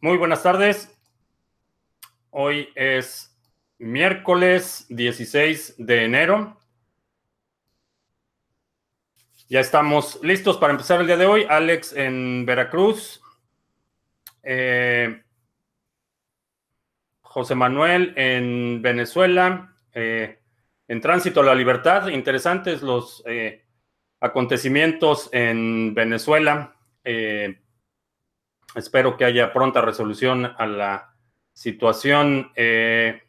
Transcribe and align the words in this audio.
Muy 0.00 0.16
buenas 0.16 0.44
tardes. 0.44 0.96
Hoy 2.30 2.68
es 2.76 3.36
miércoles 3.78 4.86
16 4.90 5.74
de 5.76 6.04
enero. 6.04 6.56
Ya 9.48 9.58
estamos 9.58 10.20
listos 10.22 10.56
para 10.58 10.70
empezar 10.70 11.00
el 11.00 11.08
día 11.08 11.16
de 11.16 11.26
hoy. 11.26 11.46
Alex 11.48 11.94
en 11.94 12.46
Veracruz. 12.46 13.20
Eh, 14.44 15.20
José 17.20 17.56
Manuel 17.56 18.12
en 18.16 18.80
Venezuela. 18.80 19.74
Eh, 19.92 20.38
en 20.86 21.00
tránsito 21.00 21.40
a 21.40 21.44
la 21.44 21.56
libertad. 21.56 22.06
Interesantes 22.06 22.82
los 22.82 23.24
eh, 23.26 23.64
acontecimientos 24.20 25.28
en 25.32 25.92
Venezuela. 25.92 26.76
Espero 28.74 29.16
que 29.16 29.24
haya 29.24 29.52
pronta 29.52 29.80
resolución 29.80 30.44
a 30.44 30.66
la 30.66 31.14
situación. 31.52 32.52
Eh, 32.54 33.22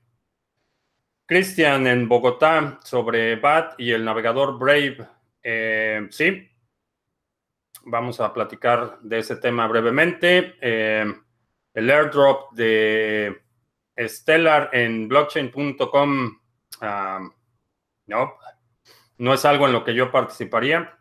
Cristian 1.25 1.87
en 1.87 2.07
Bogotá 2.07 2.79
sobre 2.83 3.35
BAT 3.35 3.79
y 3.79 3.91
el 3.91 4.03
navegador 4.03 4.57
Brave. 4.57 5.07
Eh, 5.43 6.07
sí, 6.09 6.49
vamos 7.85 8.19
a 8.19 8.33
platicar 8.33 8.99
de 9.01 9.19
ese 9.19 9.37
tema 9.37 9.67
brevemente. 9.67 10.55
Eh, 10.59 11.05
el 11.73 11.89
airdrop 11.89 12.51
de 12.53 13.41
Stellar 13.97 14.69
en 14.73 15.07
blockchain.com. 15.07 16.39
Ah, 16.81 17.29
no, 18.07 18.33
no 19.17 19.33
es 19.33 19.45
algo 19.45 19.67
en 19.67 19.73
lo 19.73 19.83
que 19.83 19.93
yo 19.93 20.11
participaría. 20.11 20.97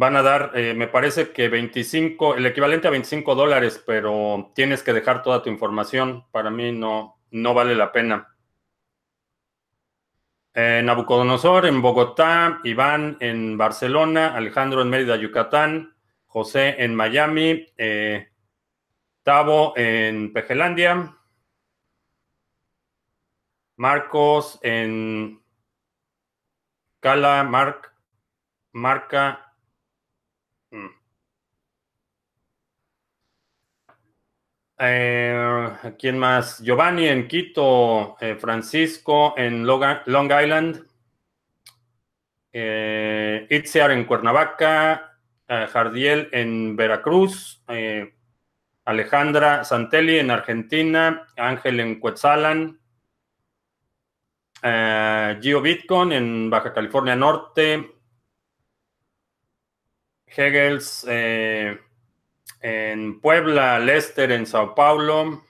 Van 0.00 0.16
a 0.16 0.22
dar, 0.22 0.52
eh, 0.54 0.72
me 0.72 0.88
parece 0.88 1.30
que 1.30 1.50
25, 1.50 2.36
el 2.36 2.46
equivalente 2.46 2.88
a 2.88 2.90
25 2.90 3.34
dólares, 3.34 3.84
pero 3.86 4.50
tienes 4.54 4.82
que 4.82 4.94
dejar 4.94 5.22
toda 5.22 5.42
tu 5.42 5.50
información. 5.50 6.24
Para 6.30 6.50
mí 6.50 6.72
no, 6.72 7.20
no 7.30 7.52
vale 7.52 7.74
la 7.74 7.92
pena. 7.92 8.34
Eh, 10.54 10.80
Nabucodonosor 10.82 11.66
en 11.66 11.82
Bogotá, 11.82 12.60
Iván 12.64 13.18
en 13.20 13.58
Barcelona, 13.58 14.34
Alejandro 14.34 14.80
en 14.80 14.88
Mérida, 14.88 15.16
Yucatán, 15.16 15.94
José 16.24 16.82
en 16.82 16.94
Miami, 16.94 17.66
eh, 17.76 18.30
Tavo 19.22 19.74
en 19.76 20.32
Pejelandia, 20.32 21.14
Marcos 23.76 24.58
en 24.62 25.42
Cala, 27.00 27.44
Marc, 27.44 27.92
Marca 28.72 29.49
Mm. 30.70 31.00
Eh, 34.82 35.70
¿Quién 35.98 36.18
más? 36.18 36.58
Giovanni 36.62 37.06
en 37.06 37.28
Quito, 37.28 38.16
eh, 38.18 38.36
Francisco 38.36 39.34
en 39.36 39.66
Long 39.66 40.32
Island, 40.32 40.86
eh, 42.50 43.46
Itziar 43.50 43.90
en 43.90 44.04
Cuernavaca, 44.06 45.18
eh, 45.46 45.66
Jardiel 45.70 46.30
en 46.32 46.76
Veracruz, 46.76 47.62
Alejandra 48.86 49.64
Santelli 49.64 50.18
en 50.18 50.30
Argentina, 50.30 51.26
Ángel 51.36 51.80
en 51.80 52.00
Cuetzalan, 52.00 52.80
Gio 55.42 55.60
Bitcoin 55.60 56.12
en 56.12 56.48
Baja 56.48 56.72
California 56.72 57.14
Norte, 57.14 57.99
Hegels 60.36 61.04
eh, 61.08 61.78
en 62.60 63.20
Puebla, 63.20 63.78
Lester 63.78 64.30
en 64.32 64.46
Sao 64.46 64.74
Paulo. 64.74 65.42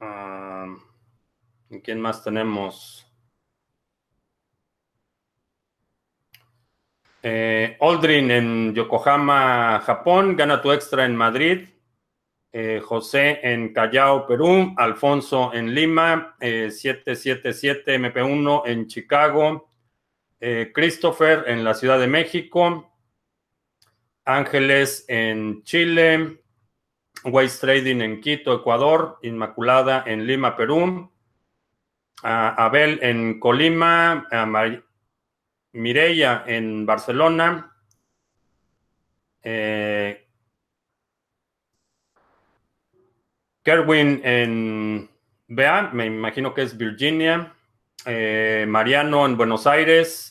Ah, 0.00 0.66
¿Quién 1.82 2.00
más 2.00 2.22
tenemos? 2.22 3.06
Eh, 7.22 7.76
Aldrin 7.80 8.30
en 8.30 8.74
Yokohama, 8.74 9.80
Japón. 9.80 10.36
Gana 10.36 10.62
tu 10.62 10.72
extra 10.72 11.04
en 11.04 11.16
Madrid. 11.16 11.68
Eh, 12.52 12.80
José 12.82 13.40
en 13.42 13.72
Callao, 13.72 14.26
Perú. 14.26 14.74
Alfonso 14.76 15.52
en 15.52 15.74
Lima. 15.74 16.36
777 16.40 17.98
MP1 17.98 18.62
en 18.66 18.86
Chicago. 18.86 19.69
Eh, 20.42 20.72
Christopher 20.74 21.44
en 21.48 21.64
la 21.64 21.74
Ciudad 21.74 22.00
de 22.00 22.06
México, 22.06 22.90
Ángeles 24.24 25.04
en 25.08 25.62
Chile, 25.64 26.40
Waste 27.24 27.60
Trading 27.60 28.00
en 28.00 28.20
Quito, 28.22 28.54
Ecuador, 28.54 29.18
Inmaculada 29.22 30.02
en 30.06 30.26
Lima, 30.26 30.56
Perú, 30.56 31.10
Abel 32.22 32.98
en 33.02 33.38
Colima, 33.38 34.26
Mireya 35.72 36.44
en 36.46 36.86
Barcelona, 36.86 37.76
eh, 39.42 40.26
Kerwin 43.62 44.20
en 44.24 45.10
Bea, 45.48 45.90
me 45.92 46.06
imagino 46.06 46.54
que 46.54 46.62
es 46.62 46.76
Virginia, 46.76 47.54
eh, 48.06 48.64
Mariano 48.68 49.26
en 49.26 49.36
Buenos 49.36 49.66
Aires, 49.66 50.29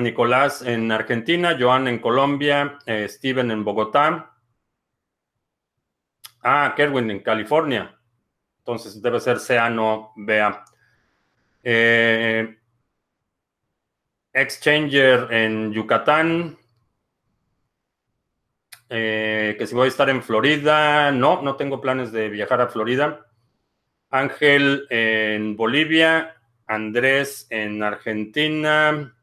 Nicolás 0.00 0.62
en 0.62 0.90
Argentina, 0.92 1.56
Joan 1.58 1.88
en 1.88 1.98
Colombia, 1.98 2.78
eh, 2.86 3.08
Steven 3.08 3.50
en 3.50 3.64
Bogotá. 3.64 4.34
Ah, 6.42 6.72
Kerwin 6.76 7.10
en 7.10 7.20
California. 7.20 7.98
Entonces 8.58 9.00
debe 9.02 9.20
ser 9.20 9.38
Seano, 9.38 10.12
vea. 10.16 10.64
Eh, 11.62 12.58
Exchanger 14.32 15.32
en 15.32 15.72
Yucatán. 15.72 16.56
Eh, 18.90 19.56
que 19.58 19.66
si 19.66 19.74
voy 19.74 19.86
a 19.86 19.88
estar 19.88 20.08
en 20.10 20.22
Florida. 20.22 21.10
No, 21.12 21.42
no 21.42 21.56
tengo 21.56 21.80
planes 21.80 22.12
de 22.12 22.28
viajar 22.28 22.60
a 22.60 22.68
Florida. 22.68 23.26
Ángel 24.10 24.86
en 24.90 25.56
Bolivia. 25.56 26.36
Andrés 26.66 27.46
en 27.50 27.82
Argentina. 27.82 29.17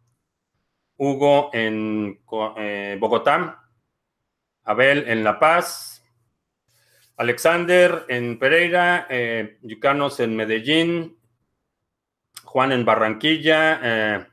Hugo 0.98 1.50
en 1.54 2.20
eh, 2.58 2.98
Bogotá, 3.00 3.64
Abel 4.64 5.06
en 5.08 5.24
La 5.24 5.40
Paz, 5.40 5.96
Alexander 7.18 8.06
en 8.10 8.38
Pereira, 8.38 9.08
eh, 9.10 9.58
Yucanos 9.62 10.20
en 10.20 10.36
Medellín, 10.36 11.18
Juan 12.44 12.72
en 12.72 12.84
Barranquilla, 12.84 13.80
eh, 13.84 14.26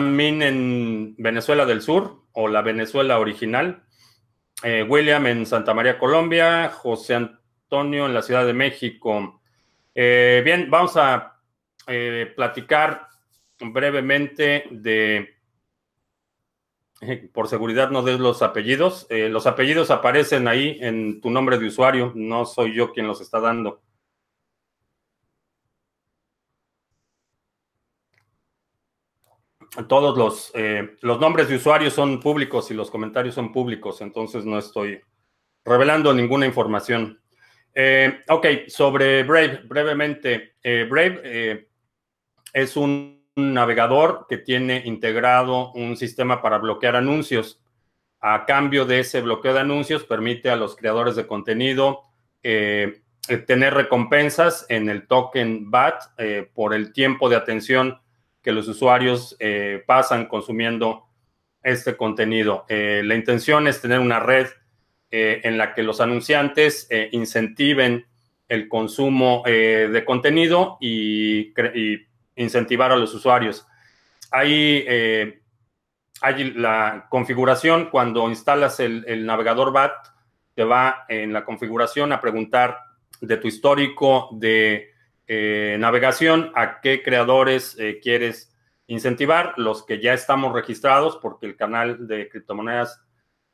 Min 0.00 0.42
en 0.42 1.14
Venezuela 1.18 1.66
del 1.66 1.82
Sur 1.82 2.24
o 2.32 2.48
la 2.48 2.62
Venezuela 2.62 3.20
original, 3.20 3.84
eh, 4.64 4.82
William 4.88 5.26
en 5.26 5.46
Santa 5.46 5.74
María, 5.74 5.98
Colombia, 5.98 6.70
José 6.70 7.14
Antonio 7.14 8.06
en 8.06 8.14
la 8.14 8.22
Ciudad 8.22 8.46
de 8.46 8.54
México. 8.54 9.40
bien, 9.94 10.70
vamos 10.70 10.96
a 10.96 11.40
platicar 12.36 13.08
brevemente 13.62 14.64
de, 14.70 15.28
por 17.32 17.48
seguridad 17.48 17.90
no 17.90 18.02
des 18.02 18.20
los 18.20 18.42
apellidos, 18.42 19.06
eh, 19.10 19.28
los 19.28 19.46
apellidos 19.46 19.90
aparecen 19.90 20.46
ahí 20.46 20.78
en 20.80 21.20
tu 21.20 21.30
nombre 21.30 21.58
de 21.58 21.66
usuario, 21.66 22.12
no 22.14 22.46
soy 22.46 22.74
yo 22.74 22.92
quien 22.92 23.06
los 23.06 23.20
está 23.20 23.40
dando. 23.40 23.82
Todos 29.88 30.18
los, 30.18 30.52
eh, 30.54 30.96
los 31.00 31.18
nombres 31.18 31.48
de 31.48 31.56
usuarios 31.56 31.94
son 31.94 32.20
públicos 32.20 32.70
y 32.70 32.74
los 32.74 32.90
comentarios 32.90 33.34
son 33.34 33.52
públicos, 33.52 34.00
entonces 34.02 34.44
no 34.44 34.58
estoy 34.58 35.00
revelando 35.64 36.12
ninguna 36.12 36.46
información. 36.46 37.20
Eh, 37.74 38.20
ok, 38.28 38.46
sobre 38.68 39.22
Brave, 39.22 39.62
brevemente. 39.64 40.56
Brave 40.62 41.66
es 42.52 42.76
un 42.76 43.21
navegador 43.36 44.26
que 44.28 44.38
tiene 44.38 44.82
integrado 44.84 45.72
un 45.72 45.96
sistema 45.96 46.42
para 46.42 46.58
bloquear 46.58 46.96
anuncios. 46.96 47.60
A 48.20 48.44
cambio 48.46 48.84
de 48.84 49.00
ese 49.00 49.20
bloqueo 49.20 49.54
de 49.54 49.60
anuncios, 49.60 50.04
permite 50.04 50.50
a 50.50 50.56
los 50.56 50.76
creadores 50.76 51.16
de 51.16 51.26
contenido 51.26 52.02
eh, 52.42 53.02
tener 53.46 53.74
recompensas 53.74 54.66
en 54.68 54.88
el 54.88 55.06
token 55.06 55.70
BAT 55.70 56.02
eh, 56.18 56.48
por 56.54 56.74
el 56.74 56.92
tiempo 56.92 57.28
de 57.28 57.36
atención 57.36 58.00
que 58.42 58.52
los 58.52 58.68
usuarios 58.68 59.36
eh, 59.38 59.82
pasan 59.86 60.26
consumiendo 60.26 61.04
este 61.62 61.96
contenido. 61.96 62.66
la 62.68 63.14
intención 63.14 63.68
es 63.68 63.80
tener 63.80 64.00
una 64.00 64.18
red 64.18 64.48
en 65.12 65.58
la 65.58 65.74
que 65.74 65.84
los 65.84 66.00
anunciantes 66.00 66.88
incentiven 67.12 68.04
el 68.48 68.66
consumo 68.68 69.44
de 69.46 70.02
contenido 70.04 70.76
y, 70.80 71.52
y 71.78 72.04
incentivar 72.36 72.92
a 72.92 72.96
los 72.96 73.14
usuarios. 73.14 73.66
Hay 74.30 74.84
eh, 74.86 75.42
hay 76.22 76.52
la 76.52 77.06
configuración, 77.10 77.90
cuando 77.90 78.28
instalas 78.28 78.78
el, 78.78 79.26
navegador 79.26 79.72
BAT, 79.72 79.92
te 80.54 80.62
va 80.62 81.04
en 81.08 81.32
la 81.32 81.44
configuración 81.44 82.12
a 82.12 82.20
preguntar 82.20 82.78
de 83.20 83.36
tu 83.38 83.48
histórico 83.48 84.28
de 84.32 84.92
eh, 85.26 85.76
navegación 85.80 86.52
a 86.54 86.80
qué 86.80 87.02
creadores 87.02 87.76
eh, 87.78 87.98
quieres 88.00 88.54
incentivar, 88.86 89.54
los 89.56 89.84
que 89.84 90.00
ya 90.00 90.12
estamos 90.14 90.52
registrados, 90.52 91.16
porque 91.16 91.46
el 91.46 91.56
canal 91.56 92.06
de 92.06 92.28
criptomonedas 92.28 93.02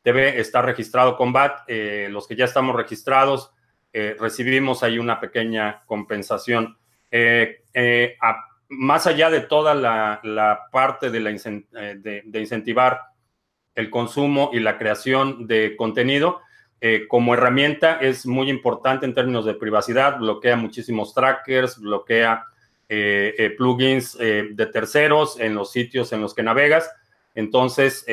TV 0.03 0.39
está 0.39 0.61
registrado 0.61 1.17
con 1.17 1.33
BAT, 1.33 1.69
los 2.11 2.27
que 2.27 2.37
ya 2.37 2.45
estamos 2.45 2.75
registrados, 2.77 3.53
recibimos 3.93 4.83
ahí 4.83 4.99
una 4.99 5.21
pequeña 5.21 5.83
compensación. 5.87 6.79
A, 7.13 8.48
más 8.69 9.07
allá 9.07 9.31
de 9.31 9.41
toda 9.41 9.75
la, 9.75 10.69
parte 10.71 11.11
de, 11.11 11.21
la, 11.21 11.31
eh, 11.31 12.23
de, 12.25 12.41
incentivar 12.41 13.01
el 13.75 13.91
consumo 13.91 14.51
y 14.53 14.61
la 14.61 14.77
creación 14.79 15.47
de 15.47 15.77
contenido, 15.77 16.41
eh, 16.81 17.07
como 17.09 17.35
herramienta 17.35 17.99
es 18.01 18.27
muy 18.27 18.51
importante 18.51 19.07
en 19.07 19.15
términos 19.15 19.45
de 19.45 19.55
privacidad, 19.55 20.19
bloquea 20.19 20.57
muchísimos 20.57 21.15
trackers, 21.15 21.79
bloquea 21.79 22.45
eh, 22.89 23.55
plugins 23.57 24.17
de 24.17 24.69
terceros 24.73 25.39
en 25.41 25.55
los 25.55 25.73
sitios 25.73 26.13
en 26.13 26.21
los 26.21 26.35
que 26.35 26.43
navegas. 26.43 26.91
Entonces, 27.35 28.05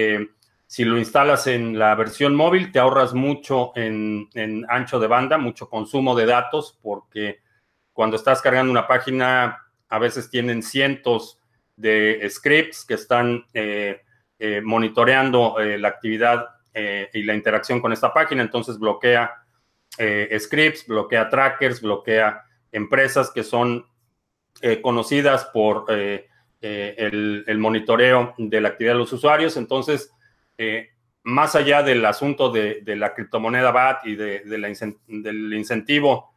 si 0.68 0.84
lo 0.84 0.98
instalas 0.98 1.48
en 1.48 1.80
la 1.80 1.96
versión 1.96 2.36
móvil, 2.36 2.72
te 2.72 2.80
ahorras 2.80 3.13
mucho 3.13 3.72
en 3.75 4.66
ancho 4.68 5.00
de 5.00 5.07
banda, 5.07 5.38
mucho 5.38 5.69
consumo 5.69 6.16
de 6.16 6.25
datos, 6.25 6.78
porque 6.81 7.40
cuando 7.94 8.18
estás 8.18 8.42
cargando 8.42 8.72
una 8.72 8.88
página 8.88 9.65
a 9.90 10.00
veces 10.00 10.30
tienen 10.30 10.64
cientos 10.64 11.40
de 11.76 12.26
scripts 12.30 12.86
que 12.86 12.96
están 12.96 13.46
eh, 13.54 14.02
eh, 14.40 14.62
monitoreando 14.62 15.60
eh, 15.60 15.78
la 15.78 15.90
actividad 15.90 16.48
y 17.14 17.24
la 17.24 17.34
interacción 17.34 17.80
con 17.80 17.94
esta 17.94 18.14
página, 18.14 18.42
entonces 18.42 18.78
bloquea 18.78 19.32
scripts, 20.38 20.86
bloquea 20.86 21.30
trackers, 21.30 21.80
bloquea 21.80 22.44
empresas 22.70 23.32
que 23.32 23.46
son 23.46 23.86
conocidas 24.82 25.46
por 25.54 25.86
el, 25.90 27.58
monitoreo 27.60 28.34
de 28.38 28.60
la 28.60 28.68
actividad 28.68 28.92
de 28.92 29.00
los 29.00 29.14
usuarios. 29.14 29.56
Entonces, 29.56 30.12
más 31.24 31.56
allá 31.56 31.81
del 31.81 32.06
asunto 32.06 32.50
de, 32.52 32.84
la 32.88 33.14
criptomoneda 33.14 33.72
BAT 33.72 34.06
y 34.08 34.16
de, 34.18 34.42
del 34.44 35.54
incentivo 35.54 36.35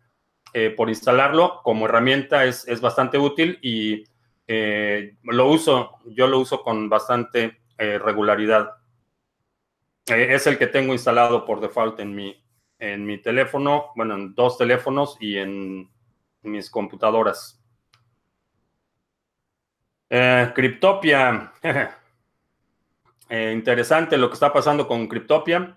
eh, 0.54 0.70
por 0.70 0.88
instalarlo 0.88 1.60
como 1.62 1.84
herramienta 1.84 2.44
es, 2.44 2.80
bastante 2.80 3.18
útil 3.18 3.58
y 3.60 4.04
eh, 4.46 5.16
lo 5.24 5.46
uso, 5.50 5.98
yo 6.06 6.26
lo 6.26 6.38
uso 6.38 6.62
con 6.62 6.88
bastante 6.88 7.60
eh, 7.76 7.98
regularidad. 7.98 8.76
es 10.06 10.46
el 10.46 10.56
que 10.56 10.66
tengo 10.66 10.94
instalado 10.94 11.44
por 11.44 11.60
default 11.60 12.00
en 12.00 12.14
mi, 12.14 12.42
en 12.78 13.04
mi 13.04 13.18
teléfono, 13.18 13.92
bueno, 13.94 14.14
en 14.14 14.34
dos 14.34 14.56
teléfonos 14.56 15.18
y 15.20 15.36
en 15.36 15.90
mis 16.42 16.70
computadoras. 16.70 17.62
Cryptopia. 20.08 21.52
interesante 23.30 24.16
lo 24.16 24.28
que 24.30 24.34
está 24.34 24.50
pasando 24.50 24.88
con 24.88 25.06
Cryptopia. 25.06 25.76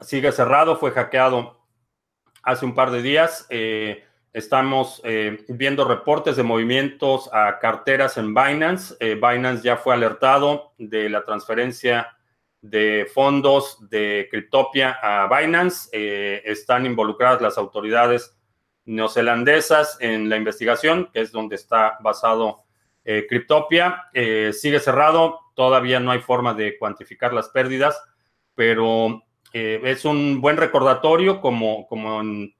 Sigue 0.00 0.32
cerrado, 0.32 0.76
fue 0.76 0.92
hackeado 0.92 1.59
hace 2.42 2.64
un 2.64 2.74
par 2.74 2.90
de 2.90 3.02
días. 3.02 3.46
Eh, 3.50 4.04
estamos 4.32 5.00
eh, 5.04 5.44
viendo 5.48 5.84
reportes 5.84 6.36
de 6.36 6.42
movimientos 6.42 7.28
a 7.32 7.58
carteras 7.58 8.16
en 8.16 8.34
Binance. 8.34 8.94
Eh, 9.00 9.14
Binance 9.14 9.62
ya 9.62 9.76
fue 9.76 9.94
alertado 9.94 10.72
de 10.78 11.08
la 11.08 11.24
transferencia 11.24 12.16
de 12.62 13.08
fondos 13.12 13.78
de 13.88 14.28
Cryptopia 14.30 14.98
a 15.02 15.28
Binance. 15.34 15.88
están 16.44 16.84
involucradas 16.84 17.40
las 17.40 17.56
autoridades 17.56 18.36
neozelandesas 18.84 19.96
en 20.00 20.28
la 20.28 20.36
investigación, 20.36 21.08
que 21.12 21.22
es 21.22 21.32
donde 21.32 21.56
está 21.56 21.96
basado 22.00 22.64
Cryptopia. 23.02 24.10
sigue 24.52 24.78
cerrado, 24.78 25.40
todavía 25.54 26.00
no 26.00 26.10
hay 26.10 26.20
forma 26.20 26.52
de 26.52 26.76
cuantificar 26.76 27.32
las 27.32 27.48
pérdidas, 27.48 27.98
pero 28.54 29.22
eh, 29.52 29.80
es 29.84 30.04
un 30.04 30.40
buen 30.40 30.56
recordatorio, 30.56 31.40
como, 31.40 31.86
como 31.88 32.20
en 32.20 32.54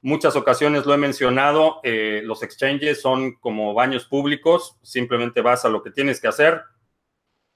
muchas 0.00 0.36
ocasiones 0.36 0.86
lo 0.86 0.94
he 0.94 0.98
mencionado, 0.98 1.80
eh, 1.82 2.22
los 2.24 2.42
exchanges 2.42 3.00
son 3.00 3.34
como 3.34 3.74
baños 3.74 4.04
públicos, 4.04 4.78
simplemente 4.82 5.40
vas 5.40 5.64
a 5.64 5.68
lo 5.68 5.82
que 5.82 5.90
tienes 5.90 6.20
que 6.20 6.28
hacer, 6.28 6.62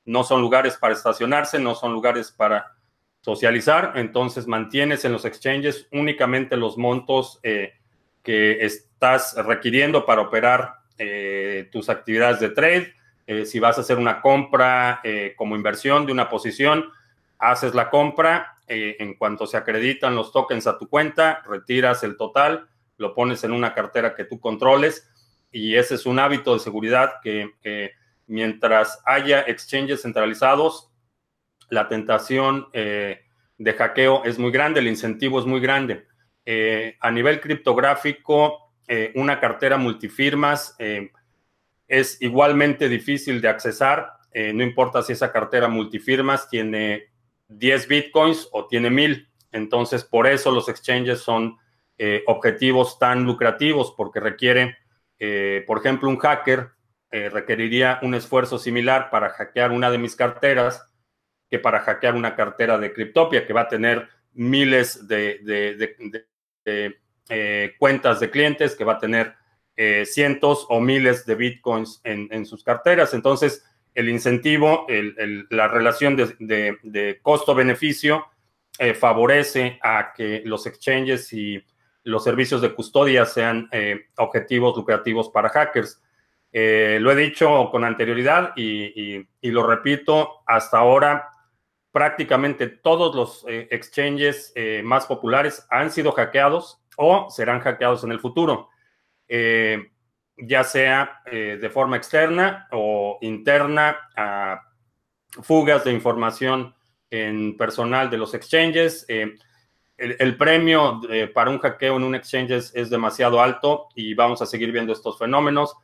no 0.04 0.24
son 0.24 0.40
lugares 0.40 0.76
para 0.76 0.94
estacionarse, 0.94 1.60
no 1.60 1.74
son 1.74 1.92
lugares 1.92 2.32
para 2.32 2.76
socializar, 3.20 3.92
entonces 3.94 4.48
mantienes 4.48 5.04
en 5.04 5.12
los 5.12 5.24
exchanges 5.24 5.86
únicamente 5.92 6.56
los 6.56 6.76
montos 6.76 7.38
eh, 7.44 7.74
que 8.24 8.64
estás 8.64 9.34
requiriendo 9.36 10.04
para 10.04 10.22
operar 10.22 10.82
tus 11.72 11.88
actividades 11.88 12.38
de 12.38 12.50
trade. 12.50 12.94
si 13.44 13.58
vas 13.58 13.76
a 13.76 13.80
hacer 13.80 13.98
una 13.98 14.20
compra 14.20 15.02
como 15.34 15.56
inversión 15.56 16.06
de 16.06 16.12
una 16.12 16.28
posición, 16.28 16.92
haces 17.42 17.74
la 17.74 17.90
compra, 17.90 18.54
eh, 18.68 18.96
en 19.00 19.14
cuanto 19.14 19.48
se 19.48 19.56
acreditan 19.56 20.14
los 20.14 20.32
tokens 20.32 20.68
a 20.68 20.78
tu 20.78 20.88
cuenta, 20.88 21.42
retiras 21.44 22.04
el 22.04 22.16
total, 22.16 22.68
lo 22.98 23.14
pones 23.14 23.42
en 23.42 23.50
una 23.50 23.74
cartera 23.74 24.14
que 24.14 24.24
tú 24.24 24.38
controles 24.38 25.10
y 25.50 25.74
ese 25.74 25.96
es 25.96 26.06
un 26.06 26.20
hábito 26.20 26.54
de 26.54 26.60
seguridad 26.60 27.14
que 27.20 27.50
mientras 28.28 29.02
haya 29.04 29.40
exchanges 29.40 30.02
centralizados, 30.02 30.92
la 31.68 31.88
tentación 31.88 32.68
eh, 32.72 33.22
de 33.58 33.72
hackeo 33.72 34.22
es 34.24 34.38
muy 34.38 34.52
grande, 34.52 34.78
el 34.78 34.86
incentivo 34.86 35.40
es 35.40 35.44
muy 35.44 35.60
grande. 35.60 36.06
Eh, 36.46 36.96
a 37.00 37.10
nivel 37.10 37.40
criptográfico, 37.40 38.72
una 39.14 39.40
cartera 39.40 39.78
multifirmas 39.78 40.76
es 41.88 42.20
igualmente 42.20 42.90
difícil 42.90 43.40
de 43.40 43.48
accesar, 43.48 44.12
no 44.34 44.62
importa 44.62 45.02
si 45.02 45.14
esa 45.14 45.32
cartera 45.32 45.66
multifirmas 45.68 46.50
tiene 46.50 47.11
10 47.58 47.88
bitcoins 47.88 48.48
o 48.52 48.66
tiene 48.66 48.90
1000. 48.90 49.28
Entonces, 49.52 50.04
por 50.04 50.26
eso 50.26 50.50
los 50.50 50.68
exchanges 50.68 51.20
son 51.20 51.58
eh, 51.98 52.24
objetivos 52.26 52.98
tan 52.98 53.24
lucrativos, 53.24 53.94
porque 53.96 54.18
requiere, 54.18 54.78
eh, 55.18 55.62
por 55.66 55.78
ejemplo, 55.78 56.08
un 56.08 56.18
hacker 56.18 56.70
eh, 57.10 57.28
requeriría 57.28 58.00
un 58.02 58.14
esfuerzo 58.14 58.58
similar 58.58 59.10
para 59.10 59.30
hackear 59.30 59.70
una 59.70 59.90
de 59.90 59.98
mis 59.98 60.16
carteras 60.16 60.88
que 61.50 61.58
para 61.58 61.80
hackear 61.80 62.14
una 62.14 62.34
cartera 62.34 62.78
de 62.78 62.92
Cryptopia, 62.94 63.46
que 63.46 63.52
va 63.52 63.62
a 63.62 63.68
tener 63.68 64.08
miles 64.32 65.06
de, 65.06 65.38
cuentas 67.78 68.20
de 68.20 68.30
clientes, 68.30 68.74
que 68.74 68.84
va 68.84 68.94
a 68.94 68.98
tener 68.98 69.34
cientos 70.06 70.64
o 70.70 70.80
miles 70.80 71.26
de 71.26 71.34
bitcoins 71.34 72.00
en, 72.04 72.28
en 72.30 72.46
sus 72.46 72.64
carteras. 72.64 73.12
Entonces, 73.12 73.62
el 73.94 74.08
incentivo, 74.08 74.86
la 75.50 75.68
relación 75.68 76.16
de, 76.16 77.18
costo-beneficio 77.22 78.26
eh, 78.78 78.94
favorece 78.94 79.78
a 79.82 80.12
que 80.14 80.42
los 80.44 80.66
exchanges 80.66 81.32
y 81.32 81.62
los 82.04 82.24
servicios 82.24 82.62
de 82.62 82.74
custodia 82.74 83.26
sean 83.26 83.68
eh, 83.70 84.06
objetivos 84.16 84.76
lucrativos 84.76 85.28
para 85.28 85.50
hackers. 85.50 86.02
Eh, 86.52 86.98
lo 87.00 87.12
he 87.12 87.16
dicho 87.16 87.68
con 87.70 87.84
anterioridad 87.84 88.52
y, 88.56 89.26
lo 89.42 89.66
repito, 89.66 90.42
hasta 90.46 90.78
ahora 90.78 91.28
prácticamente 91.90 92.68
todos 92.68 93.14
los 93.14 93.44
exchanges 93.46 94.54
más 94.82 95.04
populares 95.04 95.66
han 95.68 95.90
sido 95.90 96.12
hackeados 96.12 96.82
o 96.96 97.28
serán 97.28 97.60
hackeados 97.60 98.02
en 98.04 98.12
el 98.12 98.20
futuro 98.20 98.70
ya 100.46 100.64
sea 100.64 101.22
eh, 101.26 101.58
de 101.60 101.70
forma 101.70 101.96
externa 101.96 102.66
o 102.72 103.18
interna 103.20 103.96
a 104.16 104.60
fugas 105.42 105.84
de 105.84 105.92
información 105.92 106.74
en 107.10 107.56
personal 107.56 108.10
de 108.10 108.18
los 108.18 108.34
exchanges. 108.34 109.04
Eh, 109.08 109.34
el, 109.96 110.36
premio 110.36 111.00
eh, 111.10 111.28
para 111.28 111.50
un 111.50 111.58
hackeo 111.58 111.96
en 111.96 112.02
un 112.02 112.14
exchange 112.16 112.72
es, 112.74 112.90
demasiado 112.90 113.40
alto 113.40 113.88
y 113.94 114.14
vamos 114.14 114.42
a 114.42 114.46
seguir 114.46 114.72
viendo 114.72 114.92
estos 114.92 115.16
fenómenos 115.18 115.76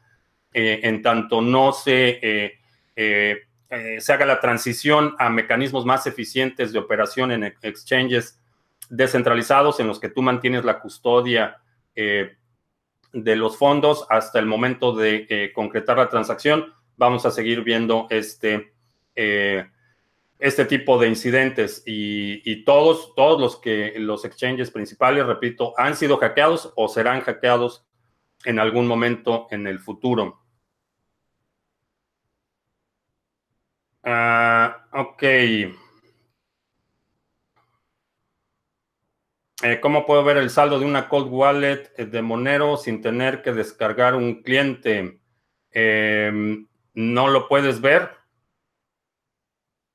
en 0.53 1.03
tanto 1.03 1.41
no 1.43 1.73
se, 1.73 2.59
se 2.97 4.13
haga 4.13 4.25
la 4.25 4.41
transición 4.41 5.15
a 5.19 5.29
mecanismos 5.29 5.85
más 5.85 6.07
eficientes 6.07 6.73
de 6.73 6.79
operación 6.79 7.31
en 7.31 7.45
exchanges 7.45 8.41
descentralizados 8.89 9.79
en 9.79 9.87
los 9.87 10.01
que 10.01 10.09
tú 10.09 10.23
mantienes 10.23 10.65
la 10.65 10.81
custodia 10.81 11.59
de 13.13 13.37
los 13.37 13.57
fondos 13.57 14.07
hasta 14.11 14.39
el 14.39 14.47
momento 14.47 14.95
de 14.95 15.27
eh, 15.29 15.53
concretar 15.55 15.99
la 15.99 16.09
transacción, 16.09 16.73
vamos 16.97 17.25
a 17.27 17.31
seguir 17.31 17.63
viendo 17.63 18.07
este, 18.11 18.73
eh, 19.15 19.67
este 20.39 20.65
tipo 20.65 20.99
de 20.99 21.09
incidentes 21.09 21.83
y, 21.87 22.65
todos, 22.65 23.15
todos 23.15 23.41
los 23.41 23.57
que 23.57 23.95
los 23.99 24.25
exchanges 24.25 24.71
principales, 24.71 25.27
repito, 25.27 25.75
han 25.77 25.97
sido 25.97 26.19
hackeados 26.19 26.73
o 26.77 26.89
serán 26.89 27.21
hackeados 27.23 27.87
en 28.45 28.59
algún 28.59 28.87
momento 28.87 29.47
en 29.51 29.67
el 29.67 29.79
futuro. 29.79 30.43
ok. 34.93 35.23
Eh, 39.63 39.81
¿Cómo 39.81 40.07
puedo 40.07 40.23
ver 40.23 40.37
el 40.37 40.51
saldo 40.51 40.79
de 40.79 40.87
una 40.87 41.09
cold 41.09 41.27
wallet 41.33 41.91
eh, 41.97 42.07
de 42.07 42.23
Monero 42.23 42.77
sin 42.77 43.03
tener 43.03 43.43
que 43.43 43.53
descargar 43.53 44.15
un 44.15 44.43
cliente? 44.43 45.19
Em, 45.73 46.69
no 46.95 47.27
lo 47.29 47.49
puedes 47.49 47.81
ver. 47.81 48.11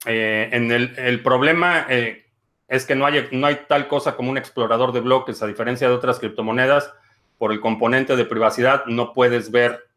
Eh, 0.06 0.50
en 0.52 0.70
el, 0.70 1.24
problema 1.24 1.88
es 2.68 2.86
que 2.86 2.94
no 2.94 3.06
hay, 3.06 3.30
no 3.32 3.48
hay 3.48 3.62
tal 3.70 3.88
cosa 3.88 4.18
como 4.18 4.32
un 4.32 4.38
explorador 4.38 4.92
de 4.92 5.00
bloques, 5.00 5.42
a 5.42 5.48
diferencia 5.48 5.88
de 5.88 5.94
otras 5.94 6.20
criptomonedas, 6.20 6.94
por 7.38 7.54
el 7.54 7.62
componente 7.62 8.18
de 8.18 8.26
privacidad 8.26 8.86
no 8.86 9.14
puedes 9.14 9.50
ver 9.50 9.88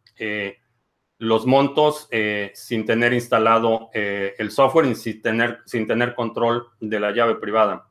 los 1.19 1.45
montos 1.45 2.09
sin 2.55 2.87
tener 2.87 3.13
instalado 3.15 3.91
el 3.93 4.51
software 4.53 4.87
y 4.87 4.95
sin 4.95 5.23
tener, 5.23 5.61
sin 5.67 5.89
tener 5.89 6.15
control 6.15 6.69
de 6.81 7.01
la 7.01 7.11
llave 7.11 7.35
privada. 7.35 7.89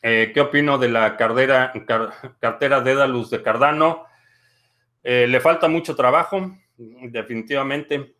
Eh, 0.00 0.30
¿Qué 0.32 0.40
opino 0.40 0.78
de 0.78 0.88
la 0.88 1.16
cartera, 1.16 1.72
cartera 2.40 2.80
Dedalus 2.80 3.30
de 3.30 3.42
Cardano? 3.42 4.06
Eh, 5.02 5.26
le 5.26 5.40
falta 5.40 5.68
mucho 5.68 5.96
trabajo, 5.96 6.56
definitivamente. 6.76 8.14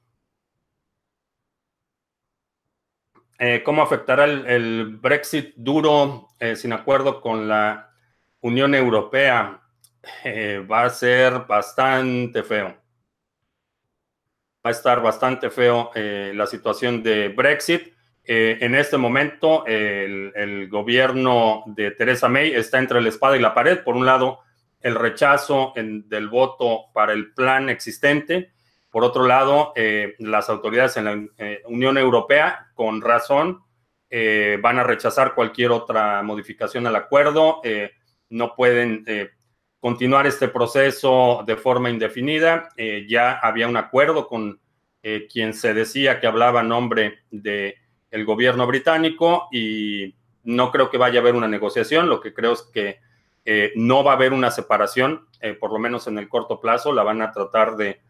Eh, 3.38 3.62
¿Cómo 3.64 3.82
afectará 3.82 4.24
el, 4.24 4.96
Brexit 5.00 5.54
duro 5.56 6.28
sin 6.56 6.72
acuerdo 6.72 7.20
con 7.20 7.46
la 7.48 7.92
Unión 8.40 8.74
Europea? 8.74 9.62
va 10.70 10.84
a 10.84 10.90
ser 10.90 11.40
bastante 11.46 12.42
feo. 12.42 12.68
Va 14.64 14.70
a 14.70 14.70
estar 14.70 15.02
bastante 15.02 15.50
feo 15.50 15.90
la 15.94 16.46
situación 16.46 17.02
de 17.02 17.28
Brexit. 17.28 17.97
Eh, 18.30 18.58
en 18.60 18.74
este 18.74 18.98
momento, 18.98 19.64
el, 19.64 20.68
gobierno 20.68 21.64
de 21.64 21.92
Theresa 21.92 22.28
May 22.28 22.52
está 22.52 22.78
entre 22.78 23.00
la 23.00 23.08
espada 23.08 23.38
y 23.38 23.40
la 23.40 23.54
pared. 23.54 23.82
Por 23.82 23.96
un 23.96 24.04
lado, 24.04 24.40
el 24.82 24.96
rechazo 24.96 25.72
del 25.74 26.28
voto 26.28 26.92
para 26.92 27.14
el 27.14 27.32
plan 27.32 27.70
existente. 27.70 28.52
Por 28.90 29.02
otro 29.02 29.26
lado, 29.26 29.72
eh, 29.76 30.14
las 30.18 30.50
autoridades 30.50 30.98
en 30.98 31.04
la 31.06 31.26
eh, 31.38 31.62
Unión 31.68 31.96
Europea, 31.96 32.70
con 32.74 33.00
razón, 33.00 33.62
van 34.10 34.78
a 34.78 34.84
rechazar 34.84 35.34
cualquier 35.34 35.70
otra 35.70 36.22
modificación 36.22 36.86
al 36.86 36.96
acuerdo. 36.96 37.60
no 38.30 38.54
pueden 38.54 39.04
continuar 39.80 40.26
este 40.26 40.48
proceso 40.48 41.44
de 41.46 41.56
forma 41.56 41.90
indefinida. 41.90 42.70
ya 43.06 43.32
había 43.32 43.68
un 43.68 43.76
acuerdo 43.76 44.26
con 44.26 44.60
quien 45.30 45.52
se 45.52 45.74
decía 45.74 46.20
que 46.20 46.26
hablaba 46.26 46.62
en 46.62 46.68
nombre 46.68 47.18
de 47.30 47.76
el 48.10 48.24
gobierno 48.24 48.66
británico 48.66 49.48
y 49.52 50.14
no 50.44 50.70
creo 50.70 50.90
que 50.90 50.98
vaya 50.98 51.18
a 51.18 51.22
haber 51.22 51.34
una 51.34 51.48
negociación, 51.48 52.08
lo 52.08 52.20
que 52.20 52.32
creo 52.32 52.52
es 52.52 52.62
que 52.62 53.00
eh, 53.44 53.72
no 53.76 54.04
va 54.04 54.12
a 54.12 54.14
haber 54.14 54.32
una 54.32 54.50
separación, 54.50 55.26
eh, 55.40 55.54
por 55.54 55.72
lo 55.72 55.78
menos 55.78 56.06
en 56.06 56.18
el 56.18 56.28
corto 56.28 56.60
plazo, 56.60 56.92
la 56.92 57.02
van 57.02 57.22
a 57.22 57.32
tratar 57.32 57.76
de, 57.76 58.00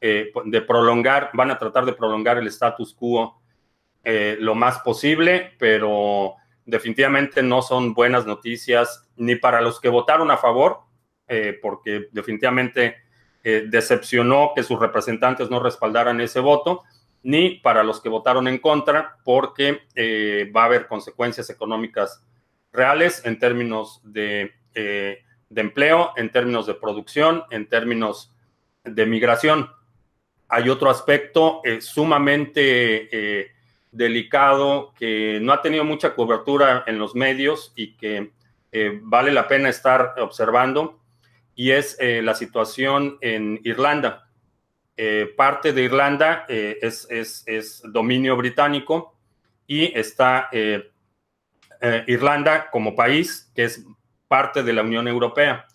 eh, 0.00 0.32
de 0.44 0.60
prolongar, 0.62 1.30
van 1.34 1.50
a 1.50 1.58
tratar 1.58 1.84
de 1.84 1.92
prolongar 1.92 2.38
el 2.38 2.46
status 2.48 2.94
quo 2.94 3.40
lo 4.38 4.54
más 4.54 4.80
posible, 4.80 5.54
pero 5.58 6.34
definitivamente 6.66 7.42
no 7.42 7.62
son 7.62 7.94
buenas 7.94 8.26
noticias 8.26 9.08
ni 9.16 9.34
para 9.34 9.62
los 9.62 9.80
que 9.80 9.88
votaron 9.88 10.30
a 10.30 10.36
favor, 10.36 10.80
porque 11.62 12.08
definitivamente 12.12 12.96
decepcionó 13.42 14.52
que 14.54 14.62
sus 14.62 14.78
representantes 14.78 15.48
no 15.48 15.58
respaldaran 15.58 16.20
ese 16.20 16.40
voto, 16.40 16.82
ni 17.24 17.54
para 17.56 17.82
los 17.82 18.02
que 18.02 18.10
votaron 18.10 18.46
en 18.46 18.58
contra, 18.58 19.16
porque 19.24 19.80
eh, 19.94 20.52
va 20.54 20.62
a 20.62 20.66
haber 20.66 20.86
consecuencias 20.86 21.48
económicas 21.48 22.22
reales 22.70 23.24
en 23.24 23.38
términos 23.38 24.02
de, 24.04 24.52
eh, 24.74 25.24
empleo, 25.56 26.12
en 26.16 26.30
términos 26.30 26.66
de 26.66 26.74
producción, 26.74 27.44
en 27.50 27.66
términos 27.66 28.34
de 28.84 29.06
migración. 29.06 29.70
Hay 30.48 30.68
otro 30.68 30.90
aspecto 30.90 31.62
eh, 31.64 31.80
sumamente 31.80 33.54
delicado 33.90 34.92
que 34.94 35.38
no 35.40 35.52
ha 35.54 35.62
tenido 35.62 35.84
mucha 35.84 36.14
cobertura 36.14 36.84
en 36.86 36.98
los 36.98 37.14
medios 37.14 37.72
y 37.74 37.96
que 37.96 38.32
vale 39.02 39.32
la 39.32 39.48
pena 39.48 39.68
estar 39.70 40.16
observando, 40.18 41.00
y 41.54 41.70
es 41.70 41.96
la 42.00 42.34
situación 42.34 43.16
en 43.20 43.60
Irlanda. 43.62 44.28
Eh, 44.96 45.34
parte 45.36 45.72
de 45.72 45.82
Irlanda 45.82 46.46
eh, 46.48 46.78
es, 46.80 47.82
dominio 47.84 48.36
británico 48.36 49.16
y 49.66 49.86
está 49.98 50.48
eh, 50.52 50.88
Irlanda 52.06 52.70
como 52.70 52.94
país, 52.94 53.50
que 53.56 53.64
es 53.64 53.84
parte 54.28 54.62
de 54.62 54.72
la 54.72 54.82
Unión 54.82 55.08
Europea. 55.08 55.66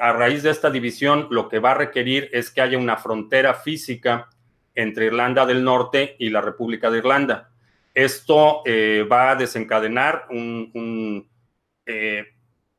a 0.00 0.12
raíz 0.12 0.42
de 0.42 0.50
esta 0.50 0.70
división, 0.70 1.28
lo 1.30 1.48
que 1.48 1.60
va 1.60 1.72
a 1.72 1.74
requerir 1.74 2.28
es 2.32 2.50
que 2.50 2.60
haya 2.60 2.76
una 2.78 2.96
frontera 2.96 3.54
física 3.54 4.28
entre 4.74 5.06
Irlanda 5.06 5.46
del 5.46 5.62
Norte 5.62 6.16
y 6.18 6.30
la 6.30 6.40
República 6.40 6.90
de 6.90 6.98
Irlanda. 6.98 7.50
Esto 7.94 8.64
va 9.10 9.30
a 9.30 9.36
desencadenar 9.36 10.26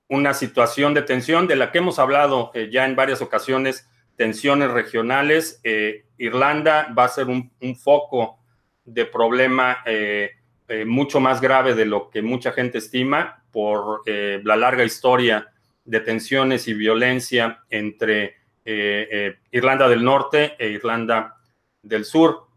una 0.10 0.34
situación 0.34 0.94
de 0.94 1.02
tensión 1.04 1.48
de 1.48 1.56
la 1.56 1.72
que 1.72 1.78
hemos 1.78 1.98
hablado 1.98 2.52
ya 2.72 2.86
en 2.86 2.96
varias 2.98 3.22
ocasiones 3.22 3.88
tensiones 4.22 4.70
regionales. 4.70 5.60
Eh, 5.64 6.06
Irlanda 6.20 6.94
va 6.96 7.06
a 7.06 7.10
ser 7.10 7.26
un, 7.26 7.50
foco 7.76 8.38
de 8.86 9.06
problema 9.06 9.80
eh, 9.84 10.30
eh, 10.68 10.86
mucho 10.86 11.20
más 11.20 11.42
grave 11.42 11.74
de 11.74 11.88
lo 11.88 12.08
que 12.12 12.22
mucha 12.22 12.52
gente 12.52 12.78
estima 12.78 13.44
por 13.52 14.04
la 14.06 14.56
larga 14.56 14.84
historia 14.84 15.48
de 15.84 16.00
tensiones 16.02 16.68
y 16.68 16.74
violencia 16.76 17.64
entre 17.70 18.36
Irlanda 18.64 19.90
del 19.90 20.04
Norte 20.04 20.56
e 20.58 20.70
Irlanda 20.70 21.36
del 21.82 22.06
Sur. 22.06 22.48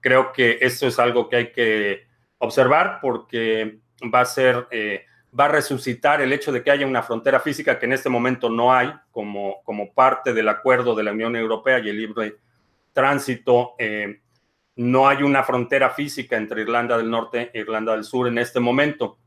creo 0.00 0.32
que 0.32 0.58
eso 0.60 0.86
es 0.86 0.98
algo 0.98 1.28
que 1.28 1.36
hay 1.36 1.52
que 1.52 2.06
observar 2.38 3.00
porque 3.02 3.80
va 4.02 4.20
a 4.20 4.24
ser 4.24 4.68
va 5.38 5.44
a 5.44 5.48
resucitar 5.48 6.20
el 6.20 6.32
hecho 6.32 6.52
de 6.52 6.62
que 6.62 6.70
haya 6.70 6.86
una 6.86 7.02
frontera 7.02 7.40
física 7.40 7.78
que 7.78 7.86
en 7.86 7.92
este 7.92 8.08
momento 8.08 8.50
no 8.50 8.72
hay 8.72 8.92
como, 9.10 9.62
como 9.64 9.92
parte 9.92 10.32
del 10.32 10.48
acuerdo 10.48 10.94
de 10.94 11.04
la 11.04 11.12
Unión 11.12 11.36
Europea 11.36 11.78
y 11.78 11.88
el 11.88 11.96
libre 11.96 12.36
tránsito. 12.92 13.74
Eh, 13.78 14.20
no 14.76 15.08
hay 15.08 15.22
una 15.22 15.42
frontera 15.44 15.90
física 15.90 16.36
entre 16.36 16.62
Irlanda 16.62 16.96
del 16.96 17.10
Norte 17.10 17.50
e 17.52 17.60
Irlanda 17.60 17.92
del 17.92 18.04
Sur 18.04 18.28
en 18.28 18.38
este 18.38 18.60
momento. 18.60 19.18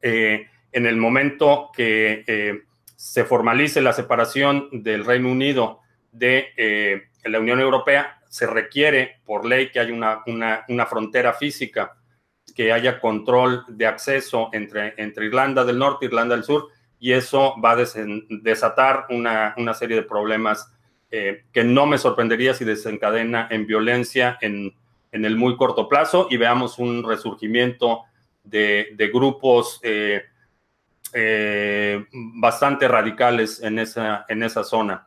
Eh, 0.00 0.46
en 0.72 0.86
el 0.86 0.96
momento 0.96 1.70
que 1.74 2.24
eh, 2.26 2.62
se 2.96 3.24
formalice 3.24 3.80
la 3.80 3.92
separación 3.92 4.68
del 4.82 5.04
Reino 5.04 5.30
Unido 5.30 5.80
de 6.10 7.02
la 7.24 7.38
Unión 7.40 7.60
Europea, 7.60 8.20
se 8.28 8.46
requiere 8.46 9.20
por 9.24 9.46
ley 9.46 9.70
que 9.70 9.80
haya 9.80 9.92
una, 9.92 10.22
una, 10.26 10.64
una 10.68 10.86
frontera 10.86 11.32
física 11.32 11.96
que 12.54 12.72
haya 12.72 13.00
control 13.00 13.64
de 13.68 13.86
acceso 13.86 14.50
entre, 14.52 14.94
entre 14.96 15.26
Irlanda 15.26 15.64
del 15.64 15.78
Norte 15.78 16.04
e 16.04 16.08
Irlanda 16.08 16.34
del 16.34 16.44
Sur, 16.44 16.68
y 17.04 17.12
eso 17.12 17.54
va 17.62 17.72
a 17.72 17.76
desatar 17.76 19.06
una, 19.10 19.74
serie 19.74 19.96
de 19.96 20.02
problemas 20.02 20.72
eh, 21.10 21.44
que 21.52 21.62
no 21.62 21.86
me 21.86 21.98
sorprendería 21.98 22.54
si 22.54 22.64
desencadena 22.64 23.46
en 23.50 23.66
violencia 23.66 24.38
en, 24.40 24.74
el 25.12 25.36
muy 25.36 25.56
corto 25.56 25.88
plazo 25.88 26.26
y 26.30 26.38
veamos 26.38 26.78
un 26.78 27.04
resurgimiento 27.06 28.04
de, 28.42 29.10
grupos 29.12 29.80
eh, 29.82 30.22
eh, 31.12 32.04
bastante 32.12 32.88
radicales 32.88 33.62
en 33.62 33.78
esa, 33.78 34.24
en 34.28 34.42
esa 34.42 34.64
zona. 34.64 35.06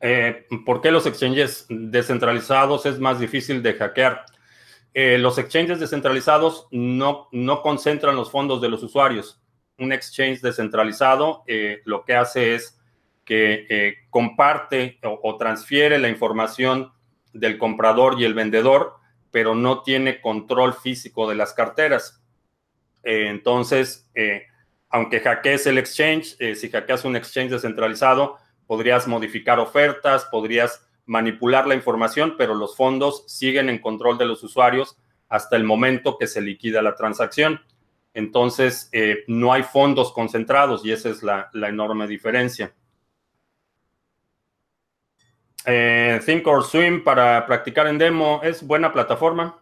Eh, 0.00 0.46
¿Por 0.64 0.80
qué 0.80 0.90
los 0.90 1.06
exchanges 1.06 1.66
descentralizados 1.68 2.86
es 2.86 2.98
más 2.98 3.20
difícil 3.20 3.62
de 3.62 3.74
hackear? 3.74 4.24
Eh, 4.94 5.18
los 5.18 5.38
exchanges 5.38 5.78
descentralizados 5.78 6.66
no, 6.70 7.28
no 7.32 7.62
concentran 7.62 8.16
los 8.16 8.30
fondos 8.30 8.60
de 8.60 8.70
los 8.70 8.82
usuarios. 8.82 9.40
Un 9.78 9.92
exchange 9.92 10.40
descentralizado 10.40 11.44
eh, 11.46 11.80
lo 11.84 12.04
que 12.04 12.14
hace 12.14 12.54
es 12.54 12.78
que 13.24 13.94
comparte 14.10 14.98
o, 15.04 15.36
transfiere 15.36 16.00
la 16.00 16.08
información 16.08 16.90
del 17.32 17.58
comprador 17.58 18.20
y 18.20 18.24
el 18.24 18.34
vendedor, 18.34 18.94
pero 19.30 19.54
no 19.54 19.82
tiene 19.84 20.20
control 20.20 20.74
físico 20.74 21.28
de 21.28 21.36
las 21.36 21.52
carteras. 21.52 22.20
entonces, 23.04 24.10
aunque 24.88 25.20
hackees 25.20 25.68
el 25.68 25.78
exchange, 25.78 26.36
si 26.56 26.70
hackeas 26.70 27.04
un 27.04 27.14
exchange 27.14 27.52
descentralizado, 27.52 28.39
podrías 28.70 29.08
modificar 29.08 29.58
ofertas, 29.58 30.26
podrías 30.26 30.86
manipular 31.04 31.66
la 31.66 31.74
información, 31.74 32.36
pero 32.38 32.54
los 32.54 32.76
fondos 32.76 33.24
siguen 33.26 33.68
en 33.68 33.80
control 33.80 34.16
de 34.16 34.26
los 34.26 34.44
usuarios 34.44 34.96
hasta 35.28 35.56
el 35.56 35.64
momento 35.64 36.16
que 36.16 36.28
se 36.28 36.40
liquida 36.40 36.80
la 36.80 36.94
transacción. 36.94 37.60
Entonces, 38.14 38.88
eh, 38.92 39.24
no 39.26 39.52
hay 39.52 39.64
fondos 39.64 40.12
concentrados 40.12 40.84
y 40.84 40.92
esa 40.92 41.08
es 41.08 41.24
la, 41.24 41.50
enorme 41.52 42.06
diferencia. 42.06 42.72
Think 45.64 46.46
or 46.46 46.62
Swim 46.62 47.02
para 47.02 47.44
practicar 47.46 47.88
en 47.88 47.98
demo 47.98 48.40
es 48.44 48.64
buena 48.64 48.92
plataforma. 48.92 49.58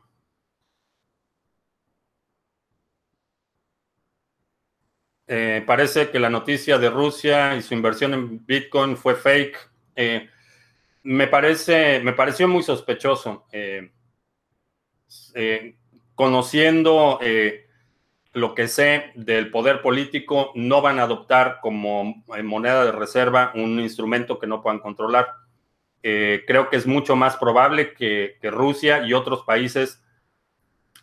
Eh, 5.31 5.63
parece 5.67 6.09
que 6.09 6.19
la 6.19 6.31
noticia 6.31 6.79
de 6.79 6.89
Rusia 6.89 7.55
y 7.55 7.61
su 7.61 7.75
inversión 7.75 8.15
en 8.15 8.47
Bitcoin 8.47 8.97
fue 8.97 9.15
fake. 9.15 9.59
Eh, 9.95 10.27
me, 11.03 11.27
parece, 11.27 12.01
me 12.01 12.15
pareció 12.15 12.49
muy 12.49 12.63
sospechoso. 12.63 13.47
Eh, 13.53 13.91
conociendo 16.15 17.21
lo 18.33 18.55
que 18.55 18.69
sé 18.69 19.13
del 19.15 19.51
poder 19.51 19.83
político, 19.83 20.53
no 20.55 20.81
van 20.81 20.99
a 20.99 21.03
adoptar 21.03 21.59
como 21.61 22.25
moneda 22.43 22.85
de 22.85 22.93
reserva 22.93 23.53
un 23.55 23.79
instrumento 23.81 24.39
que 24.39 24.47
no 24.47 24.63
puedan 24.63 24.81
controlar. 24.81 25.29
creo 26.01 26.71
que 26.71 26.77
es 26.77 26.87
mucho 26.87 27.17
más 27.17 27.37
probable 27.37 27.93
que, 27.93 28.39
que 28.41 28.51
Rusia 28.51 29.07
y 29.07 29.13
otros 29.13 29.45
países 29.45 30.03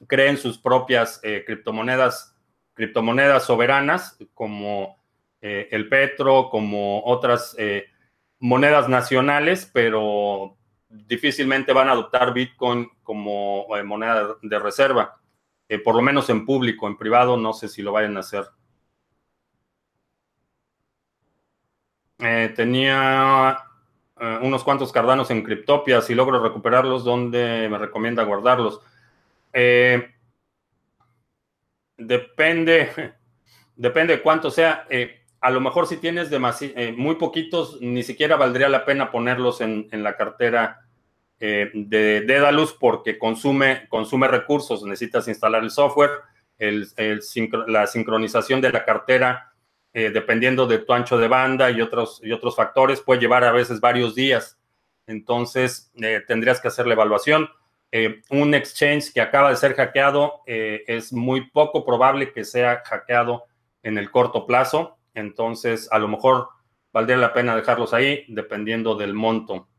creen 0.07 0.37
sus 0.37 0.57
propias 0.57 1.21
criptomonedas 1.45 2.34
criptomonedas 2.75 3.45
soberanas 3.45 4.17
como 4.33 4.97
eh, 5.41 5.69
el 5.71 5.89
petro, 5.89 6.49
como 6.49 7.03
otras 7.05 7.55
eh, 7.57 7.85
monedas 8.39 8.87
nacionales, 8.89 9.69
pero 9.73 10.57
difícilmente 10.89 11.73
van 11.73 11.87
a 11.87 11.93
adoptar 11.93 12.33
Bitcoin 12.33 12.89
como 13.01 13.65
eh, 13.75 13.83
moneda 13.83 14.35
de 14.41 14.59
reserva, 14.59 15.19
por 15.83 15.95
lo 15.95 16.01
menos 16.01 16.29
en 16.29 16.45
público, 16.45 16.87
en 16.87 16.97
privado 16.97 17.37
no 17.37 17.53
sé 17.53 17.67
si 17.69 17.81
lo 17.81 17.91
vayan 17.91 18.17
a 18.17 18.19
hacer. 18.19 18.45
tenía 22.55 23.57
unos 24.41 24.63
cuantos 24.63 24.91
cardanos 24.91 25.29
en 25.31 25.43
Cryptopia, 25.43 26.01
si 26.01 26.15
logro 26.15 26.41
recuperarlos, 26.41 27.03
¿dónde 27.03 27.67
me 27.69 27.77
recomienda 27.77 28.23
guardarlos? 28.23 28.79
Depende, 31.97 33.13
depende 33.75 34.17
de 34.17 34.21
cuánto 34.21 34.51
sea. 34.51 34.85
Eh, 34.89 35.21
a 35.41 35.49
lo 35.49 35.61
mejor 35.61 35.87
si 35.87 35.97
tienes 35.97 36.29
eh, 36.31 36.93
muy 36.97 37.15
poquitos, 37.15 37.79
ni 37.81 38.03
siquiera 38.03 38.35
valdría 38.35 38.67
la 38.67 38.83
pena 38.85 39.11
ponerlos 39.11 39.61
en, 39.61 39.87
la 39.91 40.17
cartera 40.17 40.81
eh, 41.39 41.69
de 41.73 42.21
Dedalus 42.21 42.73
porque 42.73 43.17
consume, 43.17 43.87
consume 43.89 44.27
recursos. 44.27 44.83
Necesitas 44.83 45.27
instalar 45.27 45.63
el 45.63 45.71
software, 45.71 46.11
la 46.57 47.87
sincronización 47.87 48.61
de 48.61 48.71
la 48.71 48.85
cartera, 48.85 49.51
dependiendo 49.93 50.67
de 50.67 50.79
tu 50.79 50.93
ancho 50.93 51.17
de 51.17 51.27
banda 51.27 51.69
y 51.71 51.81
otros, 51.81 52.19
y 52.23 52.31
otros 52.31 52.55
factores, 52.55 53.01
puede 53.01 53.21
llevar 53.21 53.43
a 53.43 53.51
veces 53.51 53.79
varios 53.79 54.15
días. 54.15 54.57
Entonces, 55.05 55.91
tendrías 56.27 56.59
que 56.59 56.69
hacer 56.69 56.87
la 56.87 56.93
evaluación. 56.93 57.49
Eh, 57.97 58.21
un 58.29 58.53
exchange 58.53 59.13
que 59.13 59.21
acaba 59.21 59.51
de 59.51 59.55
ser 59.55 59.73
hackeado 59.73 60.41
eh, 60.45 60.83
es 60.85 61.13
muy 61.13 61.49
poco 61.49 61.85
probable 61.85 62.33
que 62.33 62.43
sea 62.43 62.83
hackeado 62.85 63.45
en 63.83 63.97
el 63.97 64.11
corto 64.11 64.45
plazo. 64.45 64.97
Entonces, 65.13 65.87
a 65.93 65.97
lo 65.97 66.09
mejor 66.09 66.49
valdría 66.91 67.15
la 67.15 67.31
pena 67.31 67.55
dejarlos 67.55 67.93
ahí 67.93 68.25
dependiendo 68.27 68.95
del 68.95 69.13
monto. 69.13 69.69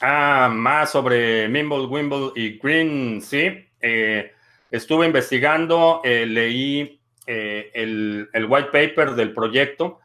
Ah, 0.00 0.48
más 0.54 0.92
sobre 0.92 1.48
Mimble, 1.48 1.86
Wimble 1.86 2.30
y 2.36 2.56
Green, 2.58 3.20
sí. 3.20 3.66
Eh, 3.80 4.30
estuve 4.70 5.06
investigando, 5.06 6.00
leí 6.04 7.00
el, 7.26 8.30
el, 8.32 8.46
white 8.46 8.68
paper 8.70 9.16
del 9.16 9.34
proyecto 9.34 9.98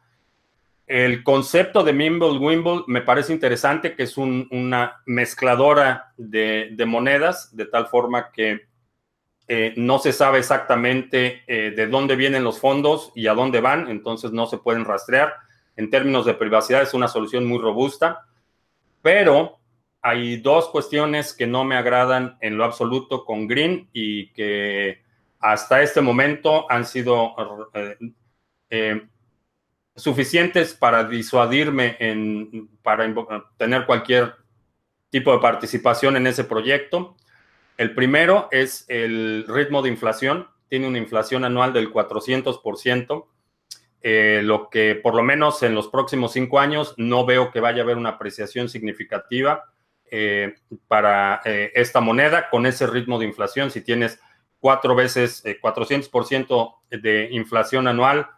el 0.89 1.23
concepto 1.23 1.83
de 1.83 1.93
Mimble 1.93 2.39
Wimble 2.39 2.83
me 2.87 3.03
parece 3.03 3.31
interesante, 3.31 3.95
que 3.95 4.03
es 4.03 4.17
una 4.17 5.03
mezcladora 5.05 6.13
de, 6.17 6.75
monedas, 6.87 7.55
de 7.55 7.67
tal 7.67 7.85
forma 7.85 8.31
que 8.31 8.61
eh, 9.47 9.75
no 9.77 9.99
se 9.99 10.11
sabe 10.11 10.39
exactamente 10.39 11.43
eh, 11.45 11.71
de 11.75 11.85
dónde 11.85 12.15
vienen 12.15 12.43
los 12.43 12.59
fondos 12.59 13.11
y 13.13 13.27
a 13.27 13.35
dónde 13.35 13.61
van, 13.61 13.87
entonces 13.87 14.31
no 14.31 14.47
se 14.47 14.57
pueden 14.57 14.83
rastrear. 14.83 15.35
En 15.75 15.91
términos 15.91 16.25
de 16.25 16.33
privacidad 16.33 16.81
es 16.81 16.95
una 16.95 17.07
solución 17.07 17.45
muy 17.45 17.59
robusta, 17.59 18.25
pero 19.03 19.59
hay 20.01 20.37
dos 20.37 20.69
cuestiones 20.69 21.35
que 21.35 21.45
no 21.45 21.65
me 21.65 21.75
agradan 21.75 22.35
en 22.41 22.57
lo 22.57 22.65
absoluto 22.65 23.25
con 23.25 23.47
Green 23.47 23.89
y 23.93 24.33
que 24.33 25.03
hasta 25.39 25.83
este 25.83 26.01
momento 26.01 26.65
han 26.67 26.83
sido... 26.83 27.35
Eh, 28.71 29.07
suficientes 29.99 30.73
para 30.73 31.03
disuadirme 31.03 31.97
en, 31.99 32.69
para 32.81 33.13
tener 33.57 33.85
cualquier 33.85 34.33
tipo 35.09 35.31
de 35.31 35.39
participación 35.39 36.15
en 36.15 36.27
ese 36.27 36.43
proyecto. 36.43 37.15
El 37.77 37.93
primero 37.93 38.47
es 38.51 38.85
el 38.87 39.45
ritmo 39.47 39.81
de 39.81 39.89
inflación. 39.89 40.47
Tiene 40.67 40.87
una 40.87 40.97
inflación 40.97 41.43
anual 41.45 41.73
del 41.73 41.91
400%, 41.91 43.25
eh, 44.01 44.41
lo 44.43 44.69
que 44.69 44.95
por 44.95 45.15
lo 45.15 45.23
menos 45.23 45.61
en 45.63 45.75
los 45.75 45.87
próximos 45.87 46.31
cinco 46.33 46.59
años 46.59 46.93
no 46.97 47.25
veo 47.25 47.51
que 47.51 47.59
vaya 47.59 47.81
a 47.81 47.83
haber 47.83 47.97
una 47.97 48.09
apreciación 48.09 48.69
significativa 48.69 49.65
eh, 50.09 50.55
para 50.87 51.41
eh, 51.43 51.71
esta 51.75 51.99
moneda 51.99 52.49
con 52.49 52.65
ese 52.65 52.87
ritmo 52.87 53.19
de 53.19 53.25
inflación. 53.25 53.71
Si 53.71 53.81
tienes 53.81 54.19
cuatro 54.59 54.95
veces 54.95 55.43
400% 55.43 56.75
de 57.01 57.29
inflación 57.31 57.87
anual, 57.87 58.29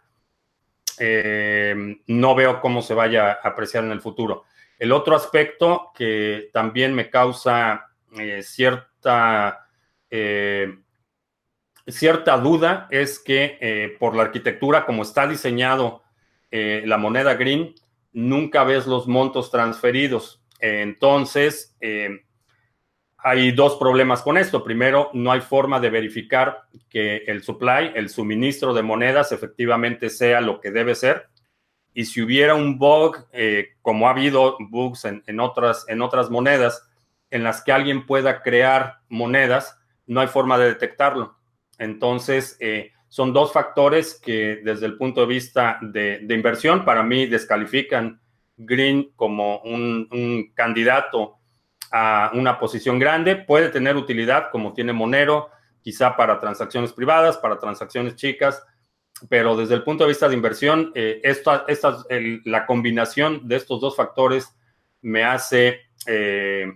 eh, 0.98 1.96
no 2.06 2.34
veo 2.34 2.60
cómo 2.60 2.82
se 2.82 2.94
vaya 2.94 3.32
a 3.32 3.48
apreciar 3.48 3.84
en 3.84 3.92
el 3.92 4.00
futuro. 4.00 4.44
El 4.78 4.92
otro 4.92 5.14
aspecto 5.14 5.90
que 5.94 6.50
también 6.52 6.94
me 6.94 7.10
causa 7.10 7.86
eh, 8.18 8.42
cierta, 8.42 9.66
eh, 10.10 10.78
cierta 11.86 12.36
duda 12.38 12.88
es 12.90 13.18
que 13.18 13.96
por 13.98 14.14
la 14.14 14.22
arquitectura, 14.22 14.84
como 14.84 15.02
está 15.02 15.26
diseñado 15.26 16.02
la 16.50 16.98
moneda 16.98 17.34
green, 17.34 17.74
nunca 18.12 18.64
ves 18.64 18.86
los 18.86 19.06
montos 19.06 19.50
transferidos. 19.50 20.42
entonces, 20.60 21.76
hay 23.22 23.52
dos 23.52 23.76
problemas 23.76 24.22
con 24.22 24.36
esto. 24.36 24.64
Primero, 24.64 25.10
no 25.12 25.30
hay 25.30 25.40
forma 25.40 25.78
de 25.80 25.90
verificar 25.90 26.62
que 26.88 27.18
el 27.26 27.42
supply, 27.42 27.92
el 27.94 28.08
suministro 28.08 28.74
de 28.74 28.82
monedas, 28.82 29.32
efectivamente 29.32 30.10
sea 30.10 30.40
lo 30.40 30.60
que 30.60 30.70
debe 30.70 30.94
ser. 30.94 31.28
Y 31.94 32.06
si 32.06 32.22
hubiera 32.22 32.54
un 32.54 32.78
bug, 32.78 33.26
eh, 33.32 33.74
como 33.80 34.08
ha 34.08 34.10
habido 34.10 34.56
bugs 34.58 35.04
en, 35.04 35.40
otras, 35.40 35.84
en 35.88 36.02
otras 36.02 36.30
monedas, 36.30 36.88
en 37.30 37.44
las 37.44 37.62
que 37.62 37.72
alguien 37.72 38.06
pueda 38.06 38.42
crear 38.42 38.98
monedas, 39.08 39.78
no 40.06 40.20
hay 40.20 40.28
forma 40.28 40.58
de 40.58 40.66
detectarlo. 40.66 41.36
Entonces, 41.78 42.56
eh, 42.60 42.92
son 43.08 43.32
dos 43.32 43.52
factores 43.52 44.18
que 44.20 44.60
desde 44.64 44.86
el 44.86 44.96
punto 44.96 45.20
de 45.20 45.26
vista 45.26 45.78
de, 45.82 46.26
inversión, 46.30 46.84
para 46.84 47.02
mí 47.02 47.26
descalifican 47.26 48.20
Green 48.56 49.12
como 49.16 49.58
un, 49.60 50.08
un 50.10 50.52
candidato 50.54 51.41
a 51.92 52.30
una 52.34 52.58
posición 52.58 52.98
grande, 52.98 53.36
puede 53.36 53.68
tener 53.68 53.96
utilidad 53.96 54.50
como 54.50 54.72
tiene 54.72 54.92
Monero, 54.94 55.50
quizá 55.82 56.16
para 56.16 56.40
transacciones 56.40 56.92
privadas, 56.92 57.36
para 57.36 57.58
transacciones 57.58 58.16
chicas, 58.16 58.64
pero 59.28 59.56
desde 59.56 59.74
el 59.74 59.82
punto 59.82 60.04
de 60.04 60.08
vista 60.08 60.28
de 60.28 60.34
inversión, 60.34 60.90
eh, 60.94 61.20
esta, 61.22 61.66
la 62.44 62.66
combinación 62.66 63.46
de 63.46 63.56
estos 63.56 63.80
dos 63.80 63.94
factores 63.94 64.56
me 65.02 65.24
hace 65.24 65.80
eh, 66.06 66.72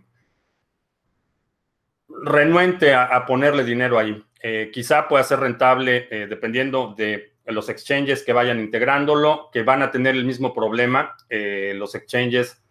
renuente 2.08 2.94
a, 2.94 3.24
ponerle 3.26 3.64
dinero 3.64 3.98
ahí. 3.98 4.22
Eh, 4.42 4.70
quizá 4.72 5.08
pueda 5.08 5.24
ser 5.24 5.40
rentable 5.40 6.08
dependiendo 6.28 6.94
de 6.96 7.36
los 7.46 7.68
exchanges 7.68 8.22
que 8.22 8.32
vayan 8.32 8.60
integrándolo, 8.60 9.48
que 9.52 9.62
van 9.62 9.82
a 9.82 9.90
tener 9.90 10.14
el 10.14 10.24
mismo 10.24 10.52
problema. 10.52 11.16
los 11.30 11.94
exchanges 11.94 12.62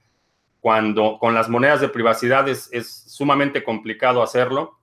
cuando 0.66 1.20
con 1.20 1.36
las 1.36 1.48
monedas 1.48 1.80
de 1.80 1.90
privacidad 1.90 2.50
es, 2.50 2.72
sumamente 3.06 3.64
complicado 3.64 4.24
hacerlo. 4.24 4.80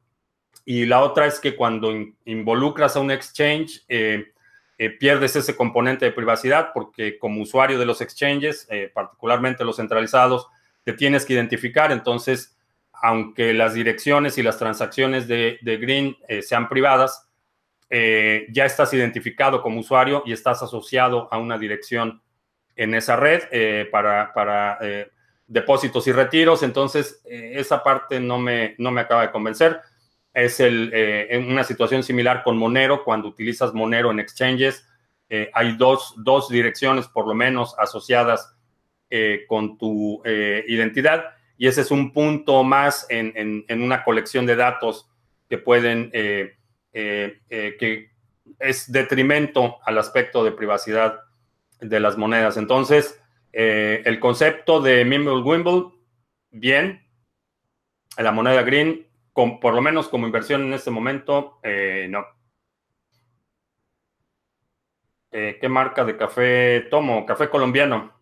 Y 0.64 0.86
la 0.86 1.00
otra 1.00 1.26
es 1.26 1.40
que 1.40 1.56
cuando 1.56 1.92
involucras 2.24 2.94
a 2.94 3.00
un 3.00 3.10
exchange, 3.10 3.82
eh, 3.88 4.30
eh, 4.78 4.90
pierdes 4.90 5.34
ese 5.34 5.56
componente 5.56 6.04
de 6.04 6.12
privacidad 6.12 6.70
porque 6.72 7.18
como 7.18 7.42
usuario 7.42 7.80
de 7.80 7.84
los 7.84 8.00
exchanges, 8.00 8.68
eh, 8.70 8.92
particularmente 8.94 9.64
los 9.64 9.78
centralizados, 9.78 10.46
te 10.84 10.92
tienes 10.92 11.26
que 11.26 11.32
identificar. 11.32 11.90
Entonces, 11.90 12.56
aunque 12.92 13.52
las 13.52 13.74
direcciones 13.74 14.38
y 14.38 14.44
las 14.44 14.58
transacciones 14.58 15.26
de, 15.26 15.58
Green 15.64 16.16
sean 16.42 16.68
privadas, 16.68 17.28
ya 17.90 18.64
estás 18.64 18.94
identificado 18.94 19.60
como 19.60 19.80
usuario 19.80 20.22
y 20.26 20.32
estás 20.32 20.62
asociado 20.62 21.26
a 21.32 21.38
una 21.38 21.58
dirección 21.58 22.22
en 22.76 22.94
esa 22.94 23.16
red 23.16 23.90
para, 23.90 24.32
para 24.32 24.78
depósitos 25.52 26.06
y 26.06 26.12
retiros, 26.12 26.62
entonces 26.62 27.20
eh, 27.26 27.52
esa 27.56 27.82
parte 27.82 28.18
no 28.18 28.38
me, 28.38 28.74
no 28.78 28.90
me 28.90 29.02
acaba 29.02 29.22
de 29.22 29.30
convencer. 29.30 29.80
Es 30.32 30.60
el, 30.60 30.90
eh, 30.94 31.44
una 31.46 31.62
situación 31.62 32.02
similar 32.02 32.42
con 32.42 32.56
Monero, 32.56 33.04
cuando 33.04 33.28
utilizas 33.28 33.74
Monero 33.74 34.10
en 34.10 34.18
exchanges, 34.18 34.88
eh, 35.28 35.50
hay 35.52 35.76
dos, 35.76 36.14
dos, 36.16 36.48
direcciones 36.48 37.06
por 37.06 37.28
lo 37.28 37.34
menos 37.34 37.74
asociadas 37.78 38.54
con 39.46 39.76
tu 39.76 40.22
identidad. 40.24 41.34
Y 41.58 41.66
ese 41.66 41.82
es 41.82 41.90
un 41.90 42.14
punto 42.14 42.64
más 42.64 43.06
en, 43.10 43.66
una 43.68 44.04
colección 44.04 44.46
de 44.46 44.56
datos 44.56 45.06
que 45.50 45.58
pueden, 45.58 46.10
que 46.10 48.10
es 48.58 48.90
detrimento 48.90 49.76
al 49.84 49.98
aspecto 49.98 50.42
de 50.42 50.52
privacidad 50.52 51.20
de 51.78 52.00
las 52.00 52.16
monedas. 52.16 52.56
Entonces, 52.56 53.21
el 53.52 54.18
concepto 54.20 54.80
de 54.80 55.04
Mimble 55.04 55.42
Wimble, 55.42 55.92
bien. 56.50 57.06
La 58.18 58.32
moneda 58.32 58.62
green, 58.62 59.06
por 59.32 59.74
lo 59.74 59.82
menos 59.82 60.08
como 60.08 60.26
inversión 60.26 60.62
en 60.62 60.74
este 60.74 60.90
momento, 60.90 61.60
no. 62.08 62.26
Eh, 65.32 65.56
¿Qué 65.58 65.68
marca 65.68 66.04
de 66.04 66.16
café 66.16 66.82
tomo? 66.90 67.24
Café 67.24 67.48
colombiano. 67.48 68.12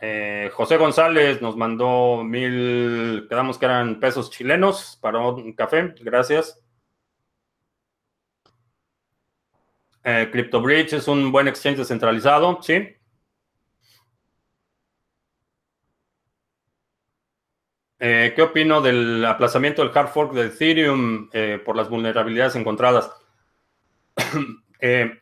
Eh, 0.00 0.50
José 0.52 0.76
González 0.76 1.40
nos 1.40 1.56
mandó 1.56 2.24
mil, 2.24 3.26
quedamos 3.28 3.58
que 3.58 3.66
eran 3.66 4.00
pesos 4.00 4.30
chilenos 4.30 4.98
para 5.00 5.20
un 5.20 5.52
café, 5.52 5.94
gracias. 6.00 6.60
Eh, 10.02 10.28
CryptoBridge 10.32 10.94
es 10.94 11.06
un 11.06 11.30
buen 11.30 11.46
exchange 11.46 11.76
descentralizado, 11.78 12.60
sí. 12.62 12.96
¿Qué 18.00 18.40
opino 18.40 18.80
del 18.80 19.22
aplazamiento 19.26 19.82
del 19.82 19.96
hard 19.96 20.08
fork 20.08 20.32
de 20.32 20.46
Ethereum 20.46 21.28
por 21.64 21.76
las 21.76 21.88
vulnerabilidades 21.90 22.56
encontradas? 22.56 23.10
Eh, 24.82 25.12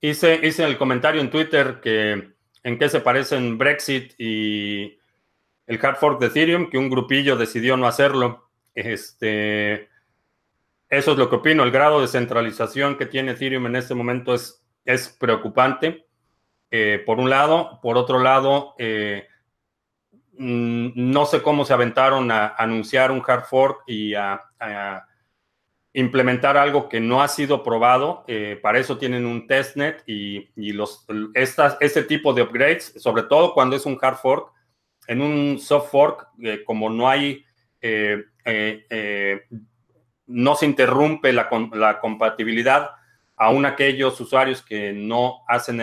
hice, 0.00 0.40
hice 0.42 0.64
el 0.64 0.76
comentario 0.76 1.20
en 1.20 1.30
Twitter 1.30 1.78
que 1.80 2.32
en 2.64 2.78
qué 2.80 2.88
se 2.88 2.98
parecen 2.98 3.58
Brexit 3.58 4.12
y 4.18 4.98
el 5.68 5.78
hard 5.80 5.96
fork 5.98 6.20
de 6.20 6.26
Ethereum, 6.26 6.68
que 6.68 6.78
un 6.78 6.90
grupillo 6.90 7.36
decidió 7.36 7.76
no 7.76 7.86
hacerlo. 7.86 8.50
Este, 8.74 9.88
eso 10.88 11.12
es 11.12 11.16
lo 11.16 11.30
que 11.30 11.36
opino. 11.36 11.62
El 11.62 11.70
grado 11.70 12.00
de 12.00 12.08
centralización 12.08 12.98
que 12.98 13.06
tiene 13.06 13.32
Ethereum 13.32 13.66
en 13.66 13.76
este 13.76 13.94
momento 13.94 14.34
es, 14.34 14.64
es 14.84 15.08
preocupante. 15.08 16.06
Eh, 16.72 17.00
por 17.06 17.20
un 17.20 17.30
lado, 17.30 17.78
por 17.80 17.96
otro 17.96 18.18
lado, 18.18 18.74
eh, 18.78 19.28
mm, 20.38 20.90
no 20.94 21.26
sé 21.26 21.42
cómo 21.42 21.64
se 21.64 21.72
aventaron 21.72 22.30
a 22.30 22.54
anunciar 22.56 23.10
un 23.10 23.22
hard 23.26 23.44
fork 23.44 23.82
y 23.86 24.14
a 24.14 24.40
implementar 25.96 26.58
algo 26.58 26.90
que 26.90 27.00
no 27.00 27.22
ha 27.22 27.28
sido 27.28 27.62
probado. 27.62 28.22
Eh, 28.28 28.58
para 28.62 28.78
eso 28.78 28.98
tienen 28.98 29.24
un 29.24 29.46
testnet 29.46 30.02
y, 30.06 30.50
y 30.54 30.78
este 31.34 32.02
tipo 32.02 32.34
de 32.34 32.42
upgrades, 32.42 32.92
sobre 32.98 33.22
todo 33.22 33.54
cuando 33.54 33.76
es 33.76 33.86
un 33.86 33.98
hard 34.00 34.16
fork, 34.16 34.52
en 35.08 35.22
un 35.22 35.58
soft 35.58 35.90
fork, 35.90 36.28
eh, 36.42 36.62
como 36.66 36.90
no 36.90 37.08
hay, 37.08 37.42
eh, 37.80 38.24
no 40.26 40.54
se 40.54 40.66
interrumpe 40.66 41.32
la, 41.32 41.48
compatibilidad, 41.98 42.90
aún 43.34 43.64
aquellos 43.64 44.20
usuarios 44.20 44.60
que 44.60 44.92
no 44.92 45.44
hacen 45.48 45.78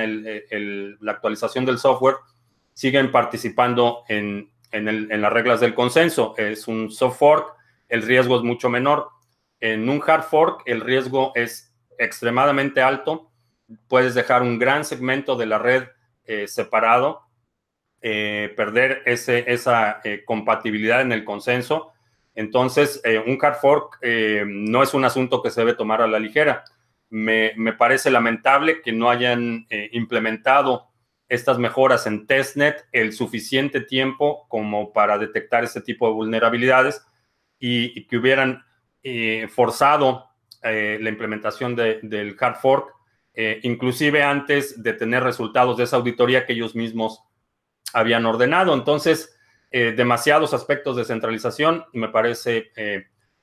la 1.00 1.12
actualización 1.12 1.66
del 1.66 1.80
software 1.80 2.18
siguen 2.74 3.12
participando 3.12 4.04
en, 4.08 4.50
en, 4.72 4.88
en 4.88 5.22
las 5.22 5.34
reglas 5.34 5.60
del 5.60 5.74
consenso. 5.76 6.36
Es 6.38 6.68
un 6.68 6.92
soft 6.92 7.18
fork, 7.18 7.56
el 7.90 8.02
riesgo 8.02 8.38
es 8.38 8.44
mucho 8.44 8.70
menor 8.70 9.10
en 9.64 9.88
un 9.88 10.04
hard 10.06 10.24
fork 10.24 10.64
el 10.66 10.82
riesgo 10.82 11.32
es 11.36 11.74
extremadamente 11.98 12.82
alto. 12.82 13.32
Puedes 13.88 14.14
dejar 14.14 14.42
un 14.42 14.60
gran 14.60 14.84
segmento 14.84 15.38
de 15.38 15.46
la 15.46 15.58
red 15.58 15.86
eh, 16.26 16.50
separado, 16.50 17.22
eh, 18.02 18.54
perder 18.58 19.04
ese, 19.06 19.46
esa 19.48 20.02
eh, 20.04 20.24
compatibilidad 20.26 21.00
en 21.00 21.14
el 21.14 21.24
consenso. 21.24 21.94
Entonces, 22.36 23.02
un 23.26 23.38
hard 23.42 23.56
fork 23.56 24.00
no 24.48 24.84
es 24.84 24.94
un 24.96 25.06
asunto 25.06 25.42
que 25.42 25.52
se 25.52 25.62
debe 25.62 25.76
tomar 25.76 26.02
a 26.02 26.08
la 26.08 26.20
ligera. 26.20 26.66
Me, 27.10 27.54
me 27.56 27.72
parece 27.74 28.10
lamentable 28.10 28.82
que 28.82 28.92
no 28.92 29.12
hayan 29.12 29.68
implementado 29.92 30.90
estas 31.34 31.58
mejoras 31.58 32.06
en 32.06 32.28
testnet 32.28 32.86
el 32.92 33.12
suficiente 33.12 33.82
tiempo 33.82 34.46
como 34.50 34.94
para 34.94 35.18
detectar 35.18 35.64
ese 35.64 35.82
tipo 35.82 36.08
de 36.08 36.14
vulnerabilidades 36.14 37.04
y, 37.58 38.06
que 38.06 38.18
hubieran 38.18 38.64
eh, 39.02 39.48
forzado 39.50 40.28
eh, 40.62 41.00
la 41.02 41.10
implementación 41.10 41.76
del 41.76 42.38
hard 42.40 42.58
fork, 42.58 42.94
eh, 43.34 43.60
inclusive 43.64 44.22
antes 44.22 44.84
de 44.84 44.94
tener 44.94 45.24
resultados 45.24 45.78
de 45.78 45.86
esa 45.86 45.96
auditoría 45.96 46.46
que 46.46 46.54
ellos 46.54 46.76
mismos 46.76 47.24
habían 47.94 48.26
ordenado. 48.26 48.74
Entonces, 48.74 49.30
demasiados 49.72 50.54
aspectos 50.54 50.96
de 50.96 51.04
centralización. 51.04 51.86
Me 51.94 52.10
parece 52.10 52.72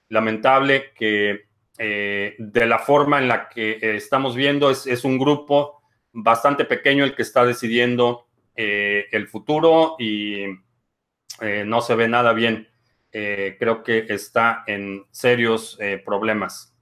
lamentable 0.09 0.93
que 0.95 1.49
de 1.77 2.67
la 2.67 2.79
forma 2.79 3.19
en 3.19 3.27
la 3.27 3.49
que 3.49 3.79
estamos 3.97 4.37
viendo 4.37 4.71
es, 4.71 5.05
un 5.05 5.19
grupo 5.19 5.80
bastante 6.13 6.65
pequeño 6.65 7.05
el 7.05 7.15
que 7.15 7.23
está 7.23 7.45
decidiendo 7.45 8.27
el 8.57 9.27
futuro 9.29 9.97
y 9.99 10.45
no 11.65 11.81
se 11.81 11.95
ve 11.95 12.09
nada 12.09 12.35
bien. 12.35 12.69
Eh, 13.13 13.57
creo 13.59 13.83
que 13.83 14.07
está 14.09 14.63
en 14.67 15.05
serios 15.11 15.77
eh, 15.81 16.01
problemas. 16.05 16.73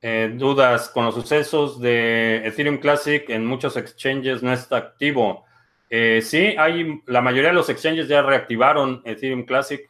Eh, 0.00 0.32
dudas 0.36 0.90
con 0.90 1.06
los 1.06 1.14
sucesos 1.14 1.80
de 1.80 2.46
Ethereum 2.46 2.76
Classic 2.78 3.28
en 3.30 3.46
muchos 3.46 3.76
exchanges 3.76 4.42
no 4.42 4.52
está 4.52 4.76
activo. 4.76 5.44
sí, 5.90 6.54
hay 6.58 7.00
la 7.06 7.20
mayoría 7.22 7.50
de 7.50 7.54
los 7.54 7.68
exchanges 7.70 8.08
ya 8.08 8.22
reactivaron 8.22 9.02
Ethereum 9.04 9.44
Classic. 9.44 9.80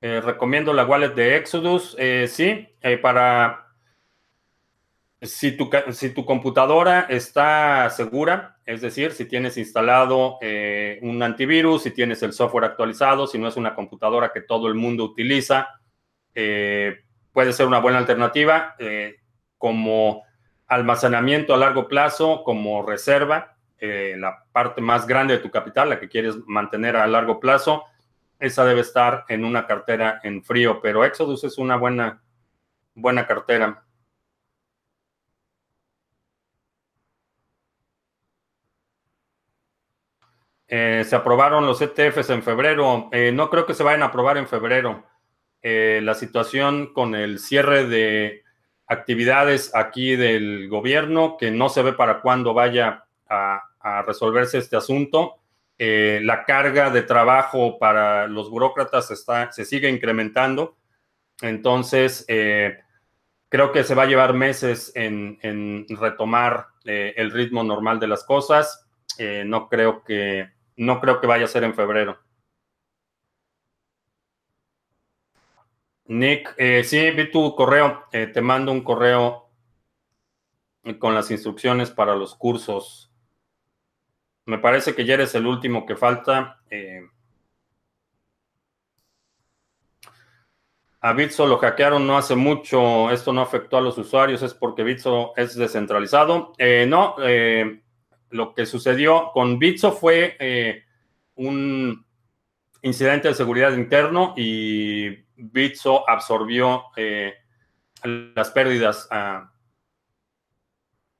Recomiendo 0.00 0.72
la 0.72 0.84
wallet 0.84 1.14
de 1.14 1.36
Exodus. 1.36 1.96
sí, 2.26 2.68
para 3.02 3.70
si 5.22 5.52
tu, 5.52 5.70
si 5.92 6.10
tu 6.10 6.24
computadora 6.24 7.06
está 7.08 7.90
segura, 7.90 8.56
es 8.64 8.80
decir, 8.80 9.12
si 9.12 9.26
tienes 9.26 9.58
instalado 9.58 10.38
eh, 10.40 10.98
un 11.02 11.22
antivirus, 11.22 11.82
si 11.82 11.90
tienes 11.90 12.22
el 12.22 12.32
software 12.32 12.64
actualizado, 12.64 13.26
si 13.26 13.38
no 13.38 13.48
es 13.48 13.56
una 13.56 13.74
computadora 13.74 14.32
que 14.32 14.40
todo 14.40 14.68
el 14.68 14.74
mundo 14.74 15.04
utiliza, 15.04 15.68
eh, 16.34 17.00
puede 17.32 17.52
ser 17.52 17.66
una 17.66 17.80
buena 17.80 17.98
alternativa 17.98 18.76
eh, 18.78 19.16
como 19.58 20.22
almacenamiento 20.66 21.52
a 21.52 21.58
largo 21.58 21.86
plazo, 21.88 22.42
como 22.44 22.82
reserva, 22.82 23.56
la 23.82 24.44
parte 24.52 24.82
más 24.82 25.06
grande 25.06 25.34
de 25.34 25.42
tu 25.42 25.50
capital, 25.50 25.88
la 25.88 25.98
que 25.98 26.10
quieres 26.10 26.36
mantener 26.46 26.96
a 26.96 27.06
largo 27.06 27.40
plazo, 27.40 27.84
esa 28.40 28.64
debe 28.64 28.80
estar 28.80 29.24
en 29.28 29.44
una 29.44 29.66
cartera 29.66 30.20
en 30.22 30.42
frío, 30.42 30.80
pero 30.80 31.04
Exodus 31.04 31.44
es 31.44 31.58
una 31.58 31.76
buena, 31.76 32.22
buena 32.94 33.26
cartera. 33.26 33.84
Eh, 40.72 41.04
se 41.04 41.16
aprobaron 41.16 41.66
los 41.66 41.82
ETFs 41.82 42.30
en 42.30 42.44
febrero. 42.44 43.08
Eh, 43.10 43.32
no 43.34 43.50
creo 43.50 43.66
que 43.66 43.74
se 43.74 43.82
vayan 43.82 44.04
a 44.04 44.06
aprobar 44.06 44.38
en 44.38 44.46
febrero. 44.46 45.04
Eh, 45.62 46.00
la 46.02 46.14
situación 46.14 46.92
con 46.94 47.16
el 47.16 47.40
cierre 47.40 47.86
de 47.86 48.44
actividades 48.86 49.74
aquí 49.74 50.14
del 50.14 50.68
gobierno, 50.68 51.36
que 51.36 51.50
no 51.50 51.68
se 51.68 51.82
ve 51.82 51.92
para 51.92 52.20
cuándo 52.20 52.54
vaya 52.54 53.04
a, 53.28 53.64
resolverse 54.06 54.58
este 54.58 54.76
asunto. 54.76 55.39
La 55.80 56.44
carga 56.44 56.90
de 56.90 57.02
trabajo 57.02 57.78
para 57.78 58.26
los 58.26 58.50
burócratas 58.50 59.08
se 59.50 59.64
sigue 59.64 59.88
incrementando. 59.88 60.76
Entonces, 61.40 62.26
creo 62.28 63.72
que 63.72 63.84
se 63.84 63.94
va 63.94 64.02
a 64.02 64.06
llevar 64.06 64.34
meses 64.34 64.92
en, 64.94 65.86
retomar 65.88 66.66
el 66.84 67.30
ritmo 67.30 67.64
normal 67.64 67.98
de 67.98 68.08
las 68.08 68.24
cosas. 68.24 68.86
no 69.46 69.68
creo 69.68 70.04
que 70.04 70.50
no 70.76 71.00
creo 71.00 71.20
que 71.20 71.26
vaya 71.26 71.44
a 71.44 71.48
ser 71.48 71.64
en 71.64 71.74
febrero. 71.74 72.18
Nick, 76.06 76.54
eh, 76.56 76.82
sí, 76.82 77.10
vi 77.10 77.30
tu 77.30 77.54
correo. 77.54 78.06
Eh, 78.12 78.26
te 78.26 78.40
mando 78.40 78.72
un 78.72 78.82
correo 78.82 79.50
con 80.98 81.14
las 81.14 81.30
instrucciones 81.30 81.90
para 81.90 82.16
los 82.16 82.34
cursos. 82.34 83.09
Me 84.50 84.58
parece 84.58 84.96
que 84.96 85.04
ya 85.04 85.14
eres 85.14 85.32
el 85.36 85.46
último 85.46 85.86
que 85.86 85.94
falta. 85.94 86.60
Eh, 86.68 87.08
a 91.00 91.12
Bitso 91.12 91.46
lo 91.46 91.58
hackearon 91.58 92.04
no 92.04 92.18
hace 92.18 92.34
mucho. 92.34 93.10
Esto 93.12 93.32
no 93.32 93.42
afectó 93.42 93.76
a 93.76 93.80
los 93.80 93.96
usuarios. 93.96 94.42
Es 94.42 94.52
porque 94.52 94.82
Bitso 94.82 95.32
es 95.36 95.54
descentralizado. 95.54 96.52
no, 96.88 97.16
lo 98.30 98.54
que 98.54 98.66
sucedió 98.66 99.30
con 99.32 99.60
Bitso 99.60 99.92
fue 99.92 100.36
eh, 100.40 100.84
un 101.36 102.04
incidente 102.82 103.28
de 103.28 103.34
seguridad 103.34 103.72
interno 103.72 104.34
y 104.36 105.10
Bitso 105.36 106.08
absorbió 106.10 106.86
las 108.02 108.50
pérdidas, 108.50 109.06
ah, 109.12 109.52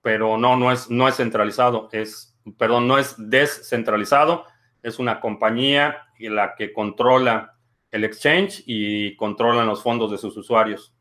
pero 0.02 0.36
no, 0.36 0.56
no 0.56 0.72
es, 0.72 0.90
no 0.90 1.06
es 1.06 1.16
centralizado, 1.16 1.88
es, 1.92 2.29
perdón, 2.58 2.88
no 2.88 2.98
es 2.98 3.14
descentralizado, 3.18 4.46
es 4.82 4.98
una 4.98 5.20
compañía 5.20 6.06
la 6.18 6.54
que 6.54 6.72
controla 6.72 7.56
el 7.90 8.04
exchange 8.04 8.62
y 8.66 9.16
controlan 9.16 9.66
los 9.66 9.82
fondos 9.82 10.10
de 10.10 10.18
sus 10.18 10.36
usuarios. 10.36 10.94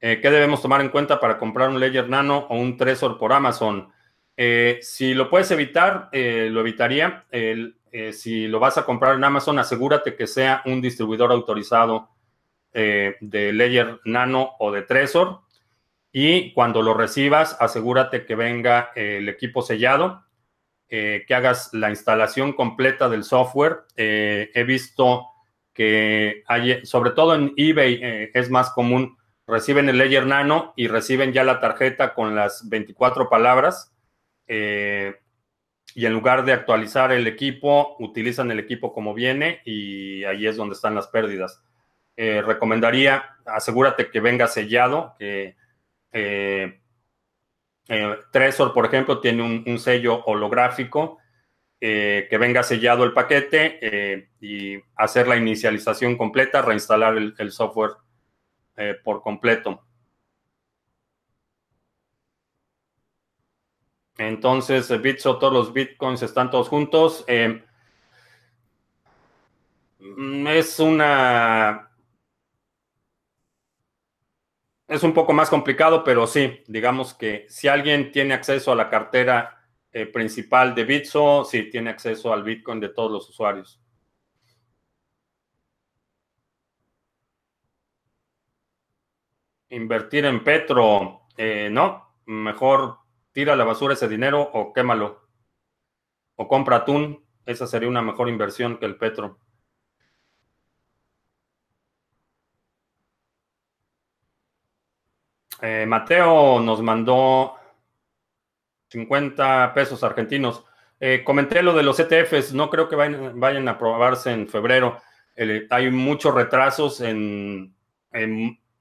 Eh, 0.00 0.20
¿Qué 0.20 0.30
debemos 0.30 0.62
tomar 0.62 0.80
en 0.80 0.90
cuenta 0.90 1.18
para 1.18 1.38
comprar 1.38 1.70
un 1.70 1.80
Ledger 1.80 2.08
Nano 2.08 2.46
o 2.48 2.56
un 2.56 2.76
Trezor 2.76 3.18
por 3.18 3.32
Amazon? 3.32 3.92
Eh, 4.36 4.78
si 4.80 5.14
lo 5.14 5.28
puedes 5.28 5.50
evitar, 5.50 6.08
eh, 6.12 6.48
lo 6.50 6.60
evitaría. 6.60 7.26
si 8.12 8.46
lo 8.46 8.60
vas 8.60 8.78
a 8.78 8.84
comprar 8.84 9.14
en 9.14 9.24
Amazon, 9.24 9.58
asegúrate 9.58 10.14
que 10.14 10.26
sea 10.26 10.62
un 10.66 10.80
distribuidor 10.80 11.32
autorizado 11.32 12.10
de 12.72 13.52
Ledger 13.52 14.00
Nano 14.04 14.52
o 14.60 14.70
de 14.70 14.82
Trezor. 14.82 15.40
Y 16.20 16.52
cuando 16.52 16.82
lo 16.82 16.94
recibas, 16.94 17.56
asegúrate 17.60 18.24
que 18.24 18.34
venga 18.34 18.90
el 18.96 19.28
equipo 19.28 19.62
sellado, 19.62 20.24
que 20.88 21.34
hagas 21.34 21.72
la 21.72 21.90
instalación 21.90 22.54
completa 22.54 23.08
del 23.08 23.22
software. 23.22 23.84
he 23.96 24.64
visto 24.66 25.26
que 25.72 26.42
hay, 26.46 26.84
sobre 26.84 27.10
todo 27.10 27.34
en 27.34 27.52
eBay, 27.56 28.30
es 28.34 28.50
más 28.50 28.70
común 28.70 29.18
reciben 29.48 29.88
el 29.88 29.96
Ledger 29.96 30.26
Nano 30.26 30.74
y 30.76 30.86
reciben 30.86 31.32
ya 31.32 31.42
la 31.42 31.58
tarjeta 31.58 32.14
con 32.14 32.36
las 32.36 32.68
24 32.68 33.28
palabras. 33.28 33.92
Eh, 34.46 35.16
y 35.94 36.06
en 36.06 36.12
lugar 36.12 36.44
de 36.44 36.52
actualizar 36.52 37.10
el 37.12 37.26
equipo, 37.26 37.96
utilizan 37.98 38.50
el 38.50 38.58
equipo 38.58 38.92
como 38.92 39.14
viene 39.14 39.60
y 39.64 40.22
ahí 40.24 40.46
es 40.46 40.56
donde 40.56 40.74
están 40.74 40.94
las 40.94 41.08
pérdidas. 41.08 41.62
Eh, 42.14 42.42
recomendaría, 42.42 43.24
asegúrate 43.46 44.10
que 44.10 44.20
venga 44.20 44.46
sellado, 44.48 45.14
que 45.18 45.56
eh, 46.12 46.80
Tresor, 48.32 48.72
por 48.72 48.86
ejemplo, 48.86 49.20
tiene 49.20 49.42
un, 49.42 49.78
sello 49.78 50.22
holográfico, 50.24 51.18
que 51.80 52.36
venga 52.38 52.62
sellado 52.62 53.04
el 53.04 53.12
paquete 53.12 54.28
y 54.40 54.76
hacer 54.96 55.28
la 55.28 55.36
inicialización 55.36 56.16
completa, 56.16 56.60
reinstalar 56.60 57.16
el 57.16 57.52
software 57.52 57.92
eh, 58.80 58.94
por 59.02 59.22
completo. 59.22 59.82
Entonces, 64.18 64.88
Bitso, 65.02 65.36
todos 65.38 65.52
los 65.52 65.72
bitcoins 65.72 66.22
están 66.22 66.48
todos 66.48 66.68
juntos. 66.68 67.24
Eh, 67.26 67.64
es 70.46 70.78
una. 70.78 71.87
Es 74.88 75.02
un 75.02 75.12
poco 75.12 75.34
más 75.34 75.50
complicado, 75.50 76.02
pero 76.02 76.26
sí, 76.26 76.62
digamos 76.66 77.12
que 77.12 77.44
si 77.50 77.68
alguien 77.68 78.10
tiene 78.10 78.32
acceso 78.32 78.72
a 78.72 78.74
la 78.74 78.88
cartera 78.88 79.58
eh, 79.92 80.06
principal 80.06 80.74
de 80.74 80.84
Bitso, 80.84 81.44
sí 81.44 81.70
tiene 81.70 81.90
acceso 81.90 82.32
al 82.32 82.42
Bitcoin 82.42 82.80
de 82.80 82.88
todos 82.88 83.12
los 83.12 83.28
usuarios. 83.28 83.80
Invertir 89.70 90.24
en 90.24 90.42
Petro, 90.42 91.26
eh, 91.36 91.68
no, 91.70 92.16
mejor 92.24 92.98
tira 93.32 93.52
a 93.52 93.56
la 93.56 93.64
basura 93.64 93.92
ese 93.94 94.08
dinero 94.08 94.40
o 94.40 94.72
quémalo. 94.72 95.28
O 96.36 96.48
compra 96.48 96.76
atún, 96.76 97.24
esa 97.44 97.66
sería 97.66 97.88
una 97.90 98.00
mejor 98.00 98.28
inversión 98.30 98.78
que 98.78 98.86
el 98.86 98.96
Petro. 98.96 99.38
Eh, 105.60 105.86
Mateo 105.86 106.60
nos 106.60 106.82
mandó 106.82 107.56
50 108.88 109.72
pesos 109.74 110.02
argentinos. 110.02 110.64
Eh, 111.00 111.22
comenté 111.24 111.62
lo 111.62 111.74
de 111.74 111.82
los 111.82 111.98
ETFs, 112.00 112.52
no 112.52 112.70
creo 112.70 112.88
que 112.88 112.96
vayan, 112.96 113.68
a 113.68 113.72
aprobarse 113.72 114.32
en 114.32 114.48
febrero. 114.48 115.00
hay 115.70 115.90
muchos 115.90 116.34
retrasos 116.34 117.00
en, 117.00 117.74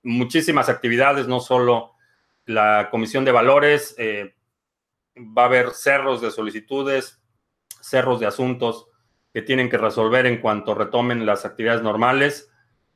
muchísimas 0.04 0.70
actividades, 0.70 1.28
no 1.28 1.40
solo 1.40 1.94
la 2.46 2.88
Comisión 2.90 3.26
de 3.26 3.32
Valores, 3.32 3.94
eh, 3.98 4.36
va 5.18 5.44
a 5.44 5.46
haber 5.46 5.72
cerros 5.72 6.22
de 6.22 6.32
solicitudes, 6.32 7.22
cerros 7.82 8.20
de 8.20 8.26
asuntos 8.26 8.88
que 9.34 9.42
tienen 9.42 9.70
que 9.70 9.78
resolver 9.78 10.26
en 10.26 10.40
cuanto 10.40 10.74
retomen 10.74 11.26
las 11.26 11.46
actividades 11.46 11.84
normales. 11.84 12.50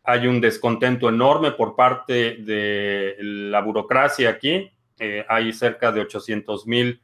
Hay 0.03 0.27
un 0.27 0.41
descontento 0.41 1.09
enorme 1.09 1.51
por 1.51 1.75
parte 1.75 2.37
de 2.37 3.15
la 3.19 3.61
burocracia 3.61 4.29
aquí. 4.29 4.71
Eh, 4.99 5.25
hay 5.29 5.53
cerca 5.53 5.91
de 5.91 6.01
800 6.01 6.67
mil 6.67 7.01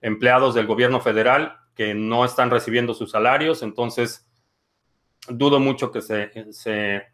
empleados 0.00 0.54
del 0.54 0.66
gobierno 0.66 1.00
federal 1.00 1.56
que 1.74 1.94
no 1.94 2.24
están 2.24 2.50
recibiendo 2.50 2.94
sus 2.94 3.10
salarios, 3.12 3.62
entonces 3.62 4.26
dudo 5.28 5.60
mucho 5.60 5.92
que 5.92 6.02
se, 6.02 7.06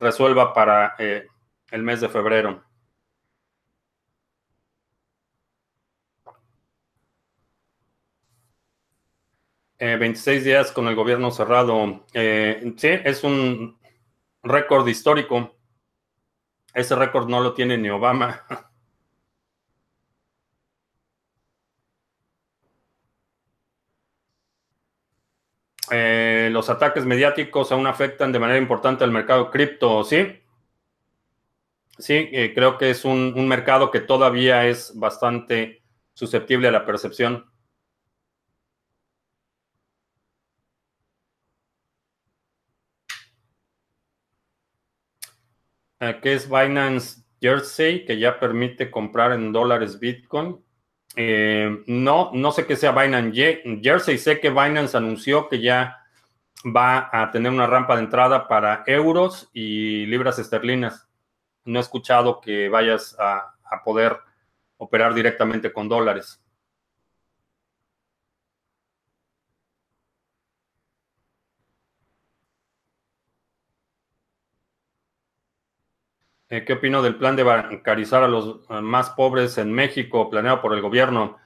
resuelva 0.00 0.52
para 0.52 0.94
eh, 0.98 1.26
el 1.70 1.82
mes 1.82 2.00
de 2.00 2.08
febrero. 2.08 2.64
Eh, 9.78 9.96
26 9.96 10.44
días 10.44 10.72
con 10.72 10.86
el 10.86 10.94
gobierno 10.94 11.30
cerrado. 11.30 12.04
Eh, 12.14 12.72
sí, 12.76 12.88
es 13.04 13.24
un 13.24 13.76
récord 14.42 14.86
histórico. 14.88 15.56
Ese 16.74 16.94
récord 16.96 17.28
no 17.28 17.40
lo 17.40 17.54
tiene 17.54 17.78
ni 17.78 17.90
Obama. 17.90 18.44
Eh, 25.94 26.48
los 26.50 26.70
ataques 26.70 27.04
mediáticos 27.04 27.70
aún 27.70 27.86
afectan 27.86 28.32
de 28.32 28.38
manera 28.38 28.58
importante 28.58 29.04
al 29.04 29.10
mercado 29.10 29.50
cripto, 29.50 30.02
¿sí? 30.04 30.42
Sí, 31.98 32.30
eh, 32.32 32.52
creo 32.54 32.78
que 32.78 32.90
es 32.90 33.04
un, 33.04 33.46
mercado 33.46 33.90
que 33.90 34.00
todavía 34.00 34.66
es 34.66 34.98
bastante 34.98 35.82
susceptible 36.14 36.68
a 36.68 36.72
la 36.72 36.86
percepción. 36.86 37.51
Eh, 46.02 46.18
¿Qué 46.22 46.34
es 46.34 46.48
Binance 46.48 47.22
Jersey? 47.40 48.04
Que 48.04 48.18
ya 48.18 48.38
permite 48.38 48.90
comprar 48.90 49.32
en 49.32 49.52
dólares 49.52 49.98
Bitcoin. 49.98 50.62
Eh, 51.16 51.82
no, 51.86 52.30
no 52.34 52.52
sé 52.52 52.66
qué 52.66 52.76
sea 52.76 52.92
Binance 52.92 53.62
Jersey. 53.82 54.18
Sé 54.18 54.40
que 54.40 54.50
Binance 54.50 54.96
anunció 54.96 55.48
que 55.48 55.62
ya 55.62 55.98
va 56.64 57.08
a 57.10 57.30
tener 57.30 57.50
una 57.50 57.66
rampa 57.66 57.96
de 57.96 58.02
entrada 58.02 58.46
para 58.46 58.84
euros 58.86 59.48
y 59.54 60.04
libras 60.06 60.38
esterlinas 60.38 61.08
no 61.64 61.78
he 61.78 61.82
escuchado 61.82 62.40
que 62.40 62.68
vayas 62.68 63.16
a, 63.18 63.48
poder 63.84 64.18
operar 64.76 65.14
directamente 65.14 65.72
con 65.72 65.88
dólares. 65.88 66.41
Eh, 76.52 76.66
¿Qué 76.66 76.74
opino 76.74 77.00
del 77.00 77.16
plan 77.16 77.34
de 77.34 77.44
bancarizar 77.44 78.22
a 78.22 78.28
los 78.28 78.60
eh, 78.68 78.82
más 78.82 79.08
pobres 79.08 79.56
en 79.56 79.72
México 79.72 80.28
planeado 80.28 80.60
por 80.60 80.74
el 80.74 80.82
gobierno? 80.82 81.38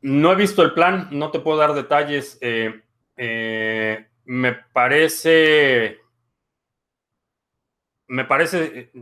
No 0.00 0.32
he 0.32 0.34
visto 0.34 0.62
el 0.62 0.72
plan, 0.72 1.08
no 1.10 1.30
te 1.30 1.40
puedo 1.40 1.58
dar 1.58 1.74
detalles. 1.74 2.38
Eh, 2.40 2.80
me 4.24 4.52
parece 4.54 6.00
me 8.06 8.24
parece 8.24 8.92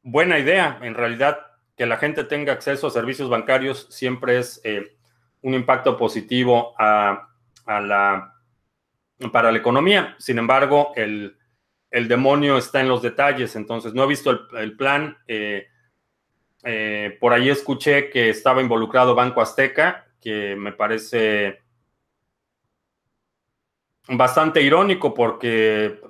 buena 0.00 0.38
idea. 0.38 0.78
En 0.80 0.94
realidad, 0.94 1.46
que 1.76 1.84
la 1.84 1.98
gente 1.98 2.24
tenga 2.24 2.54
acceso 2.54 2.86
a 2.86 2.90
servicios 2.90 3.28
bancarios 3.28 3.86
siempre 3.90 4.38
es 4.38 4.62
un 5.42 5.52
impacto 5.52 5.98
positivo 5.98 6.74
para 6.74 7.28
la 9.18 9.58
economía. 9.58 10.16
Sin 10.18 10.38
embargo, 10.38 10.94
el, 10.96 11.36
demonio 12.08 12.58
está 12.58 12.80
en 12.80 12.88
los 12.88 13.02
detalles. 13.02 13.54
Entonces, 13.56 13.94
no 13.94 14.04
he 14.04 14.08
visto 14.08 14.30
el, 14.56 14.76
plan. 14.76 15.16
Eh, 15.28 15.68
por 17.20 17.32
ahí 17.32 17.50
escuché 17.50 18.10
que 18.10 18.30
estaba 18.30 18.62
involucrado 18.62 19.14
Banco 19.14 19.40
Azteca, 19.40 20.06
que 20.20 20.54
me 20.56 20.72
parece 20.72 21.60
bastante 24.08 24.62
irónico 24.62 25.14
porque 25.14 26.00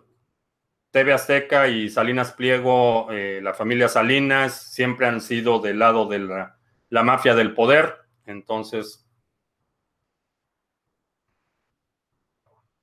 TV 0.90 1.12
Azteca 1.12 1.68
y 1.68 1.88
Salinas 1.88 2.32
Pliego, 2.32 3.10
eh, 3.10 3.40
la 3.42 3.54
familia 3.54 3.88
Salinas, 3.88 4.72
siempre 4.72 5.06
han 5.06 5.20
sido 5.20 5.58
del 5.58 5.78
lado 5.78 6.06
de 6.06 6.18
la, 6.18 7.02
mafia 7.02 7.34
del 7.34 7.54
poder. 7.54 7.96
Entonces, 8.26 9.06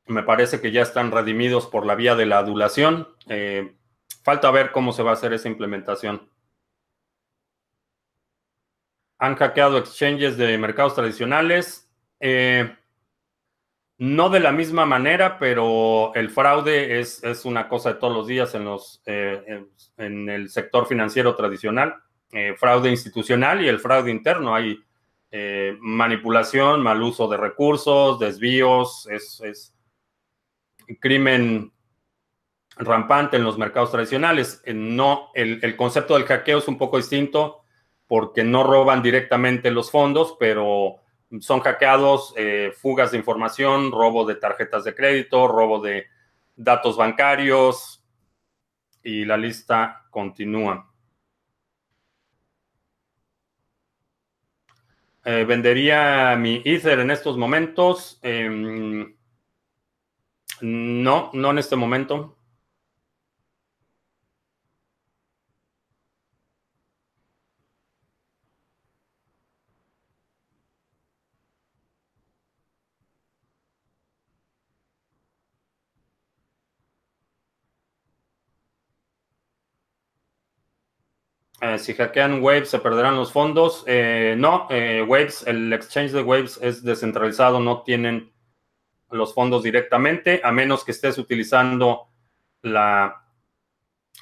Me 0.10 0.24
parece 0.24 0.60
que 0.60 0.72
ya 0.72 0.82
están 0.82 1.12
redimidos 1.12 1.68
por 1.68 1.86
la 1.86 1.94
vía 1.94 2.16
de 2.16 2.26
la 2.26 2.40
adulación. 2.40 3.08
Eh, 3.28 3.76
falta 4.24 4.50
ver 4.50 4.72
cómo 4.72 4.92
se 4.92 5.04
va 5.04 5.12
a 5.12 5.14
hacer 5.14 5.34
esa 5.34 5.50
implementación. 5.50 6.28
Han 9.20 9.36
hackeado 9.36 9.78
exchanges 9.78 10.36
de 10.36 10.58
mercados 10.58 10.96
tradicionales. 10.96 11.92
Eh, 12.20 12.76
no 14.00 14.32
de 14.32 14.40
la 14.40 14.52
misma 14.52 14.88
manera, 14.88 15.38
pero 15.38 16.12
el 16.16 16.32
fraude 16.32 17.00
es, 17.00 17.22
una 17.46 17.70
cosa 17.70 17.94
de 17.94 18.00
todos 18.00 18.14
los 18.16 18.26
días 18.26 18.56
en, 18.56 18.66
los, 18.66 19.04
eh, 19.06 19.64
en, 19.98 20.28
el 20.28 20.50
sector 20.50 20.88
financiero 20.88 21.36
tradicional. 21.36 21.94
Fraude 22.58 22.90
institucional 22.90 23.64
y 23.64 23.68
el 23.68 23.80
fraude 23.80 24.10
interno. 24.10 24.56
Hay 24.56 24.84
manipulación, 25.80 26.82
mal 26.82 27.00
uso 27.02 27.28
de 27.28 27.38
recursos, 27.38 28.18
desvíos, 28.20 29.08
es, 29.08 29.42
es, 29.42 29.76
crimen 31.00 31.72
rampante 32.78 33.38
en 33.38 33.44
los 33.44 33.58
mercados 33.58 33.92
tradicionales. 33.92 34.62
No, 34.66 35.30
el, 35.34 35.60
el 35.64 35.76
concepto 35.76 36.16
del 36.16 36.26
hackeo 36.26 36.60
es 36.60 36.68
un 36.68 36.78
poco 36.78 36.98
distinto 36.98 37.64
porque 38.08 38.44
no 38.44 38.64
roban 38.64 39.04
directamente 39.04 39.70
los 39.70 39.92
fondos, 39.92 40.36
pero 40.40 41.02
son 41.40 41.60
hackeados, 41.60 42.34
eh, 42.38 42.74
fugas 42.76 43.12
de 43.12 43.18
información, 43.18 43.92
robo 43.92 44.26
de 44.26 44.36
tarjetas 44.36 44.84
de 44.84 44.96
crédito, 44.96 45.48
robo 45.48 45.80
de 45.80 46.08
datos 46.56 46.98
bancarios 46.98 48.04
y 49.04 49.26
la 49.26 49.38
lista 49.38 50.08
continúa. 50.10 50.92
Eh, 55.24 55.46
vendería 55.48 56.36
mi 56.36 56.64
Ether 56.66 57.00
en 57.00 57.12
estos 57.12 57.38
momentos. 57.38 58.20
Em, 58.24 59.16
no, 60.62 61.30
no 61.34 61.52
en 61.52 61.58
este 61.60 61.76
momento. 61.76 62.36
Eh, 81.62 81.78
si 81.78 81.94
hackean 81.94 82.42
Waves, 82.42 82.70
¿se 82.70 82.80
perderán 82.80 83.16
los 83.18 83.34
fondos? 83.34 83.84
Eh, 83.86 84.36
no, 84.38 84.68
eh, 84.70 85.04
Waves, 85.06 85.44
el 85.46 85.74
exchange 85.74 86.12
de 86.12 86.22
Waves 86.22 86.58
es 86.62 86.84
descentralizado, 86.84 87.60
no 87.60 87.82
tienen 87.84 88.32
los 89.12 89.34
fondos 89.34 89.64
directamente, 89.64 90.42
a 90.44 90.52
menos 90.52 90.84
que 90.84 90.92
estés 90.92 91.18
utilizando 91.18 92.08
la, 92.62 93.24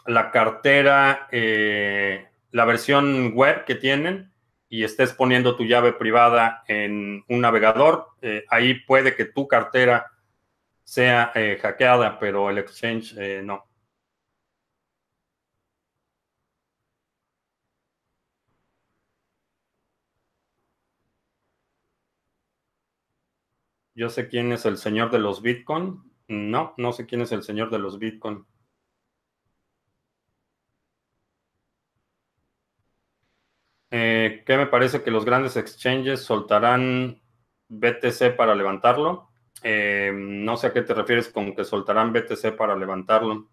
la 0.06 0.32
cartera, 0.32 1.28
la 1.32 2.66
versión 2.66 3.34
web 3.34 3.66
que 3.66 3.76
tienen 3.76 4.32
y 4.70 4.84
estés 4.84 5.14
poniendo 5.14 5.56
tu 5.56 5.66
llave 5.66 5.94
privada 5.94 6.64
en 6.68 7.24
un 7.28 7.42
navegador. 7.42 8.08
ahí 8.50 8.76
puede 8.86 9.16
que 9.16 9.26
tu 9.26 9.48
cartera 9.48 10.12
sea 10.84 11.32
hackeada, 11.62 12.20
pero 12.20 12.50
el 12.50 12.58
exchange 12.58 13.16
no. 13.44 13.67
Yo 23.98 24.08
sé 24.10 24.30
quién 24.30 24.54
es 24.54 24.66
el 24.66 24.78
señor 24.78 25.12
de 25.12 25.20
los 25.20 25.42
Bitcoin. 25.42 26.02
No, 26.30 26.74
no 26.78 26.94
sé 26.94 27.06
quién 27.06 27.20
es 27.20 27.34
el 27.34 27.44
señor 27.44 27.70
de 27.70 27.80
los 27.80 28.00
Bitcoin. 28.00 28.46
Eh, 33.92 34.44
¿Qué 34.46 34.58
me 34.58 34.68
parece 34.68 35.02
que 35.02 35.12
los 35.12 35.26
grandes 35.26 35.56
exchanges 35.56 36.22
soltarán 36.22 37.22
BTC 37.70 38.32
para 38.32 38.56
levantarlo? 38.56 39.30
Eh, 39.64 40.12
no 40.14 40.58
sé 40.58 40.68
a 40.68 40.74
qué 40.74 40.82
te 40.82 40.94
refieres 40.94 41.30
con 41.30 41.56
que 41.56 41.64
soltarán 41.64 42.12
BTC 42.14 42.52
para 42.52 42.76
levantarlo. 42.76 43.50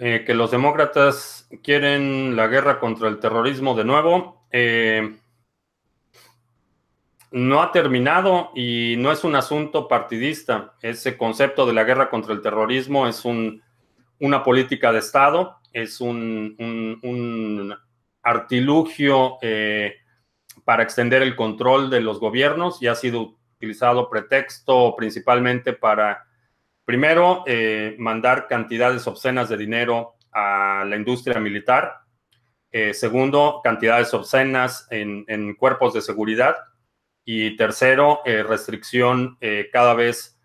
Eh, 0.00 0.22
que 0.24 0.32
los 0.32 0.52
demócratas 0.52 1.48
quieren 1.60 2.36
la 2.36 2.46
guerra 2.46 2.78
contra 2.78 3.08
el 3.08 3.18
terrorismo 3.18 3.74
de 3.74 3.84
nuevo. 3.84 4.46
Eh, 4.52 5.16
no 7.32 7.62
ha 7.62 7.72
terminado 7.72 8.52
y 8.54 8.94
no 8.98 9.10
es 9.10 9.24
un 9.24 9.34
asunto 9.34 9.88
partidista. 9.88 10.74
Ese 10.82 11.16
concepto 11.16 11.66
de 11.66 11.72
la 11.72 11.82
guerra 11.82 12.10
contra 12.10 12.32
el 12.32 12.40
terrorismo 12.40 13.08
es 13.08 13.24
una 13.24 14.44
política 14.44 14.92
de 14.92 15.00
Estado, 15.00 15.58
es 15.72 16.00
un, 16.00 17.76
artilugio 18.22 19.38
eh, 19.42 19.94
para 20.64 20.82
extender 20.84 21.22
el 21.22 21.34
control 21.34 21.90
de 21.90 22.02
los 22.02 22.20
gobiernos 22.20 22.80
y 22.82 22.86
ha 22.86 22.94
sido 22.94 23.36
utilizado 23.56 24.08
pretexto 24.08 24.94
principalmente 24.96 25.72
para 25.72 26.27
Primero, 26.88 27.44
eh, 27.46 27.96
mandar 27.98 28.46
cantidades 28.48 29.06
obscenas 29.06 29.50
de 29.50 29.58
dinero 29.58 30.14
a 30.32 30.86
la 30.88 30.96
industria 30.96 31.38
militar. 31.38 31.98
Eh, 32.72 32.94
segundo, 32.94 33.60
cantidades 33.62 34.14
obscenas 34.14 34.88
en, 34.90 35.54
cuerpos 35.56 35.92
de 35.92 36.00
seguridad. 36.00 36.56
Y 37.26 37.58
tercero, 37.58 38.20
eh, 38.24 38.42
restricción 38.42 39.36
cada 39.70 39.92
vez 39.92 40.40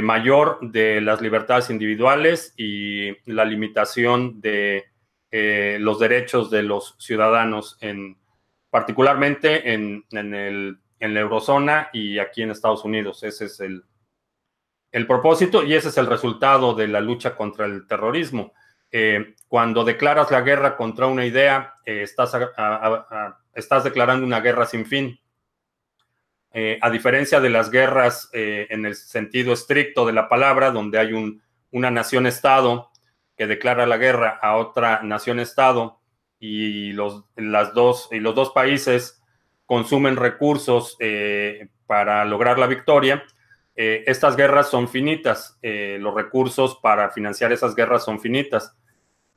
mayor 0.00 0.60
de 0.62 1.00
las 1.00 1.20
libertades 1.20 1.70
individuales 1.70 2.54
y 2.56 3.10
la 3.28 3.44
limitación 3.44 4.40
de 4.40 4.84
los 5.32 5.98
derechos 5.98 6.52
de 6.52 6.62
los 6.62 6.94
ciudadanos, 7.00 7.78
en, 7.80 8.16
particularmente 8.70 9.72
en, 9.72 10.04
en 10.12 11.14
la 11.14 11.20
eurozona 11.20 11.90
y 11.92 12.20
aquí 12.20 12.42
en 12.42 12.52
Estados 12.52 12.84
Unidos. 12.84 13.24
Ese 13.24 13.46
es 13.46 13.58
el, 13.58 13.82
el 14.96 15.06
propósito 15.06 15.62
y 15.62 15.74
ese 15.74 15.90
es 15.90 15.98
el 15.98 16.06
resultado 16.06 16.72
de 16.72 16.88
la 16.88 17.02
lucha 17.02 17.36
contra 17.36 17.66
el 17.66 17.86
terrorismo. 17.86 18.54
Eh, 18.90 19.34
cuando 19.46 19.84
declaras 19.84 20.30
la 20.30 20.40
guerra 20.40 20.74
contra 20.74 21.06
una 21.06 21.26
idea, 21.26 21.74
eh, 21.84 22.00
estás, 22.00 22.34
estás, 23.52 23.84
declarando 23.84 24.24
una 24.24 24.40
guerra 24.40 24.64
sin 24.64 24.86
fin. 24.86 25.20
Eh, 26.50 26.78
a 26.80 26.88
diferencia 26.88 27.40
de 27.40 27.50
las 27.50 27.70
guerras 27.70 28.30
en 28.32 28.86
el 28.86 28.94
sentido 28.94 29.52
estricto 29.52 30.06
de 30.06 30.14
la 30.14 30.30
palabra, 30.30 30.70
donde 30.70 30.98
hay 30.98 31.12
un, 31.12 31.42
una 31.72 31.90
nación-estado 31.90 32.90
que 33.36 33.46
declara 33.46 33.84
la 33.84 33.98
guerra 33.98 34.38
a 34.40 34.56
otra 34.56 35.02
nación-estado 35.02 36.00
y 36.38 36.92
los, 36.92 37.26
las 37.36 37.74
dos, 37.74 38.08
y 38.12 38.20
los 38.20 38.34
dos 38.34 38.52
países 38.52 39.22
consumen 39.66 40.16
recursos 40.16 40.96
para 41.86 42.24
lograr 42.24 42.58
la 42.58 42.66
victoria, 42.66 43.22
eh, 43.76 44.04
estas 44.06 44.36
guerras 44.36 44.70
son 44.70 44.88
finitas, 44.88 45.58
eh, 45.60 45.98
los 46.00 46.14
recursos 46.14 46.76
para 46.82 47.10
financiar 47.10 47.52
esas 47.52 47.74
guerras 47.74 48.04
son 48.04 48.18
finitas. 48.20 48.74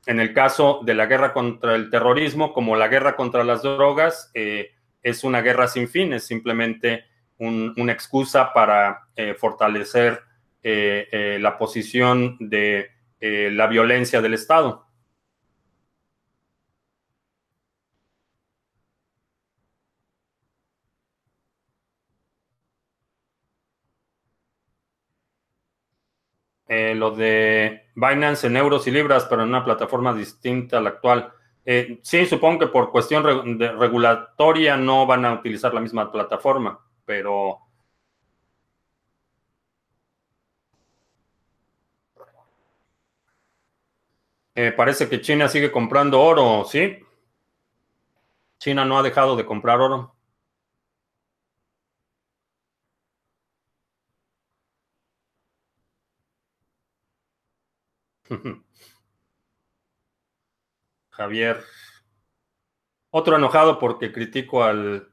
En 0.06 0.18
el 0.18 0.32
caso 0.32 0.80
de 0.82 0.94
la 0.94 1.04
guerra 1.04 1.34
contra 1.34 1.74
el 1.74 1.90
terrorismo, 1.90 2.54
como 2.54 2.74
la 2.74 2.88
guerra 2.88 3.16
contra 3.16 3.44
las 3.44 3.62
drogas, 3.62 4.30
eh, 4.32 4.70
es 5.02 5.24
una 5.24 5.42
guerra 5.42 5.68
sin 5.68 5.88
fin, 5.88 6.14
es 6.14 6.26
simplemente 6.26 7.04
una 7.38 7.92
excusa 7.92 8.52
para 8.52 9.08
fortalecer 9.38 10.22
la 10.62 11.56
posición 11.56 12.36
de 12.38 12.90
la 13.18 13.66
violencia 13.66 14.20
del 14.20 14.34
Estado. 14.34 14.89
Eh, 26.72 26.94
lo 26.94 27.10
de 27.10 27.88
Binance 27.96 28.46
en 28.46 28.56
euros 28.56 28.86
y 28.86 28.92
libras, 28.92 29.26
pero 29.28 29.42
en 29.42 29.48
una 29.48 29.64
plataforma 29.64 30.14
distinta 30.14 30.78
a 30.78 30.80
la 30.80 30.90
actual. 30.90 31.32
Eh, 31.64 31.98
sí, 32.00 32.26
supongo 32.26 32.60
que 32.60 32.66
por 32.68 32.92
cuestión 32.92 33.24
regulatoria 33.58 34.76
no 34.76 35.04
van 35.04 35.24
a 35.24 35.32
utilizar 35.32 35.74
la 35.74 35.80
misma 35.80 36.12
plataforma, 36.12 36.78
pero... 37.04 37.58
Eh, 44.54 44.70
parece 44.70 45.08
que 45.08 45.20
China 45.20 45.48
sigue 45.48 45.72
comprando 45.72 46.20
oro, 46.20 46.64
¿sí? 46.64 46.98
China 48.58 48.84
no 48.84 48.96
ha 48.96 49.02
dejado 49.02 49.34
de 49.34 49.44
comprar 49.44 49.80
oro. 49.80 50.14
Javier. 61.10 61.64
Otro 63.10 63.36
enojado 63.36 63.78
porque 63.78 64.12
critico 64.12 64.62
al, 64.62 65.12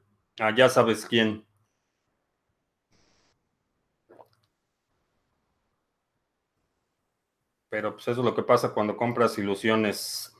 ya 0.56 0.70
sabes 0.70 1.06
quién. 1.06 1.46
Pero 7.70 7.94
pues 7.94 8.08
eso 8.08 8.22
es 8.22 8.26
lo 8.26 8.36
que 8.36 8.44
pasa 8.44 8.74
cuando 8.74 8.96
compras 8.96 9.38
ilusiones. 9.38 10.37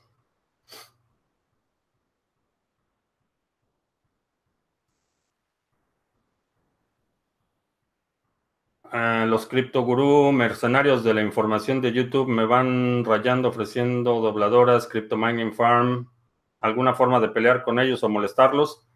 Ah, 8.90 9.26
los 9.28 9.46
cripto 9.46 9.82
gurú, 9.82 10.32
mercenarios 10.32 11.04
de 11.04 11.12
la 11.12 11.22
información 11.22 11.82
de 11.82 11.92
YouTube, 11.92 12.28
me 12.28 12.46
van 12.46 13.04
rayando 13.04 13.48
ofreciendo 13.48 14.20
dobladoras, 14.20 14.86
crypto 14.86 15.16
mining 15.18 15.52
farm, 15.52 16.10
alguna 16.60 16.94
forma 16.94 17.20
de 17.20 17.28
pelear 17.28 17.62
con 17.62 17.78
ellos 17.78 18.02
o 18.02 18.08
molestarlos. 18.08 18.88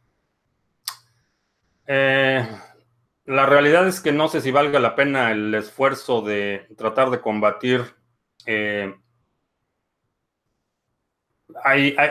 Eh, 1.87 2.49
la 3.27 3.47
realidad 3.47 3.87
es 3.87 4.01
que 4.01 4.13
no 4.13 4.29
sé 4.29 4.41
si 4.41 4.51
valga 4.51 4.81
la 4.81 4.95
pena 4.95 5.31
el 5.31 5.55
esfuerzo 5.55 6.23
de 6.23 6.69
tratar 6.79 7.11
de 7.11 7.21
combatir. 7.21 7.83
Eh, 8.47 8.95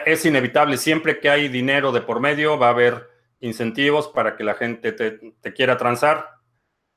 es 0.06 0.26
inevitable, 0.26 0.78
siempre 0.78 1.20
que 1.20 1.32
hay 1.32 1.48
dinero 1.48 1.92
de 1.92 2.02
por 2.02 2.20
medio 2.20 2.60
va 2.60 2.68
a 2.68 2.72
haber 2.72 3.10
incentivos 3.40 4.08
para 4.08 4.38
que 4.38 4.44
la 4.44 4.54
gente 4.54 4.92
te, 4.92 5.54
quiera 5.54 5.78
transar. 5.78 6.30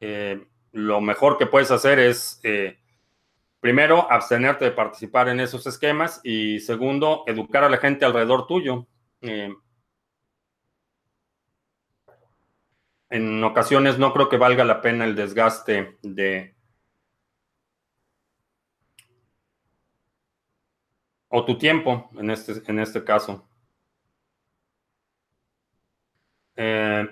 Eh, 0.01 0.47
lo 0.75 1.01
mejor 1.01 1.39
que 1.39 1.47
puedes 1.47 1.71
hacer 1.71 1.99
es, 1.99 2.41
primero, 3.61 4.11
abstenerte 4.11 4.67
de 4.67 4.71
participar 4.73 5.29
en 5.29 5.41
esos 5.41 5.67
esquemas 5.67 6.21
y 6.23 6.61
segundo, 6.61 7.25
educar 7.27 7.65
a 7.65 7.71
la 7.71 7.79
gente 7.79 8.05
alrededor 8.05 8.47
tuyo 8.47 8.87
en 13.15 13.45
ocasiones 13.45 13.97
no 13.97 14.13
creo 14.13 14.29
que 14.29 14.37
valga 14.37 14.65
la 14.65 14.81
pena 14.81 15.05
el 15.05 15.15
desgaste 15.15 15.99
de... 16.03 16.57
o 21.29 21.45
tu 21.45 21.57
tiempo 21.57 22.11
en 22.17 22.31
este, 22.31 22.63
en 22.67 22.81
este 22.81 23.05
caso. 23.05 23.49
Eh, 26.57 27.07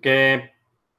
¿Qué 0.00 0.51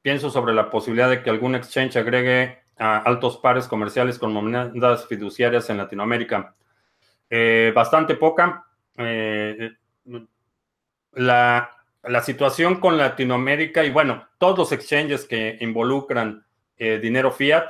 pienso 0.04 0.30
sobre 0.30 0.54
la 0.54 0.70
posibilidad 0.70 1.10
de 1.10 1.24
que 1.24 1.30
algún 1.32 1.56
exchange 1.56 1.96
agregue 1.96 2.60
a 2.78 2.98
altos 2.98 3.38
pares 3.38 3.68
comerciales 3.68 4.20
con 4.20 4.34
monedas 4.34 5.08
fiduciarias 5.08 5.70
en 5.70 5.78
Latinoamérica? 5.78 6.56
Eh, 7.30 7.72
bastante 7.74 8.16
poca. 8.16 8.66
Eh, 8.98 9.72
la, 11.14 11.72
la 12.04 12.22
situación 12.22 12.80
con 12.80 12.98
Latinoamérica 12.98 13.84
y 13.84 13.92
bueno, 13.92 14.28
todos 14.38 14.58
los 14.58 14.72
exchanges 14.74 15.26
que 15.26 15.58
involucran 15.62 16.46
eh, 16.78 17.00
dinero 17.02 17.32
fiat 17.32 17.66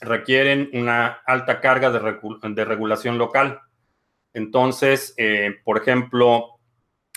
requieren 0.00 0.68
una 0.72 1.20
alta 1.24 1.60
carga 1.60 1.90
de, 1.90 2.64
regulación 2.64 3.16
local. 3.16 3.60
Entonces, 4.34 5.14
por 5.64 5.78
ejemplo, 5.78 6.58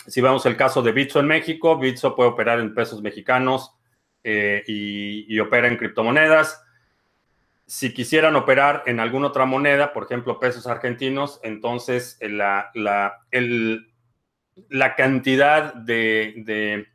si 0.06 0.22
vemos 0.22 0.46
el 0.46 0.56
caso 0.56 0.80
de 0.80 0.92
Bitso 0.92 1.20
en 1.20 1.26
México, 1.26 1.76
Bitso 1.76 2.16
puede 2.16 2.30
operar 2.30 2.60
en 2.60 2.74
pesos 2.74 3.02
mexicanos 3.02 3.74
eh, 4.24 4.62
y, 4.66 5.38
opera 5.38 5.68
en 5.68 5.76
criptomonedas. 5.76 6.62
Si 7.66 7.94
quisieran 7.94 8.36
operar 8.36 8.82
en 8.86 9.00
alguna 9.00 9.28
otra 9.28 9.46
moneda, 9.46 9.92
por 9.92 10.04
ejemplo, 10.04 10.40
pesos 10.40 10.66
argentinos, 10.66 11.40
entonces 11.42 12.18
la, 12.20 12.70
el, 13.30 13.90
la 14.68 14.94
cantidad 14.94 15.74
de, 15.74 16.86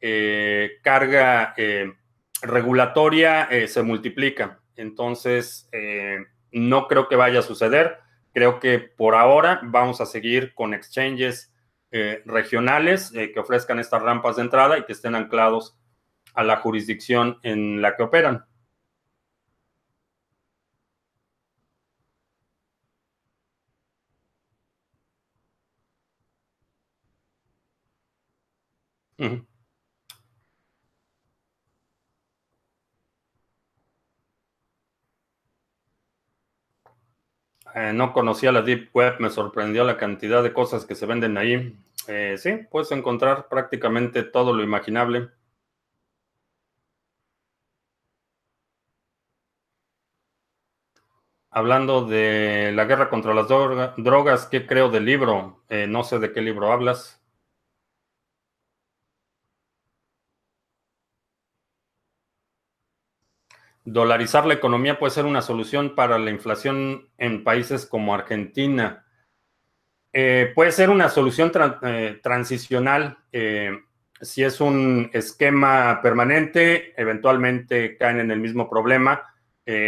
eh, 0.00 0.70
carga 0.82 1.54
eh, 1.56 1.92
regulatoria 2.42 3.44
eh, 3.44 3.66
se 3.68 3.82
multiplica. 3.82 4.60
Entonces, 4.76 5.68
no 6.52 6.88
creo 6.88 7.08
que 7.08 7.16
vaya 7.16 7.40
a 7.40 7.42
suceder. 7.42 7.98
Creo 8.32 8.60
que 8.60 8.78
por 8.78 9.14
ahora 9.14 9.60
vamos 9.62 10.00
a 10.00 10.06
seguir 10.06 10.54
con 10.54 10.72
exchanges 10.72 11.52
regionales 11.90 13.10
que 13.12 13.38
ofrezcan 13.38 13.78
estas 13.78 14.00
rampas 14.00 14.36
de 14.36 14.42
entrada 14.42 14.78
y 14.78 14.84
que 14.84 14.92
estén 14.92 15.16
anclados 15.16 15.76
a 16.34 16.44
la 16.44 16.56
jurisdicción 16.56 17.38
en 17.42 17.82
la 17.82 17.96
que 17.96 18.02
operan. 18.02 18.44
Eh, 37.74 37.92
no 37.92 38.12
conocía 38.12 38.52
la 38.52 38.62
Deep 38.62 38.90
Web, 38.94 39.16
me 39.18 39.28
sorprendió 39.30 39.82
la 39.84 39.96
cantidad 39.96 40.42
de 40.42 40.52
cosas 40.52 40.84
que 40.84 40.94
se 40.94 41.06
venden 41.06 41.36
ahí. 41.36 41.76
Eh, 42.06 42.36
sí, 42.38 42.60
puedes 42.70 42.92
encontrar 42.92 43.48
prácticamente 43.48 44.22
todo 44.22 44.52
lo 44.52 44.62
imaginable. 44.62 45.30
Hablando 51.52 52.04
de 52.06 52.70
la 52.74 52.84
guerra 52.84 53.10
contra 53.10 53.34
las 53.34 53.48
drogas, 53.48 54.46
¿qué 54.46 54.66
creo 54.66 54.88
del 54.88 55.04
libro? 55.04 55.64
Eh, 55.68 55.86
no 55.88 56.04
sé 56.04 56.20
de 56.20 56.32
qué 56.32 56.40
libro 56.40 56.72
hablas. 56.72 57.20
Dolarizar 63.84 64.46
la 64.46 64.54
economía 64.54 64.98
puede 65.00 65.10
ser 65.10 65.24
una 65.24 65.42
solución 65.42 65.96
para 65.96 66.20
la 66.20 66.30
inflación 66.30 67.08
en 67.18 67.42
países 67.42 67.84
como 67.84 68.14
Argentina. 68.14 69.04
Eh, 70.12 70.52
puede 70.54 70.70
ser 70.70 70.88
una 70.88 71.08
solución 71.08 71.50
eh, 71.82 72.20
transicional. 72.22 73.18
Si 74.20 74.44
es 74.44 74.60
un 74.60 75.10
esquema 75.12 76.00
permanente, 76.00 76.94
eventualmente 77.00 77.96
caen 77.96 78.20
en 78.20 78.30
el 78.30 78.38
mismo 78.38 78.70
problema, 78.70 79.24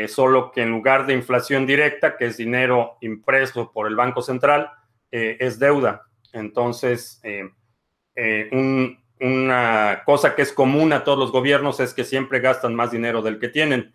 solo 0.08 0.52
que 0.52 0.62
en 0.62 0.70
lugar 0.70 1.06
de 1.06 1.14
inflación 1.14 1.66
directa, 1.66 2.16
que 2.16 2.26
es 2.26 2.36
dinero 2.36 2.98
impreso 3.00 3.72
por 3.72 3.86
el 3.86 3.96
Banco 3.96 4.22
Central, 4.22 4.70
es 5.10 5.58
deuda. 5.58 6.06
Entonces, 6.32 7.20
un, 8.52 9.02
una 9.22 10.02
cosa 10.04 10.34
que 10.34 10.42
es 10.42 10.52
común 10.52 10.92
a 10.92 11.04
todos 11.04 11.18
los 11.18 11.30
gobiernos 11.30 11.78
es 11.78 11.94
que 11.94 12.02
siempre 12.02 12.40
gastan 12.40 12.74
más 12.74 12.90
dinero 12.90 13.22
del 13.22 13.38
que 13.38 13.48
tienen. 13.48 13.94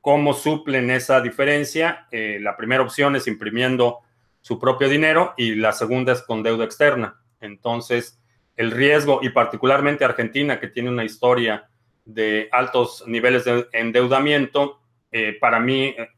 ¿Cómo 0.00 0.32
suplen 0.32 0.90
esa 0.90 1.20
diferencia? 1.20 2.08
Eh, 2.10 2.38
la 2.40 2.56
primera 2.56 2.82
opción 2.82 3.14
es 3.14 3.26
imprimiendo 3.26 4.00
su 4.40 4.58
propio 4.58 4.88
dinero 4.88 5.34
y 5.36 5.54
la 5.54 5.72
segunda 5.72 6.14
es 6.14 6.22
con 6.22 6.42
deuda 6.42 6.64
externa. 6.64 7.20
Entonces, 7.40 8.18
el 8.56 8.70
riesgo, 8.70 9.20
y 9.22 9.30
particularmente 9.30 10.04
Argentina, 10.04 10.58
que 10.58 10.68
tiene 10.68 10.88
una 10.88 11.04
historia 11.04 11.68
de 12.06 12.48
altos 12.50 13.04
niveles 13.06 13.44
de 13.44 13.66
endeudamiento, 13.72 14.80
eh, 15.16 15.38
para 15.40 15.60
mí 15.60 15.84
eh, 15.96 16.08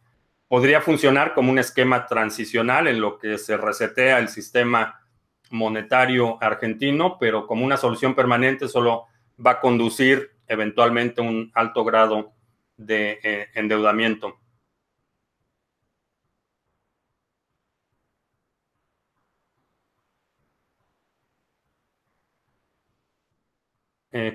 podría 0.48 0.80
funcionar 0.80 1.34
como 1.34 1.52
un 1.52 1.58
esquema 1.58 2.06
transicional 2.06 2.88
en 2.88 2.98
lo 2.98 3.18
que 3.18 3.36
se 3.36 3.58
resetea 3.58 4.18
el 4.18 4.28
sistema 4.28 5.06
monetario 5.50 6.42
argentino, 6.42 7.18
pero 7.20 7.46
como 7.46 7.62
una 7.62 7.76
solución 7.76 8.14
permanente 8.14 8.68
solo 8.68 9.04
va 9.44 9.50
a 9.52 9.60
conducir 9.60 10.30
eventualmente 10.48 11.20
un 11.20 11.52
alto 11.54 11.84
grado 11.84 12.32
de 12.78 13.20
eh, 13.22 13.48
endeudamiento. 13.54 14.40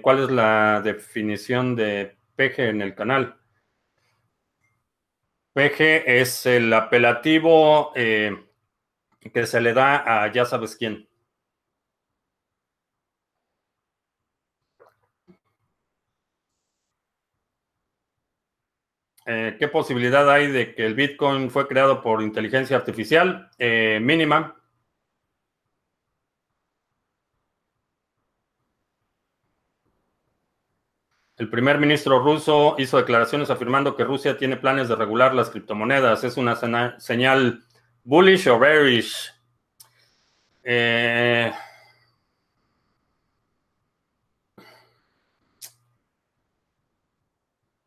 ¿Cuál 0.03 0.19
es 0.25 0.29
la 0.29 0.81
definición 0.83 1.75
de 1.75 2.15
PG 2.35 2.59
en 2.69 2.81
el 2.83 2.93
canal? 2.93 3.40
PG 5.61 6.03
es 6.07 6.45
el 6.47 6.73
apelativo 6.73 7.91
eh, 7.95 8.35
que 9.31 9.45
se 9.45 9.61
le 9.61 9.73
da 9.73 10.23
a 10.23 10.31
ya 10.31 10.43
sabes 10.43 10.75
quién. 10.75 11.07
Eh, 19.27 19.55
¿Qué 19.59 19.67
posibilidad 19.67 20.27
hay 20.31 20.47
de 20.51 20.73
que 20.73 20.83
el 20.83 20.95
Bitcoin 20.95 21.51
fue 21.51 21.67
creado 21.67 22.01
por 22.01 22.23
inteligencia 22.23 22.77
artificial? 22.77 23.51
Eh, 23.59 23.99
mínima. 24.01 24.60
El 31.41 31.49
primer 31.49 31.79
ministro 31.79 32.19
ruso 32.19 32.75
hizo 32.77 32.97
declaraciones 32.97 33.49
afirmando 33.49 33.95
que 33.95 34.03
Rusia 34.03 34.37
tiene 34.37 34.57
planes 34.57 34.87
de 34.87 34.95
regular 34.95 35.33
las 35.33 35.49
criptomonedas. 35.49 36.23
Es 36.23 36.37
una 36.37 36.55
señal 36.99 37.63
bullish 38.03 38.47
o 38.47 38.59
bearish. 38.59 39.33
Eh, 40.61 41.51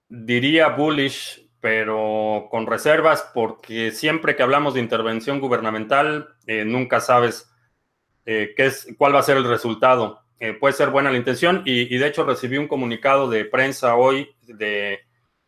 diría 0.09 0.71
bullish, 0.71 1.49
pero 1.61 2.49
con 2.51 2.67
reservas, 2.67 3.31
porque 3.33 3.93
siempre 3.93 4.35
que 4.35 4.43
hablamos 4.43 4.75
de 4.75 4.81
intervención 4.81 5.39
gubernamental, 5.39 6.35
eh, 6.49 6.65
nunca 6.65 6.99
sabes 6.99 7.49
eh, 8.27 8.53
qué 8.57 8.67
es, 8.67 8.89
cuál 8.99 9.15
va 9.15 9.21
a 9.21 9.23
ser 9.23 9.37
el 9.37 9.45
resultado. 9.45 10.24
Puede 10.53 10.75
ser 10.75 10.91
buena 10.91 11.11
la 11.11 11.19
intención. 11.19 11.63
Y, 11.65 11.97
de 11.97 12.07
hecho 12.07 12.25
recibí 12.25 12.59
un 12.59 12.69
comunicado 12.69 13.29
de 13.31 13.45
prensa 13.45 13.97
hoy 13.97 14.31
de 14.43 15.01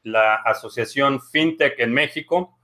la 0.03 0.37
Asociación 0.37 1.21
FinTech 1.21 1.79
en 1.79 1.93
México, 1.93 2.59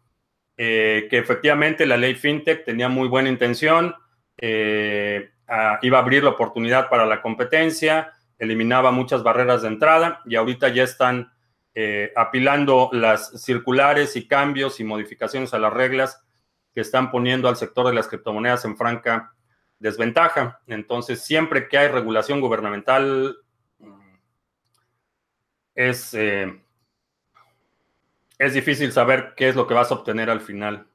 que 0.56 1.08
efectivamente 1.10 1.86
la 1.86 1.96
ley 1.96 2.14
FinTech 2.14 2.64
tenía 2.64 2.88
muy 2.88 3.08
buena 3.08 3.28
intención, 3.28 3.94
iba 4.38 5.98
a 5.98 6.00
abrir 6.00 6.22
la 6.22 6.30
oportunidad 6.30 6.88
para 6.88 7.04
la 7.06 7.20
competencia, 7.20 8.12
eliminaba 8.42 8.90
muchas 8.90 9.22
barreras 9.22 9.62
de 9.62 9.68
entrada 9.68 10.20
y 10.26 10.34
ahorita 10.34 10.68
ya 10.68 10.82
están 10.82 11.32
eh, 11.74 12.12
apilando 12.16 12.90
las 12.92 13.40
circulares 13.40 14.16
y 14.16 14.26
cambios 14.26 14.80
y 14.80 14.84
modificaciones 14.84 15.54
a 15.54 15.58
las 15.58 15.72
reglas 15.72 16.20
que 16.74 16.80
están 16.80 17.10
poniendo 17.10 17.48
al 17.48 17.56
sector 17.56 17.86
de 17.86 17.94
las 17.94 18.08
criptomonedas 18.08 18.64
en 18.64 18.76
franca 18.76 19.32
desventaja. 19.82 20.60
Entonces, 20.66 21.22
siempre 21.22 21.68
que 21.68 21.76
hay 21.76 21.88
regulación 21.88 22.40
gubernamental, 22.40 23.36
es, 25.74 26.14
eh, 26.14 26.62
es 28.38 28.54
difícil 28.54 28.92
saber 28.92 29.34
qué 29.36 29.48
es 29.48 29.56
lo 29.56 29.66
que 29.66 29.74
vas 29.74 29.90
a 29.90 29.94
obtener 29.94 30.30
al 30.30 30.40
final. 30.40 30.86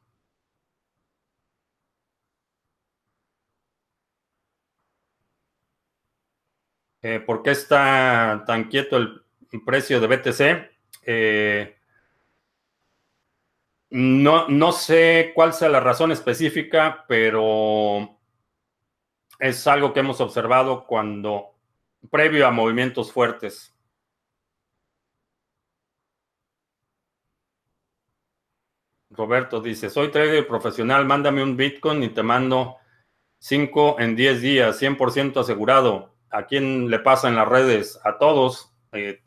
Eh, 7.01 7.19
¿Por 7.19 7.43
qué 7.43 7.51
está 7.51 8.43
tan 8.47 8.65
quieto 8.65 8.97
el 8.97 9.23
precio 9.65 9.99
de 9.99 10.07
BTC? 10.07 10.71
Eh, 11.03 11.77
no, 13.89 14.47
no 14.49 14.71
sé 14.71 15.31
cuál 15.35 15.53
sea 15.53 15.69
la 15.69 15.79
razón 15.79 16.11
específica, 16.11 17.05
pero 17.07 18.16
es 19.39 19.67
algo 19.67 19.93
que 19.93 19.99
hemos 19.99 20.21
observado 20.21 20.85
cuando, 20.85 21.55
previo 22.09 22.47
a 22.47 22.51
movimientos 22.51 23.11
fuertes. 23.11 23.73
Roberto 29.09 29.61
dice, 29.61 29.89
soy 29.89 30.11
trader 30.11 30.47
profesional, 30.47 31.05
mándame 31.05 31.41
un 31.41 31.57
Bitcoin 31.57 32.03
y 32.03 32.09
te 32.09 32.21
mando 32.21 32.77
5 33.39 33.99
en 33.99 34.15
10 34.15 34.41
días, 34.41 34.81
100% 34.81 35.39
asegurado. 35.39 36.13
¿A 36.29 36.45
quién 36.45 36.89
le 36.89 36.99
pasa 36.99 37.27
en 37.27 37.35
las 37.35 37.47
redes? 37.47 37.99
A 38.03 38.17
todos. 38.17 38.73
Eh, 38.91 39.21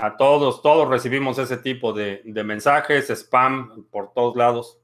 a 0.00 0.16
todos, 0.16 0.62
todos 0.62 0.88
recibimos 0.88 1.38
ese 1.38 1.56
tipo 1.56 1.92
de, 1.92 2.22
mensajes, 2.44 3.10
spam 3.10 3.84
por 3.90 4.12
todos 4.12 4.36
lados. 4.36 4.77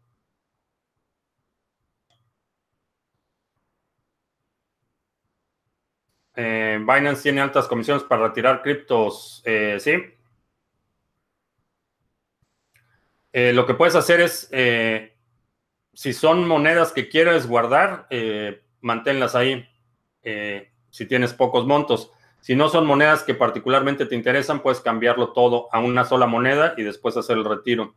Eh, 6.37 6.79
Binance 6.81 7.23
tiene 7.23 7.41
altas 7.41 7.67
comisiones 7.69 8.03
para 8.05 8.29
retirar 8.29 8.63
criptos, 8.63 9.43
eh, 9.45 9.79
¿sí? 9.81 9.93
lo 13.33 13.67
que 13.67 13.75
puedes 13.75 13.97
hacer 13.97 14.21
es, 14.21 14.49
si 15.93 16.13
son 16.13 16.47
monedas 16.47 16.93
que 16.93 17.09
quieres 17.09 17.49
guardar, 17.49 18.07
manténlas 18.81 19.35
ahí 19.35 19.67
eh, 20.25 20.73
si 20.91 21.07
tienes 21.07 21.33
pocos 21.35 21.67
montos. 21.67 22.11
Si 22.41 22.55
no 22.55 22.69
son 22.69 22.87
monedas 22.87 23.23
que 23.23 23.35
particularmente 23.35 24.07
te 24.07 24.15
interesan, 24.15 24.61
puedes 24.61 24.81
cambiarlo 24.81 25.33
todo 25.33 25.69
a 25.73 25.81
una 25.81 26.05
sola 26.05 26.27
moneda 26.27 26.75
y 26.77 26.83
después 26.83 27.17
hacer 27.17 27.37
el 27.37 27.45
retiro. 27.45 27.95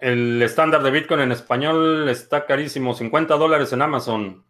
El 0.00 0.40
estándar 0.40 0.82
de 0.82 0.90
Bitcoin 0.90 1.20
en 1.20 1.32
español 1.32 2.08
está 2.08 2.46
carísimo, 2.46 2.94
50 2.94 3.36
dólares 3.36 3.72
en 3.74 3.82
Amazon. 3.82 4.44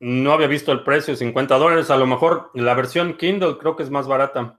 No 0.00 0.32
había 0.32 0.48
visto 0.48 0.70
el 0.70 0.84
precio, 0.84 1.16
50 1.16 1.56
dólares. 1.56 1.90
A 1.90 1.96
lo 1.96 2.06
mejor 2.06 2.50
la 2.54 2.74
versión 2.74 3.16
Kindle 3.16 3.56
creo 3.58 3.74
que 3.74 3.82
es 3.84 3.90
más 3.90 4.06
barata. 4.06 4.58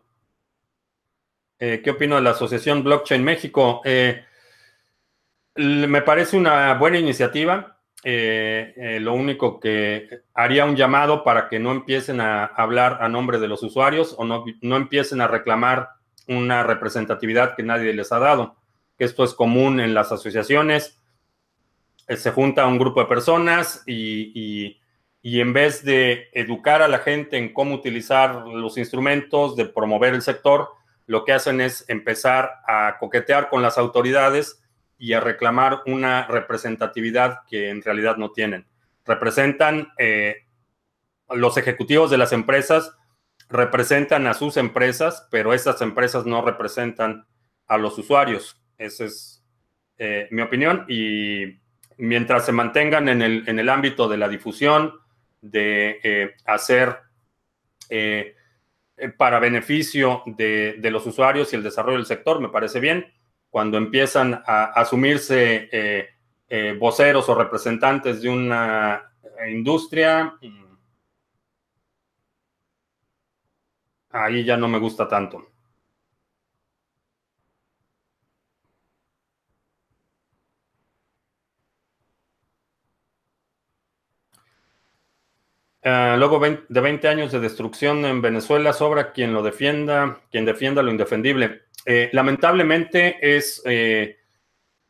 Eh, 1.60 1.82
¿Qué 1.84 1.92
opino 1.92 2.16
de 2.16 2.22
la 2.22 2.32
Asociación 2.32 2.84
Blockchain 2.84 3.24
México? 3.24 3.82
Eh, 3.86 4.26
me 5.56 6.02
parece 6.02 6.36
una 6.36 6.74
buena 6.74 6.98
iniciativa. 6.98 7.80
Eh, 8.04 8.98
lo 9.02 9.14
único 9.14 9.60
que 9.60 10.24
haría 10.34 10.66
un 10.66 10.76
llamado 10.76 11.24
para 11.24 11.48
que 11.48 11.60
no 11.60 11.72
empiecen 11.72 12.22
a 12.22 12.46
hablar 12.46 12.98
a 13.02 13.10
nombre 13.10 13.40
de 13.40 13.48
los 13.48 13.62
usuarios 13.62 14.16
o 14.18 14.26
no, 14.26 14.46
no 14.62 14.78
empiecen 14.78 15.22
a 15.22 15.28
reclamar 15.28 15.99
una 16.30 16.64
representatividad 16.64 17.56
que 17.56 17.64
nadie 17.64 17.94
les 17.94 18.12
ha 18.14 18.20
dado. 18.20 18.56
Esto 18.98 19.24
es 19.24 19.34
común 19.34 19.82
en 19.82 19.94
las 19.94 20.12
asociaciones. 20.12 20.98
se 22.08 22.32
junta 22.32 22.66
un 22.66 22.80
grupo 22.80 23.02
de 23.02 23.08
personas 23.08 23.84
y 23.86 24.78
en 25.24 25.54
vez 25.54 25.84
de 25.84 26.30
educar 26.34 26.82
a 26.82 26.88
la 26.88 27.00
gente 27.00 27.38
en 27.38 27.54
cómo 27.54 27.76
utilizar 27.76 28.48
los 28.48 28.78
instrumentos, 28.78 29.56
de 29.56 29.66
promover 29.66 30.14
el 30.14 30.22
sector, 30.22 30.70
lo 31.10 31.26
que 31.26 31.34
hacen 31.34 31.60
es 31.60 31.86
empezar 31.88 32.62
a 32.68 32.98
coquetear 33.00 33.50
con 33.50 33.64
las 33.64 33.80
autoridades 33.80 34.62
y 35.00 35.14
a 35.14 35.20
reclamar 35.20 35.82
una 35.88 36.28
representatividad 36.28 37.40
que 37.50 37.72
en 37.72 37.82
realidad 37.82 38.18
no 38.18 38.32
tienen. 38.32 38.68
Representan 39.06 39.92
eh, 39.98 40.46
los 41.32 41.58
ejecutivos 41.58 42.12
de 42.12 42.20
las 42.20 42.32
empresas, 42.32 42.96
representan 43.50 44.28
a 44.28 44.34
sus 44.34 44.58
empresas, 44.58 45.28
pero 45.32 45.54
esas 45.54 45.82
empresas 45.82 46.26
no 46.26 46.44
representan 46.44 47.26
a 47.68 47.78
los 47.78 47.98
usuarios. 47.98 48.62
Esa 48.78 49.06
es 49.06 49.44
eh, 49.98 50.28
mi 50.32 50.42
opinión. 50.42 50.86
Y 50.88 51.60
mientras 51.98 52.46
se 52.46 52.52
mantengan 52.52 53.10
en 53.10 53.22
el, 53.22 53.44
en 53.48 53.60
el 53.60 53.70
ámbito 53.70 54.08
de 54.08 54.18
la 54.18 54.30
difusión, 54.30 54.94
de 55.42 56.00
eh, 56.04 56.36
hacer 56.46 56.98
eh, 57.90 58.36
para 59.18 59.40
beneficio 59.40 60.24
de, 60.26 60.78
los 60.92 61.06
usuarios 61.06 61.52
y 61.52 61.56
el 61.56 61.64
desarrollo 61.64 61.98
del 61.98 62.06
sector, 62.06 62.40
me 62.40 62.50
parece 62.50 62.80
bien. 62.80 63.12
Cuando 63.50 63.78
empiezan 63.78 64.44
a 64.46 64.66
asumirse 64.66 66.08
voceros 66.78 67.30
o 67.30 67.36
representantes 67.36 68.22
de 68.22 68.30
una 68.30 69.12
industria, 69.48 70.36
mm, 70.42 70.70
ahí 74.12 74.44
ya 74.44 74.58
no 74.58 74.68
me 74.68 74.80
gusta 74.80 75.08
tanto. 75.08 75.48
Ah, 85.82 86.16
luego 86.18 86.40
de 86.40 86.82
20 86.82 87.08
años 87.08 87.32
de 87.32 87.40
destrucción 87.40 88.06
en 88.06 88.22
Venezuela, 88.22 88.74
sobra 88.74 89.14
quien 89.14 89.34
lo 89.34 89.42
defienda, 89.42 90.20
quien 90.30 90.46
defienda 90.46 90.84
lo 90.84 90.92
indefendible. 90.92 91.62
Eh, 91.86 92.10
lamentablemente 92.12 93.18
es, 93.38 93.62
eh, 93.66 94.18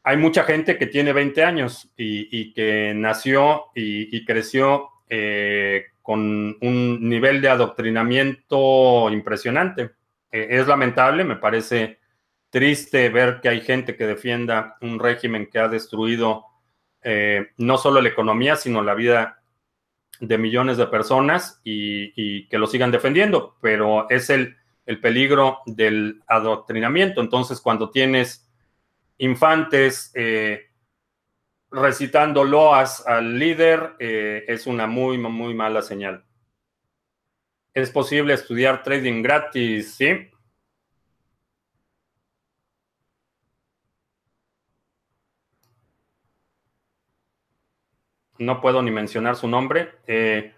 hay 0.03 0.17
mucha 0.17 0.43
gente 0.43 0.77
que 0.77 0.87
tiene 0.87 1.13
20 1.13 1.43
años 1.43 1.91
y, 1.95 2.53
que 2.53 2.93
nació 2.95 3.65
y, 3.75 4.25
creció 4.25 4.89
eh, 5.07 5.85
con 6.09 6.57
un 6.61 7.07
nivel 7.07 7.39
de 7.39 7.49
adoctrinamiento 7.49 9.11
impresionante. 9.11 9.91
es 10.31 10.65
lamentable, 10.65 11.23
me 11.23 11.35
parece 11.35 11.99
triste 12.49 13.09
ver 13.09 13.39
que 13.39 13.49
hay 13.49 13.61
gente 13.61 13.95
que 13.95 14.07
defienda 14.07 14.75
un 14.81 14.97
régimen 14.97 15.47
que 15.51 15.59
ha 15.59 15.67
destruido 15.67 16.45
no 17.57 17.77
solo 17.77 18.01
la 18.01 18.09
economía, 18.09 18.55
sino 18.55 18.81
la 18.81 18.95
vida 18.95 19.43
de 20.19 20.39
millones 20.39 20.77
de 20.77 20.87
personas 20.87 21.61
y, 21.63 22.47
que 22.47 22.57
lo 22.57 22.65
sigan 22.65 22.89
defendiendo, 22.89 23.57
pero 23.61 24.09
es 24.09 24.31
el, 24.31 24.57
peligro 25.03 25.59
del 25.67 26.23
adoctrinamiento. 26.25 27.21
Entonces, 27.21 27.61
cuando 27.61 27.91
tienes 27.91 28.49
infantes 29.19 30.11
eh, 30.15 30.68
recitando 31.71 32.43
loas 32.43 33.05
al 33.07 33.37
líder, 33.37 33.95
eh, 33.99 34.45
es 34.47 34.67
una 34.67 34.87
muy, 34.87 35.17
muy 35.17 35.53
mala 35.53 35.81
señal. 35.81 36.25
¿Es 37.73 37.91
posible 37.91 38.33
estudiar 38.33 38.83
trading 38.83 39.21
gratis? 39.21 39.95
Sí. 39.95 40.29
no 48.39 48.61
puedo 48.61 48.81
ni 48.81 48.89
mencionar 48.89 49.35
su 49.35 49.49
nombre. 49.49 49.95
Eh, 50.07 50.53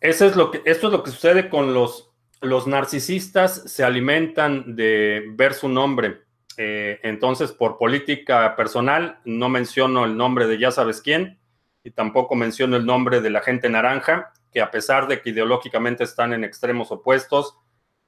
es 0.00 0.34
lo 0.34 0.50
que, 0.50 0.62
esto 0.64 0.88
es 0.88 0.92
lo 0.92 1.04
que 1.04 1.12
sucede 1.12 1.48
con 1.48 1.72
los 1.72 2.10
los 2.40 2.66
narcisistas 2.66 3.70
se 3.70 3.84
alimentan 3.84 4.74
de 4.76 5.24
ver 5.34 5.54
su 5.54 5.68
nombre. 5.68 6.22
Eh, 6.56 7.00
entonces, 7.02 7.52
por 7.52 7.78
política 7.78 8.54
personal, 8.56 9.18
no 9.24 9.48
menciono 9.48 10.04
el 10.04 10.16
nombre 10.16 10.46
de 10.46 10.58
ya 10.58 10.70
sabes 10.70 11.00
quién 11.00 11.38
y 11.82 11.90
tampoco 11.90 12.34
menciono 12.34 12.76
el 12.76 12.84
nombre 12.84 13.20
de 13.20 13.30
la 13.30 13.40
gente 13.40 13.68
naranja, 13.68 14.32
que 14.52 14.60
a 14.60 14.70
pesar 14.70 15.06
de 15.06 15.20
que 15.20 15.30
ideológicamente 15.30 16.04
están 16.04 16.32
en 16.32 16.44
extremos 16.44 16.90
opuestos, 16.90 17.56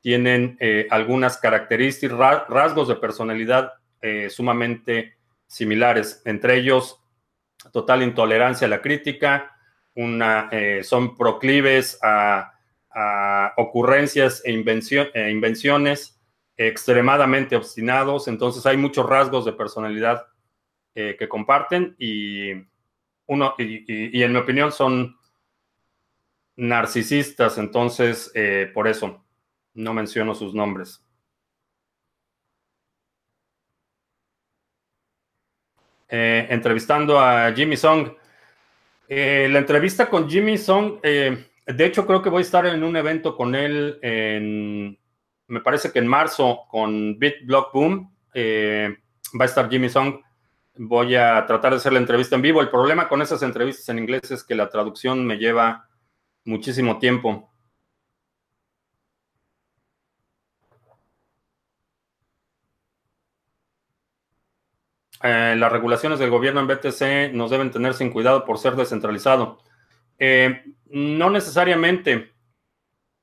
tienen 0.01 0.57
eh, 0.61 0.89
algunas 0.91 1.39
características, 1.39 2.49
rasgos 2.49 2.89
de 2.89 2.97
personalidad 2.97 3.73
eh, 4.01 4.29
sumamente 4.29 5.17
similares, 5.47 6.21
entre 6.25 6.57
ellos 6.57 7.01
total 7.73 8.03
intolerancia 8.03 8.67
a 8.67 8.71
la 8.71 8.83
crítica, 8.83 9.57
una, 9.95 10.51
son 10.83 11.17
proclives 11.17 11.99
a 12.03 12.53
ocurrencias 13.57 14.43
e, 14.45 14.51
e, 14.51 15.31
invenciones 15.31 16.22
extremadamente 16.57 17.57
obstinados, 17.57 18.29
entonces 18.29 18.65
hay 18.67 18.77
muchos 18.77 19.07
rasgos 19.07 19.45
de 19.45 19.53
personalidad 19.53 20.27
eh, 20.95 21.17
que 21.19 21.29
comparten 21.29 21.95
y, 21.99 22.53
uno, 23.27 23.55
y, 23.59 24.23
en 24.23 24.33
mi 24.33 24.39
opinión 24.39 24.73
son 24.73 25.17
narcisistas, 26.57 27.59
entonces 27.59 28.31
eh, 28.35 28.71
por 28.73 28.87
eso 28.87 29.25
no 29.75 29.95
menciono 29.95 30.35
sus 30.35 30.55
nombres. 30.55 31.05
Eh, 36.09 36.47
entrevistando 36.51 37.19
a 37.19 37.53
Jimmy 37.53 37.77
Song. 37.77 38.13
la 39.09 39.59
entrevista 39.59 40.11
con 40.11 40.29
Jimmy 40.29 40.59
Song 40.59 41.01
de 41.67 41.87
hecho, 41.87 42.07
creo 42.07 42.23
que 42.23 42.31
voy 42.31 42.41
a 42.41 42.43
estar 42.43 42.67
en 42.67 42.83
un 42.83 42.97
evento 42.97 43.37
con 43.37 43.55
él 43.55 43.99
en, 44.03 44.99
me 45.53 45.61
parece 45.61 45.93
que 45.93 45.99
en 45.99 46.07
marzo, 46.07 46.63
con 46.67 47.19
BitBlock 47.19 47.75
Boom. 47.75 48.11
Eh, 48.33 48.97
va 49.39 49.45
a 49.45 49.49
estar 49.49 49.69
Jimmy 49.69 49.91
Song. 49.91 50.19
Voy 50.77 51.15
a 51.15 51.45
tratar 51.47 51.73
de 51.73 51.77
hacer 51.77 51.93
la 51.93 51.99
entrevista 51.99 52.37
en 52.37 52.41
vivo. 52.41 52.63
El 52.63 52.71
problema 52.71 53.07
con 53.07 53.21
esas 53.21 53.43
entrevistas 53.43 53.87
en 53.91 53.99
inglés 53.99 54.31
es 54.31 54.45
que 54.45 54.55
la 54.55 54.71
traducción 54.71 55.27
me 55.27 55.37
lleva 55.37 55.91
muchísimo 56.47 56.99
tiempo. 56.99 57.53
Eh, 65.23 65.55
las 65.59 65.71
regulaciones 65.71 66.19
del 66.19 66.31
gobierno 66.31 66.61
en 66.61 66.67
BTC 66.67 67.35
nos 67.35 67.51
deben 67.51 67.71
tener 67.71 67.93
sin 67.93 68.11
cuidado 68.11 68.47
por 68.47 68.57
ser 68.57 68.75
descentralizado. 68.75 69.59
Eh, 70.19 70.65
no 70.87 71.29
necesariamente. 71.29 72.33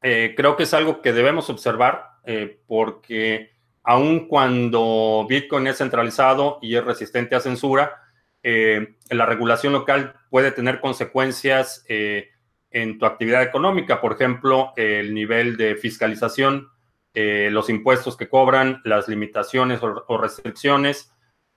Creo 0.01 0.55
que 0.55 0.63
es 0.63 0.73
algo 0.73 1.01
que 1.01 1.11
debemos 1.11 1.49
observar 1.49 2.09
eh, 2.29 2.61
porque 2.67 3.49
aun 3.83 4.27
cuando 4.27 5.25
Bitcoin 5.27 5.65
es 5.67 5.77
centralizado 5.77 6.59
y 6.61 6.75
es 6.75 6.83
resistente 6.83 7.35
a 7.35 7.39
censura, 7.39 8.03
la 8.41 9.25
regulación 9.25 9.73
local 9.73 10.13
puede 10.29 10.51
tener 10.51 10.79
consecuencias 10.79 11.83
en 11.87 12.97
tu 12.97 13.05
actividad 13.05 13.43
económica. 13.43 13.99
Por 13.99 14.13
ejemplo, 14.13 14.71
el 14.77 15.13
nivel 15.13 15.57
de 15.57 15.75
fiscalización, 15.75 16.69
los 17.13 17.69
impuestos 17.69 18.15
que 18.15 18.29
cobran, 18.29 18.81
las 18.85 19.09
limitaciones 19.09 19.81
o 19.81 20.17
restricciones 20.17 21.11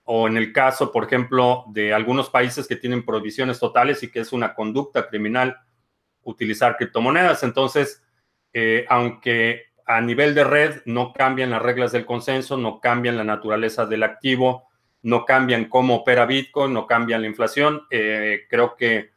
o 0.05 0.27
en 0.27 0.37
el 0.37 0.53
caso, 0.53 0.91
por 0.91 1.05
ejemplo, 1.05 1.64
de 1.68 1.95
algunos 1.95 2.29
países 2.29 2.66
que 2.66 2.77
tienen 2.77 3.05
prohibiciones 3.05 3.61
totales 3.61 4.03
y 4.03 4.11
que 4.11 4.20
es 4.20 4.33
una 4.33 4.55
conducta 4.55 5.09
criminal 5.09 5.57
utilizar 6.23 6.77
criptomonedas. 6.77 7.43
Entonces, 7.43 8.03
eh, 8.53 8.85
aunque 8.89 9.72
a 9.87 10.01
nivel 10.01 10.35
de 10.35 10.45
red 10.45 10.83
no 10.87 11.12
cambian 11.12 11.51
las 11.51 11.62
reglas 11.62 11.93
del 11.93 12.07
consenso, 12.07 12.57
no 12.57 12.80
cambian 12.80 13.16
la 13.16 13.24
naturaleza 13.24 13.87
del 13.87 14.03
activo, 14.03 14.68
no 15.03 15.24
cambian 15.24 15.68
cómo 15.68 15.97
opera 15.97 16.26
Bitcoin, 16.26 16.72
no 16.72 16.87
cambian 16.87 17.22
la 17.22 17.28
inflación, 17.28 17.83
eh, 17.91 18.47
creo 18.49 18.76
que 18.76 19.11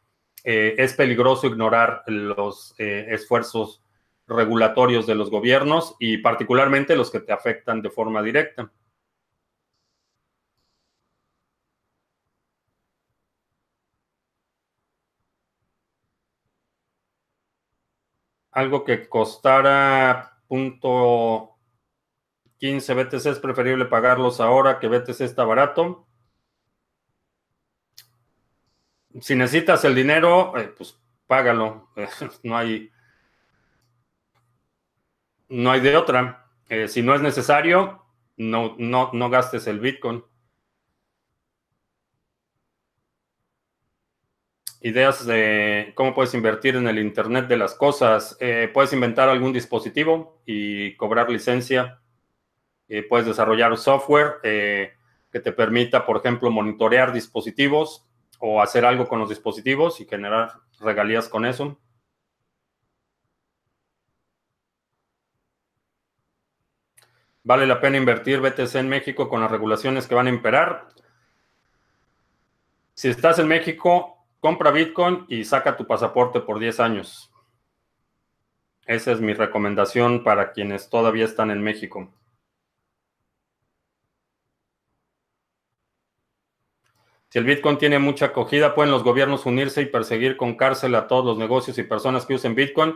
eh, 0.44 0.74
es 0.78 0.94
peligroso 0.94 1.46
ignorar 1.46 2.02
los 2.06 2.74
esfuerzos 2.78 3.82
regulatorios 4.26 5.06
de 5.06 5.14
los 5.14 5.30
gobiernos 5.30 5.96
y 5.98 6.18
particularmente 6.18 6.96
los 6.96 7.10
que 7.10 7.20
te 7.20 7.32
afectan 7.32 7.82
de 7.82 7.90
forma 7.90 8.22
directa. 8.22 8.70
algo 18.56 18.84
que 18.84 19.06
costara 19.06 20.35
punto 20.48 21.56
15 22.58 22.94
BTC 22.94 23.26
es 23.26 23.38
preferible 23.38 23.84
pagarlos 23.86 24.40
ahora 24.40 24.78
que 24.78 24.88
BTC 24.88 25.20
está 25.20 25.44
barato. 25.44 26.06
Si 29.20 29.34
necesitas 29.34 29.84
el 29.84 29.94
dinero, 29.94 30.56
eh, 30.58 30.72
pues 30.76 30.98
págalo. 31.26 31.90
no 32.42 32.56
hay 32.56 32.90
no 35.48 35.70
hay 35.70 35.80
de 35.80 35.96
otra. 35.96 36.48
Eh, 36.68 36.88
si 36.88 37.02
no 37.02 37.14
es 37.14 37.20
necesario, 37.20 38.04
no, 38.36 38.74
no, 38.78 39.10
no 39.12 39.30
gastes 39.30 39.66
el 39.66 39.80
Bitcoin. 39.80 40.24
Ideas 44.80 45.26
de 45.26 45.92
cómo 45.94 46.14
puedes 46.14 46.34
invertir 46.34 46.76
en 46.76 46.86
el 46.88 46.98
Internet 46.98 47.48
de 47.48 47.56
las 47.56 47.74
cosas. 47.74 48.36
Eh, 48.40 48.70
puedes 48.72 48.92
inventar 48.92 49.28
algún 49.28 49.52
dispositivo 49.52 50.40
y 50.46 50.94
cobrar 50.96 51.30
licencia. 51.30 52.00
Eh, 52.88 53.02
puedes 53.02 53.26
desarrollar 53.26 53.76
software 53.76 54.34
eh, 54.42 54.92
que 55.30 55.40
te 55.40 55.52
permita, 55.52 56.06
por 56.06 56.18
ejemplo, 56.18 56.50
monitorear 56.50 57.12
dispositivos 57.12 58.06
o 58.38 58.62
hacer 58.62 58.84
algo 58.84 59.08
con 59.08 59.18
los 59.18 59.28
dispositivos 59.28 60.00
y 60.00 60.06
generar 60.06 60.52
regalías 60.80 61.28
con 61.28 61.46
eso. 61.46 61.78
¿Vale 67.42 67.66
la 67.66 67.80
pena 67.80 67.96
invertir 67.96 68.40
BTC 68.40 68.74
en 68.74 68.88
México 68.88 69.28
con 69.28 69.40
las 69.40 69.50
regulaciones 69.50 70.06
que 70.06 70.16
van 70.16 70.26
a 70.26 70.30
imperar? 70.30 70.88
Si 72.94 73.08
estás 73.08 73.38
en 73.38 73.46
México, 73.46 74.15
compra 74.40 74.70
Bitcoin 74.70 75.24
y 75.28 75.44
saca 75.44 75.76
tu 75.76 75.86
pasaporte 75.86 76.40
por 76.40 76.58
10 76.58 76.80
años. 76.80 77.32
Esa 78.86 79.12
es 79.12 79.20
mi 79.20 79.34
recomendación 79.34 80.22
para 80.22 80.52
quienes 80.52 80.88
todavía 80.88 81.24
están 81.24 81.50
en 81.50 81.62
México. 81.62 82.12
Si 87.28 87.38
el 87.38 87.44
Bitcoin 87.44 87.76
tiene 87.76 87.98
mucha 87.98 88.26
acogida, 88.26 88.74
pueden 88.74 88.92
los 88.92 89.02
gobiernos 89.02 89.44
unirse 89.44 89.82
y 89.82 89.86
perseguir 89.86 90.36
con 90.36 90.56
cárcel 90.56 90.94
a 90.94 91.08
todos 91.08 91.24
los 91.24 91.36
negocios 91.36 91.76
y 91.78 91.82
personas 91.82 92.24
que 92.24 92.34
usen 92.34 92.54
Bitcoin. 92.54 92.94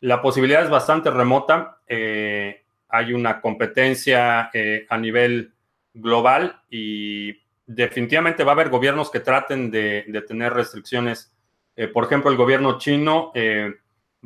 La 0.00 0.22
posibilidad 0.22 0.64
es 0.64 0.70
bastante 0.70 1.10
remota. 1.10 1.78
Eh, 1.86 2.64
hay 2.88 3.12
una 3.12 3.40
competencia 3.40 4.50
eh, 4.54 4.86
a 4.88 4.96
nivel 4.96 5.52
global 5.92 6.62
y 6.70 7.45
definitivamente 7.66 8.44
va 8.44 8.52
a 8.52 8.54
haber 8.54 8.70
gobiernos 8.70 9.10
que 9.10 9.20
traten 9.20 9.70
de, 9.70 10.24
tener 10.26 10.52
restricciones. 10.52 11.34
Eh, 11.74 11.88
por 11.88 12.04
ejemplo, 12.04 12.30
el 12.30 12.36
gobierno 12.36 12.78
chino 12.78 13.32
eh, 13.34 13.74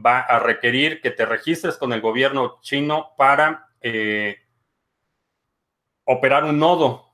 va 0.04 0.20
a 0.20 0.38
requerir 0.38 1.00
que 1.00 1.10
te 1.10 1.26
registres 1.26 1.76
con 1.76 1.92
el 1.92 2.00
gobierno 2.00 2.58
chino 2.60 3.12
para 3.16 3.68
eh, 3.80 4.36
operar 6.04 6.44
un 6.44 6.58
nodo. 6.58 7.08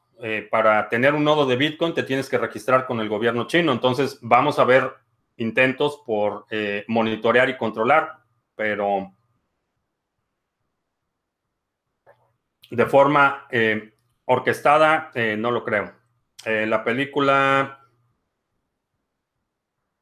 para 0.50 0.88
tener 0.88 1.12
un 1.14 1.24
nodo 1.24 1.44
de 1.44 1.56
Bitcoin 1.56 1.92
te 1.92 2.02
tienes 2.02 2.30
que 2.30 2.38
registrar 2.38 2.86
con 2.86 3.00
el 3.00 3.08
gobierno 3.08 3.46
chino. 3.46 3.72
Entonces 3.72 4.18
vamos 4.22 4.58
a 4.58 4.64
ver 4.64 4.90
intentos 5.36 6.02
por 6.06 6.46
monitorear 6.88 7.50
y 7.50 7.58
controlar, 7.58 8.22
pero 8.54 9.12
de 12.70 12.86
forma 12.86 13.46
orquestada 14.24 15.12
no 15.36 15.50
lo 15.50 15.62
creo. 15.62 16.05
Eh, 16.46 16.64
la 16.64 16.84
película 16.84 17.80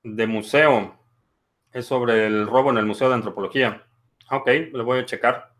de 0.02 0.26
museo 0.26 0.94
es 1.72 1.86
sobre 1.86 2.26
el 2.26 2.46
robo 2.46 2.70
en 2.70 2.76
el 2.76 2.84
Museo 2.84 3.08
de 3.08 3.14
Antropología. 3.14 3.86
Ok, 4.30 4.50
lo 4.72 4.84
voy 4.84 4.98
a 4.98 5.06
checar. 5.06 5.53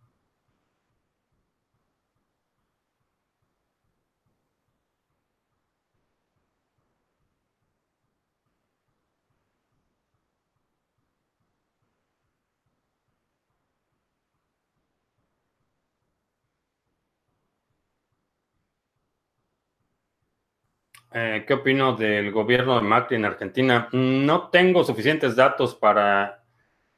Eh, 21.17 21.45
¿Qué 21.47 21.55
opino 21.55 21.95
del 21.95 22.33
gobierno 22.33 22.75
de 22.75 22.83
Macri 22.83 23.15
en 23.15 23.25
Argentina? 23.25 23.89
No 23.93 24.49
tengo 24.51 24.83
suficientes 24.83 25.37
datos 25.37 25.77
para 25.77 26.43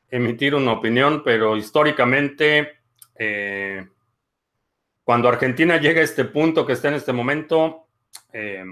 emitir 0.09 0.55
una 0.55 0.73
opinión, 0.73 1.23
pero 1.23 1.55
históricamente, 1.55 2.79
eh, 3.15 3.87
cuando 5.05 5.29
Argentina 5.29 5.77
llega 5.77 6.01
a 6.01 6.05
este 6.05 6.25
punto 6.25 6.65
que 6.65 6.73
está 6.73 6.89
en 6.89 6.95
este 6.95 7.13
momento, 7.13 7.89
eh, 8.33 8.65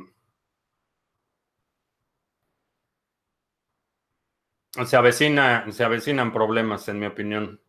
se, 4.86 4.97
avecina, 4.97 5.70
se 5.70 5.84
avecinan 5.84 6.32
problemas, 6.32 6.88
en 6.88 7.01
mi 7.01 7.05
opinión. 7.05 7.61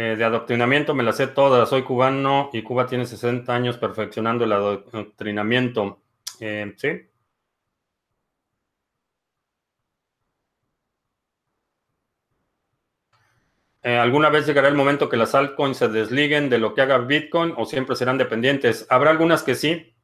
Eh, 0.00 0.14
de 0.16 0.24
adoctrinamiento 0.24 0.94
me 0.94 1.02
la 1.02 1.12
sé 1.12 1.26
toda. 1.26 1.66
Soy 1.66 1.82
cubano 1.82 2.50
y 2.52 2.62
Cuba 2.62 2.86
tiene 2.86 3.04
60 3.04 3.52
años 3.52 3.78
perfeccionando 3.78 4.44
el 4.44 4.52
adoctrinamiento. 4.52 6.00
Eh, 6.38 6.72
¿Sí? 6.76 6.88
Eh, 13.82 13.96
¿Alguna 13.98 14.28
vez 14.30 14.46
llegará 14.46 14.68
el 14.68 14.76
momento 14.76 15.08
que 15.08 15.16
las 15.16 15.34
altcoins 15.34 15.76
se 15.78 15.88
desliguen 15.88 16.48
de 16.48 16.58
lo 16.58 16.74
que 16.74 16.82
haga 16.82 16.98
Bitcoin 16.98 17.54
o 17.56 17.66
siempre 17.66 17.96
serán 17.96 18.18
dependientes? 18.18 18.86
Habrá 18.90 19.10
algunas 19.10 19.42
que 19.42 19.56
sí. 19.56 19.96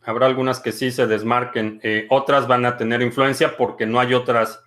Habrá 0.00 0.24
algunas 0.24 0.60
que 0.60 0.72
sí 0.72 0.90
se 0.90 1.06
desmarquen. 1.06 1.82
otras 2.08 2.48
van 2.48 2.64
a 2.64 2.78
tener 2.78 3.02
influencia 3.02 3.58
porque 3.58 3.84
no 3.84 4.00
hay 4.00 4.14
otras 4.14 4.64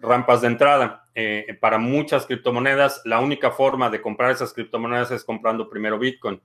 rampas 0.00 0.40
de 0.40 0.48
entrada. 0.48 1.04
Eh, 1.14 1.56
para 1.60 1.78
muchas 1.78 2.26
criptomonedas, 2.26 3.02
la 3.04 3.20
única 3.20 3.50
forma 3.50 3.90
de 3.90 4.00
comprar 4.00 4.30
esas 4.30 4.52
criptomonedas 4.52 5.10
es 5.10 5.24
comprando 5.24 5.68
primero 5.68 5.98
Bitcoin. 5.98 6.40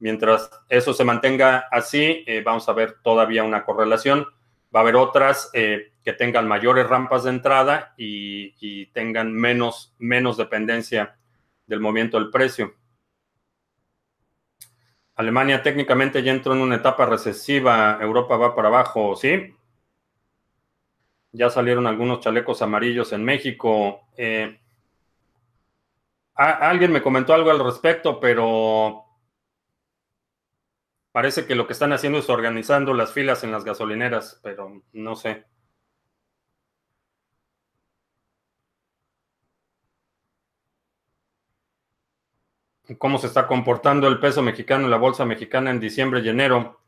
Mientras 0.00 0.50
eso 0.68 0.92
se 0.92 1.04
mantenga 1.04 1.66
así, 1.70 2.24
eh, 2.26 2.42
vamos 2.44 2.68
a 2.68 2.72
ver 2.72 2.96
todavía 3.02 3.44
una 3.44 3.64
correlación. 3.64 4.26
Va 4.74 4.80
a 4.80 4.82
haber 4.82 4.96
otras 4.96 5.50
eh, 5.54 5.92
que 6.04 6.12
tengan 6.12 6.46
mayores 6.46 6.88
rampas 6.88 7.24
de 7.24 7.30
entrada 7.30 7.94
y, 7.96 8.54
y, 8.60 8.86
tengan 8.86 9.32
menos, 9.32 9.94
menos 9.98 10.36
dependencia 10.36 11.16
del 11.66 11.80
movimiento 11.80 12.18
del 12.18 12.30
precio. 12.30 12.74
Alemania 15.14 15.62
técnicamente 15.62 16.22
ya 16.22 16.30
entró 16.30 16.52
en 16.52 16.60
una 16.60 16.76
etapa 16.76 17.04
recesiva, 17.06 17.98
Europa 18.00 18.36
va 18.36 18.54
para 18.54 18.68
abajo, 18.68 19.16
¿sí? 19.16 19.52
Ya 21.38 21.50
salieron 21.50 21.86
algunos 21.86 22.18
chalecos 22.18 22.62
amarillos 22.62 23.12
en 23.12 23.24
México. 23.24 24.08
Eh, 24.16 24.58
alguien 26.34 26.90
me 26.90 27.00
comentó 27.00 27.32
algo 27.32 27.52
al 27.52 27.64
respecto, 27.64 28.18
pero 28.18 29.04
parece 31.12 31.46
que 31.46 31.54
lo 31.54 31.68
que 31.68 31.74
están 31.74 31.92
haciendo 31.92 32.18
es 32.18 32.28
organizando 32.28 32.92
las 32.92 33.12
filas 33.12 33.44
en 33.44 33.52
las 33.52 33.62
gasolineras, 33.64 34.40
pero 34.42 34.82
no 34.92 35.14
sé. 35.14 35.44
¿Cómo 42.98 43.18
se 43.18 43.28
está 43.28 43.46
comportando 43.46 44.08
el 44.08 44.18
peso 44.18 44.42
mexicano 44.42 44.86
en 44.86 44.90
la 44.90 44.96
bolsa 44.96 45.24
mexicana 45.24 45.70
en 45.70 45.78
diciembre 45.78 46.18
y 46.20 46.28
enero? 46.30 46.80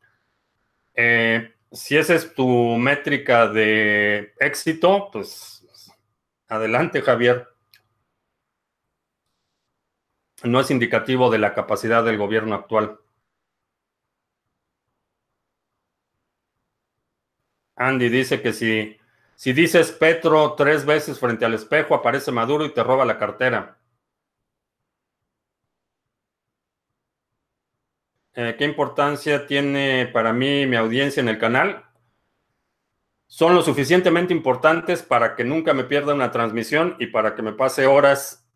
Eh, 0.95 1.55
si 1.73 1.97
esa 1.97 2.15
es 2.15 2.35
tu 2.35 2.47
métrica 2.77 3.47
de 3.49 4.35
éxito, 4.39 5.11
pues 5.13 5.67
adelante, 6.49 7.03
Javier. 7.03 7.49
No 10.43 10.61
es 10.61 10.71
indicativo 10.71 11.31
de 11.31 11.39
la 11.39 11.55
capacidad 11.55 12.05
del 12.05 12.17
gobierno 12.19 12.55
actual. 12.55 12.99
Andy 17.77 18.09
dice 18.11 18.43
que 18.43 18.53
si, 18.53 18.99
si 19.37 19.53
dices 19.53 19.91
Petro 19.93 20.55
tres 20.55 20.85
veces 20.85 21.19
frente 21.19 21.45
al 21.45 21.55
espejo, 21.55 21.95
aparece 21.95 22.31
Maduro 22.31 22.65
y 22.65 22.75
te 22.75 22.83
roba 22.83 23.05
la 23.05 23.19
cartera. 23.19 23.80
Eh, 28.35 28.55
¿Qué 28.57 28.65
importancia 28.65 29.47
tiene 29.47 30.07
para 30.13 30.33
mí 30.33 30.67
mi 30.67 30.77
audiencia 30.77 31.21
en 31.21 31.29
el 31.29 31.39
canal? 31.39 31.85
Son 33.27 33.55
lo 33.55 33.63
suficientemente 33.63 34.33
importantes 34.33 35.03
para 35.03 35.37
que 35.37 35.45
nunca 35.45 35.75
me 35.75 35.85
pierda 35.85 36.15
una 36.15 36.31
transmisión 36.31 36.97
y 36.99 37.07
para 37.07 37.35
que 37.35 37.43
me 37.43 37.53
pase 37.53 37.87
horas 37.87 38.49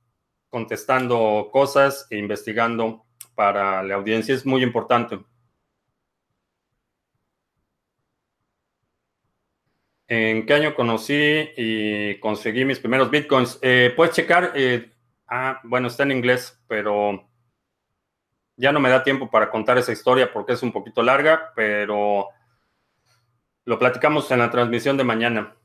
contestando 0.49 1.49
cosas 1.53 2.07
e 2.11 2.19
investigando 2.19 3.05
para 3.35 3.83
la 3.83 3.95
audiencia. 3.97 4.35
Es 4.35 4.47
muy 4.47 4.63
importante. 4.63 5.19
¿En 10.07 10.47
qué 10.47 10.55
año 10.55 10.75
conocí 10.75 11.49
y 11.57 12.19
conseguí 12.21 12.65
mis 12.65 12.79
primeros 12.79 13.11
bitcoins? 13.11 13.59
Eh, 13.63 13.93
puedes 13.97 14.15
checar. 14.15 14.53
Eh, 14.55 14.93
ah, 15.29 15.61
bueno, 15.65 15.89
está 15.89 16.03
en 16.05 16.13
inglés, 16.13 16.63
pero 16.69 17.29
ya 18.57 18.73
no 18.73 18.81
me 18.81 18.91
da 18.91 19.03
tiempo 19.03 19.31
para 19.31 19.51
contar 19.51 19.79
esa 19.79 19.93
historia 19.93 20.33
porque 20.33 20.53
es 20.53 20.63
un 20.63 20.73
poquito 20.73 21.03
larga, 21.03 21.53
pero 21.55 22.29
lo 23.65 23.79
platicamos 23.79 24.31
en 24.31 24.39
la 24.41 24.51
transmisión 24.51 24.97
de 24.97 25.05
mañana. 25.05 25.57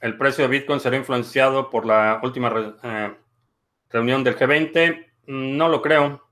El 0.00 0.16
precio 0.16 0.44
de 0.44 0.50
Bitcoin 0.50 0.80
será 0.80 0.96
influenciado 0.96 1.70
por 1.70 1.84
la 1.84 2.20
última 2.22 2.76
eh, 2.82 3.16
reunión 3.90 4.22
del 4.22 4.36
G20. 4.36 5.06
No 5.26 5.68
lo 5.68 5.82
creo. 5.82 6.27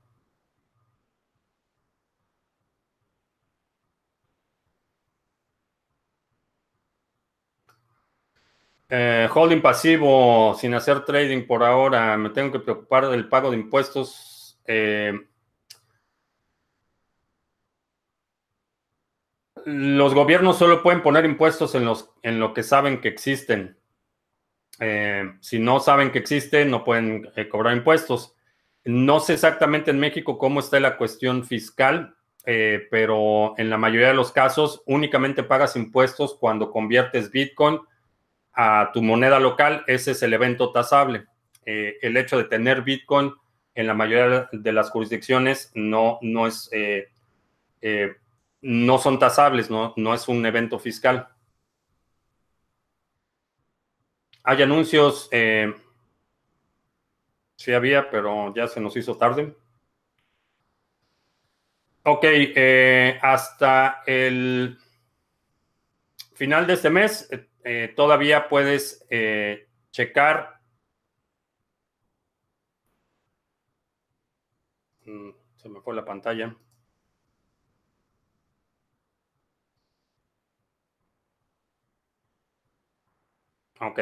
Eh, 8.89 9.27
holding 9.33 9.61
pasivo 9.61 10.55
sin 10.57 10.73
hacer 10.73 11.03
trading 11.03 11.45
por 11.45 11.63
ahora. 11.63 12.15
Me 12.17 12.29
tengo 12.29 12.51
que 12.51 12.59
preocupar 12.59 13.09
del 13.09 13.27
pago 13.27 13.51
de 13.51 13.57
impuestos. 13.57 14.59
Eh, 14.65 15.13
los 19.65 20.13
gobiernos 20.13 20.57
solo 20.57 20.81
pueden 20.81 21.01
poner 21.01 21.25
impuestos 21.25 21.75
en, 21.75 21.83
los, 21.83 22.09
en 22.23 22.39
lo 22.39 22.53
que 22.53 22.63
saben 22.63 23.01
que 23.01 23.09
existen. 23.09 23.77
Eh, 24.79 25.33
si 25.41 25.59
no 25.59 25.79
saben 25.81 26.11
que 26.11 26.19
existen, 26.19 26.71
no 26.71 26.85
pueden 26.85 27.29
cobrar 27.51 27.75
impuestos. 27.75 28.35
No 28.85 29.19
sé 29.19 29.33
exactamente 29.33 29.91
en 29.91 29.99
México 29.99 30.37
cómo 30.37 30.61
está 30.61 30.79
la 30.79 30.97
cuestión 30.97 31.43
fiscal, 31.43 32.15
pero 32.45 33.55
en 33.57 33.69
la 33.69 33.77
mayoría 33.77 34.07
de 34.07 34.13
los 34.13 34.31
casos 34.31 34.81
únicamente 34.85 35.43
pagas 35.43 35.75
impuestos 35.75 36.37
cuando 36.39 36.71
conviertes 36.71 37.29
Bitcoin 37.29 37.81
a 38.59 38.89
tu 38.91 39.03
moneda 39.03 39.39
local, 39.39 39.83
ese 39.85 40.11
es 40.11 40.23
el 40.23 40.33
evento 40.33 40.71
tasable. 40.71 41.27
Eh, 41.63 41.99
el 42.01 42.17
hecho 42.17 42.39
de 42.39 42.45
tener 42.45 42.81
Bitcoin 42.81 43.31
en 43.75 43.85
la 43.85 43.93
mayoría 43.93 44.49
de 44.51 44.71
las 44.71 44.89
jurisdicciones 44.89 45.71
no, 45.75 46.17
no 46.23 46.47
es 46.47 46.67
eh, 46.71 47.09
eh, 47.81 48.15
no 48.61 48.97
son 48.97 49.19
tasables, 49.19 49.69
no, 49.69 49.93
no 49.95 50.11
es 50.15 50.27
un 50.27 50.43
evento 50.43 50.79
fiscal. 50.79 51.27
Hay 54.43 54.63
anuncios, 54.63 55.29
sí 57.55 57.73
había, 57.73 58.09
pero 58.09 58.55
ya 58.55 58.67
se 58.67 58.81
nos 58.81 58.97
hizo 58.97 59.15
tarde. 59.17 59.55
Ok, 62.03 62.25
hasta 63.21 64.01
el 64.07 64.79
final 66.37 66.67
de 66.67 66.73
este 66.73 66.89
mes 66.91 67.27
eh, 67.31 67.47
todavía 67.95 68.47
puedes 68.49 69.05
eh, 69.09 69.67
checar. 69.91 70.59
Mm, 75.05 75.31
se 75.55 75.69
me 75.69 75.81
fue 75.81 75.95
la 75.95 76.05
pantalla. 76.05 76.55
Ok. 83.79 83.99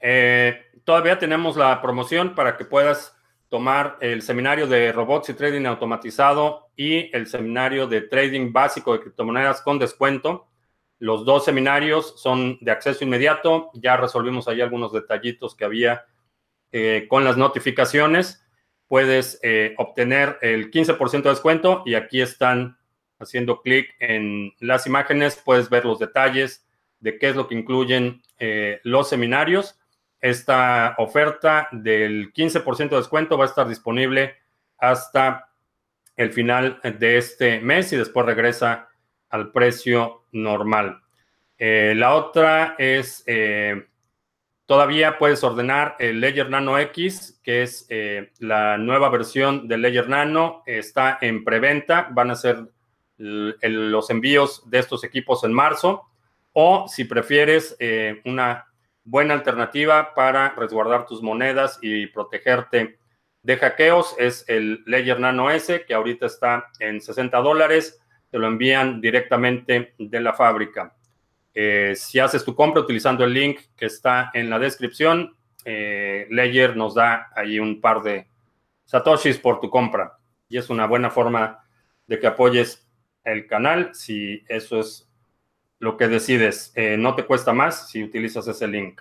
Eh, 0.00 0.66
todavía 0.84 1.18
tenemos 1.18 1.56
la 1.56 1.80
promoción 1.82 2.34
para 2.34 2.56
que 2.56 2.64
puedas 2.64 3.16
tomar 3.48 3.96
el 4.00 4.22
seminario 4.22 4.66
de 4.66 4.92
robots 4.92 5.30
y 5.30 5.34
trading 5.34 5.66
automatizado 5.66 6.70
y 6.76 7.14
el 7.16 7.26
seminario 7.26 7.86
de 7.86 8.02
trading 8.02 8.52
básico 8.52 8.92
de 8.92 9.00
criptomonedas 9.00 9.62
con 9.62 9.78
descuento. 9.78 10.48
Los 10.98 11.24
dos 11.24 11.44
seminarios 11.44 12.20
son 12.20 12.58
de 12.60 12.72
acceso 12.72 13.04
inmediato. 13.04 13.70
Ya 13.74 13.96
resolvimos 13.96 14.48
ahí 14.48 14.60
algunos 14.60 14.92
detallitos 14.92 15.54
que 15.54 15.64
había 15.64 16.06
eh, 16.72 17.06
con 17.08 17.24
las 17.24 17.36
notificaciones. 17.36 18.44
Puedes 18.88 19.38
eh, 19.42 19.74
obtener 19.78 20.38
el 20.42 20.70
15% 20.70 21.22
de 21.22 21.30
descuento 21.30 21.82
y 21.86 21.94
aquí 21.94 22.20
están 22.20 22.78
haciendo 23.20 23.62
clic 23.62 23.94
en 24.00 24.52
las 24.58 24.86
imágenes. 24.86 25.40
Puedes 25.44 25.70
ver 25.70 25.84
los 25.84 25.98
detalles 25.98 26.66
de 27.00 27.18
qué 27.18 27.28
es 27.28 27.36
lo 27.36 27.46
que 27.46 27.54
incluyen 27.54 28.22
eh, 28.38 28.80
los 28.82 29.08
seminarios. 29.08 29.78
Esta 30.20 30.96
oferta 30.98 31.68
del 31.70 32.32
15% 32.32 32.88
de 32.88 32.96
descuento 32.96 33.38
va 33.38 33.44
a 33.44 33.48
estar 33.48 33.68
disponible 33.68 34.34
hasta 34.78 35.52
el 36.16 36.32
final 36.32 36.80
de 36.82 37.18
este 37.18 37.60
mes 37.60 37.92
y 37.92 37.96
después 37.96 38.26
regresa 38.26 38.87
al 39.30 39.52
precio 39.52 40.24
normal. 40.32 41.00
Eh, 41.58 41.94
la 41.96 42.14
otra 42.14 42.76
es, 42.78 43.24
eh, 43.26 43.88
todavía 44.66 45.18
puedes 45.18 45.42
ordenar 45.42 45.96
el 45.98 46.20
Ledger 46.20 46.48
Nano 46.48 46.78
X, 46.78 47.40
que 47.42 47.62
es 47.62 47.86
eh, 47.88 48.32
la 48.38 48.78
nueva 48.78 49.08
versión 49.08 49.66
del 49.66 49.82
Ledger 49.82 50.08
Nano. 50.08 50.62
Está 50.66 51.18
en 51.20 51.44
preventa, 51.44 52.08
van 52.12 52.30
a 52.30 52.36
ser 52.36 52.68
los 53.20 54.10
envíos 54.10 54.62
de 54.70 54.78
estos 54.78 55.02
equipos 55.02 55.42
en 55.42 55.52
marzo. 55.52 56.04
O 56.52 56.86
si 56.86 57.04
prefieres 57.04 57.76
una 58.24 58.66
buena 59.02 59.34
alternativa 59.34 60.14
para 60.14 60.50
resguardar 60.50 61.04
tus 61.04 61.20
monedas 61.20 61.80
y 61.82 62.06
protegerte 62.06 62.98
de 63.42 63.56
hackeos, 63.56 64.14
es 64.18 64.44
el 64.48 64.84
Ledger 64.86 65.18
Nano 65.18 65.50
S, 65.50 65.84
que 65.84 65.94
ahorita 65.94 66.26
está 66.26 66.66
en 66.78 67.00
60 67.00 67.38
dólares. 67.38 68.00
Te 68.30 68.38
lo 68.38 68.46
envían 68.46 69.00
directamente 69.00 69.94
de 69.98 70.20
la 70.20 70.34
fábrica. 70.34 70.94
Eh, 71.60 71.94
si 71.96 72.20
haces 72.20 72.44
tu 72.44 72.54
compra 72.54 72.82
utilizando 72.82 73.24
el 73.24 73.32
link 73.32 73.60
que 73.76 73.86
está 73.86 74.30
en 74.32 74.48
la 74.48 74.60
descripción, 74.60 75.36
eh, 75.64 76.28
nos 76.76 76.94
da 76.94 77.30
ahí 77.34 77.58
un 77.58 77.80
par 77.80 78.00
de 78.02 78.28
satoshis 78.84 79.38
por 79.38 79.60
tu 79.60 79.68
compra. 79.68 80.18
Y 80.48 80.56
es 80.56 80.70
una 80.70 80.86
buena 80.86 81.10
forma 81.10 81.64
de 82.06 82.20
que 82.20 82.26
apoyes 82.28 82.88
el 83.24 83.48
canal 83.48 83.92
si 83.92 84.44
eso 84.48 84.78
es 84.78 85.10
lo 85.80 85.96
que 85.96 86.06
decides. 86.06 86.72
Eh, 86.76 86.96
no 86.96 87.16
te 87.16 87.24
cuesta 87.24 87.52
más 87.52 87.90
si 87.90 88.04
utilizas 88.04 88.46
ese 88.46 88.68
link. 88.68 89.00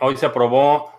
hoy 0.00 0.16
se 0.16 0.26
aprobó. 0.26 0.90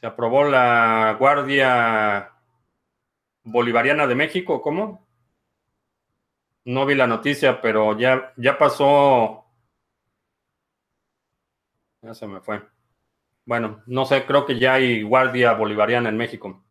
Se 0.00 0.06
aprobó 0.06 0.44
la 0.44 1.16
Guardia 1.18 2.32
Bolivariana 3.44 4.06
de 4.06 4.14
México, 4.14 4.62
¿cómo? 4.62 5.06
No 6.64 6.86
vi 6.86 6.94
la 6.94 7.06
noticia, 7.06 7.60
pero 7.60 7.98
ya, 7.98 8.32
ya 8.36 8.56
pasó. 8.56 9.44
Ya 12.02 12.14
se 12.14 12.26
me 12.26 12.40
fue. 12.40 12.62
Bueno, 13.44 13.82
no 13.86 14.04
sé, 14.06 14.24
creo 14.26 14.46
que 14.46 14.58
ya 14.58 14.74
hay 14.74 15.02
Guardia 15.02 15.52
Bolivariana 15.54 16.08
en 16.08 16.16
México. 16.16 16.64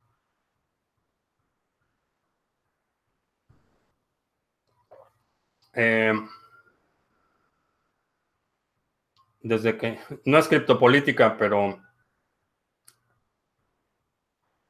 Eh, 5.74 6.14
desde 9.42 9.78
que 9.78 10.00
no 10.26 10.38
es 10.38 10.48
criptopolítica, 10.48 11.38
pero 11.38 11.80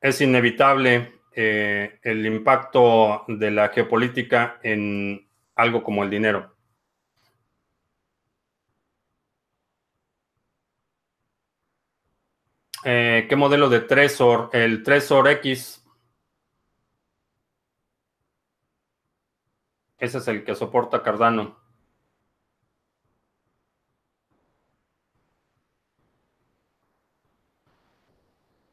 es 0.02 0.22
inevitable 0.22 1.20
eh, 1.34 2.00
el 2.04 2.26
impacto 2.26 3.26
de 3.28 3.52
la 3.52 3.70
geopolítica 3.70 4.60
en 4.64 5.28
algo 5.56 5.84
como 5.84 6.04
el 6.04 6.10
dinero? 6.10 6.56
Eh, 12.86 13.26
¿Qué 13.30 13.36
modelo 13.36 13.70
de 13.70 13.82
Trezor? 13.82 14.50
El 14.54 14.84
Trezor 14.84 15.28
X. 15.30 15.86
Ese 19.98 20.18
es 20.18 20.28
el 20.30 20.46
que 20.46 20.56
soporta 20.56 21.04
Cardano. 21.04 21.59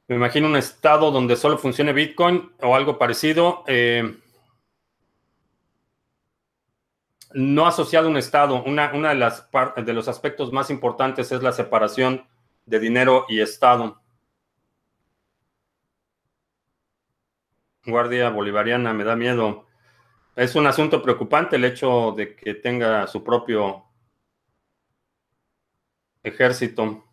Me 0.08 0.14
imagino 0.16 0.46
un 0.46 0.56
estado 0.56 1.10
donde 1.10 1.34
solo 1.34 1.58
funcione 1.58 1.92
Bitcoin 1.92 2.52
o 2.62 2.76
algo 2.76 2.96
parecido. 2.96 3.64
Eh, 3.66 4.20
no 7.34 7.66
asociado 7.66 8.06
a 8.06 8.10
un 8.10 8.16
estado. 8.16 8.62
Una, 8.64 8.92
una 8.94 9.10
de, 9.10 9.16
las 9.16 9.48
de 9.84 9.92
los 9.92 10.06
aspectos 10.06 10.52
más 10.52 10.70
importantes 10.70 11.32
es 11.32 11.42
la 11.42 11.52
separación 11.52 12.24
de 12.66 12.78
dinero 12.78 13.26
y 13.28 13.40
estado. 13.40 14.00
Guardia 17.84 18.30
Bolivariana, 18.30 18.92
me 18.92 19.04
da 19.04 19.16
miedo. 19.16 19.66
Es 20.36 20.54
un 20.54 20.66
asunto 20.66 21.02
preocupante 21.02 21.56
el 21.56 21.64
hecho 21.64 22.12
de 22.16 22.36
que 22.36 22.54
tenga 22.54 23.06
su 23.06 23.24
propio 23.24 23.86
ejército. 26.22 27.05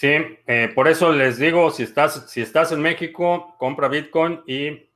Sí, 0.00 0.08
eh, 0.46 0.72
por 0.74 0.88
eso 0.88 1.12
les 1.12 1.36
digo, 1.36 1.70
si 1.70 1.82
estás, 1.82 2.30
si 2.30 2.40
estás 2.40 2.72
en 2.72 2.80
México, 2.80 3.54
compra 3.58 3.86
Bitcoin 3.86 4.40
y 4.46 4.88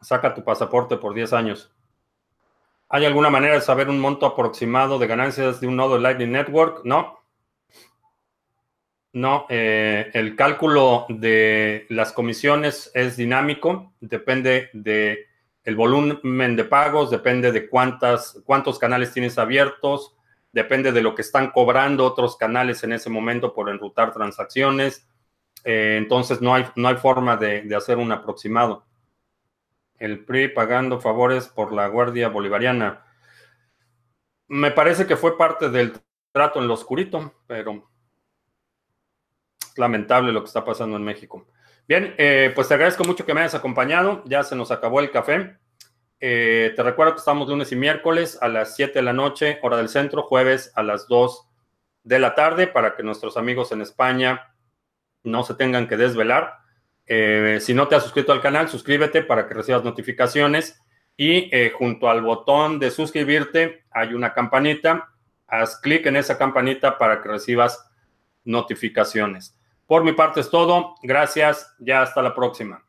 saca 0.00 0.32
tu 0.32 0.44
pasaporte 0.44 0.96
por 0.98 1.14
10 1.14 1.32
años. 1.32 1.74
¿Hay 2.88 3.04
alguna 3.04 3.28
manera 3.28 3.54
de 3.54 3.60
saber 3.60 3.88
un 3.88 3.98
monto 3.98 4.24
aproximado 4.24 5.00
de 5.00 5.08
ganancias 5.08 5.60
de 5.60 5.66
un 5.66 5.74
nodo 5.74 5.98
Lightning 5.98 6.30
Network? 6.30 6.82
No. 6.84 7.24
No, 9.14 9.46
eh, 9.48 10.12
el 10.14 10.36
cálculo 10.36 11.06
de 11.08 11.86
las 11.88 12.12
comisiones 12.12 12.92
es 12.94 13.16
dinámico, 13.16 13.94
depende 13.98 14.70
de 14.74 15.26
el 15.64 15.74
volumen 15.74 16.54
de 16.54 16.64
pagos, 16.66 17.10
depende 17.10 17.50
de 17.50 17.68
cuántas, 17.68 18.40
cuántos 18.44 18.78
canales 18.78 19.12
tienes 19.12 19.38
abiertos, 19.38 20.14
depende 20.52 20.92
de 20.92 21.02
lo 21.02 21.14
que 21.14 21.22
están 21.22 21.50
cobrando 21.50 22.04
otros 22.04 22.36
canales 22.36 22.82
en 22.84 22.92
ese 22.92 23.10
momento 23.10 23.54
por 23.54 23.68
enrutar 23.68 24.12
transacciones. 24.12 25.06
Eh, 25.64 25.96
entonces 25.98 26.40
no 26.40 26.54
hay, 26.54 26.66
no 26.76 26.88
hay 26.88 26.96
forma 26.96 27.36
de, 27.36 27.74
hacer 27.76 27.98
un 27.98 28.12
aproximado. 28.12 28.86
El 29.98 30.24
PRI 30.24 30.48
pagando 30.48 31.00
favores 31.00 31.48
por 31.48 31.72
la 31.72 31.86
Guardia 31.88 32.28
Bolivariana. 32.28 33.04
Me 34.48 34.70
parece 34.70 35.06
que 35.06 35.16
fue 35.16 35.36
parte 35.36 35.68
del 35.68 35.92
trato 36.32 36.58
en 36.58 36.66
lo 36.66 36.74
oscurito, 36.74 37.34
pero 37.46 37.88
es 39.60 39.78
lamentable 39.78 40.32
lo 40.32 40.40
que 40.40 40.46
está 40.46 40.64
pasando 40.64 40.96
en 40.96 41.04
México. 41.04 41.46
Bien, 41.86 42.14
eh, 42.18 42.52
pues 42.54 42.68
te 42.68 42.74
agradezco 42.74 43.04
mucho 43.04 43.26
que 43.26 43.34
me 43.34 43.40
hayas 43.40 43.54
acompañado. 43.54 44.22
Ya 44.24 44.42
se 44.42 44.56
nos 44.56 44.70
acabó 44.70 45.00
el 45.00 45.10
café. 45.10 45.59
Eh, 46.20 46.74
te 46.76 46.82
recuerdo 46.82 47.14
que 47.14 47.20
estamos 47.20 47.48
lunes 47.48 47.72
y 47.72 47.76
miércoles 47.76 48.38
a 48.42 48.48
las 48.48 48.76
7 48.76 48.92
de 48.92 49.02
la 49.02 49.14
noche, 49.14 49.58
hora 49.62 49.78
del 49.78 49.88
centro, 49.88 50.22
jueves 50.22 50.70
a 50.74 50.82
las 50.82 51.08
2 51.08 51.48
de 52.04 52.18
la 52.18 52.34
tarde, 52.34 52.66
para 52.66 52.94
que 52.94 53.02
nuestros 53.02 53.36
amigos 53.38 53.72
en 53.72 53.80
España 53.80 54.54
no 55.22 55.42
se 55.42 55.54
tengan 55.54 55.88
que 55.88 55.96
desvelar. 55.96 56.58
Eh, 57.06 57.58
si 57.60 57.74
no 57.74 57.88
te 57.88 57.96
has 57.96 58.02
suscrito 58.02 58.32
al 58.32 58.42
canal, 58.42 58.68
suscríbete 58.68 59.22
para 59.22 59.48
que 59.48 59.54
recibas 59.54 59.82
notificaciones. 59.82 60.80
Y 61.16 61.54
eh, 61.54 61.72
junto 61.76 62.08
al 62.08 62.22
botón 62.22 62.78
de 62.78 62.90
suscribirte 62.90 63.84
hay 63.90 64.14
una 64.14 64.32
campanita. 64.32 65.10
Haz 65.46 65.80
clic 65.80 66.06
en 66.06 66.16
esa 66.16 66.38
campanita 66.38 66.96
para 66.96 67.20
que 67.20 67.28
recibas 67.28 67.90
notificaciones. 68.44 69.58
Por 69.86 70.04
mi 70.04 70.12
parte 70.12 70.40
es 70.40 70.50
todo. 70.50 70.94
Gracias. 71.02 71.74
Ya 71.78 72.02
hasta 72.02 72.22
la 72.22 72.34
próxima. 72.34 72.84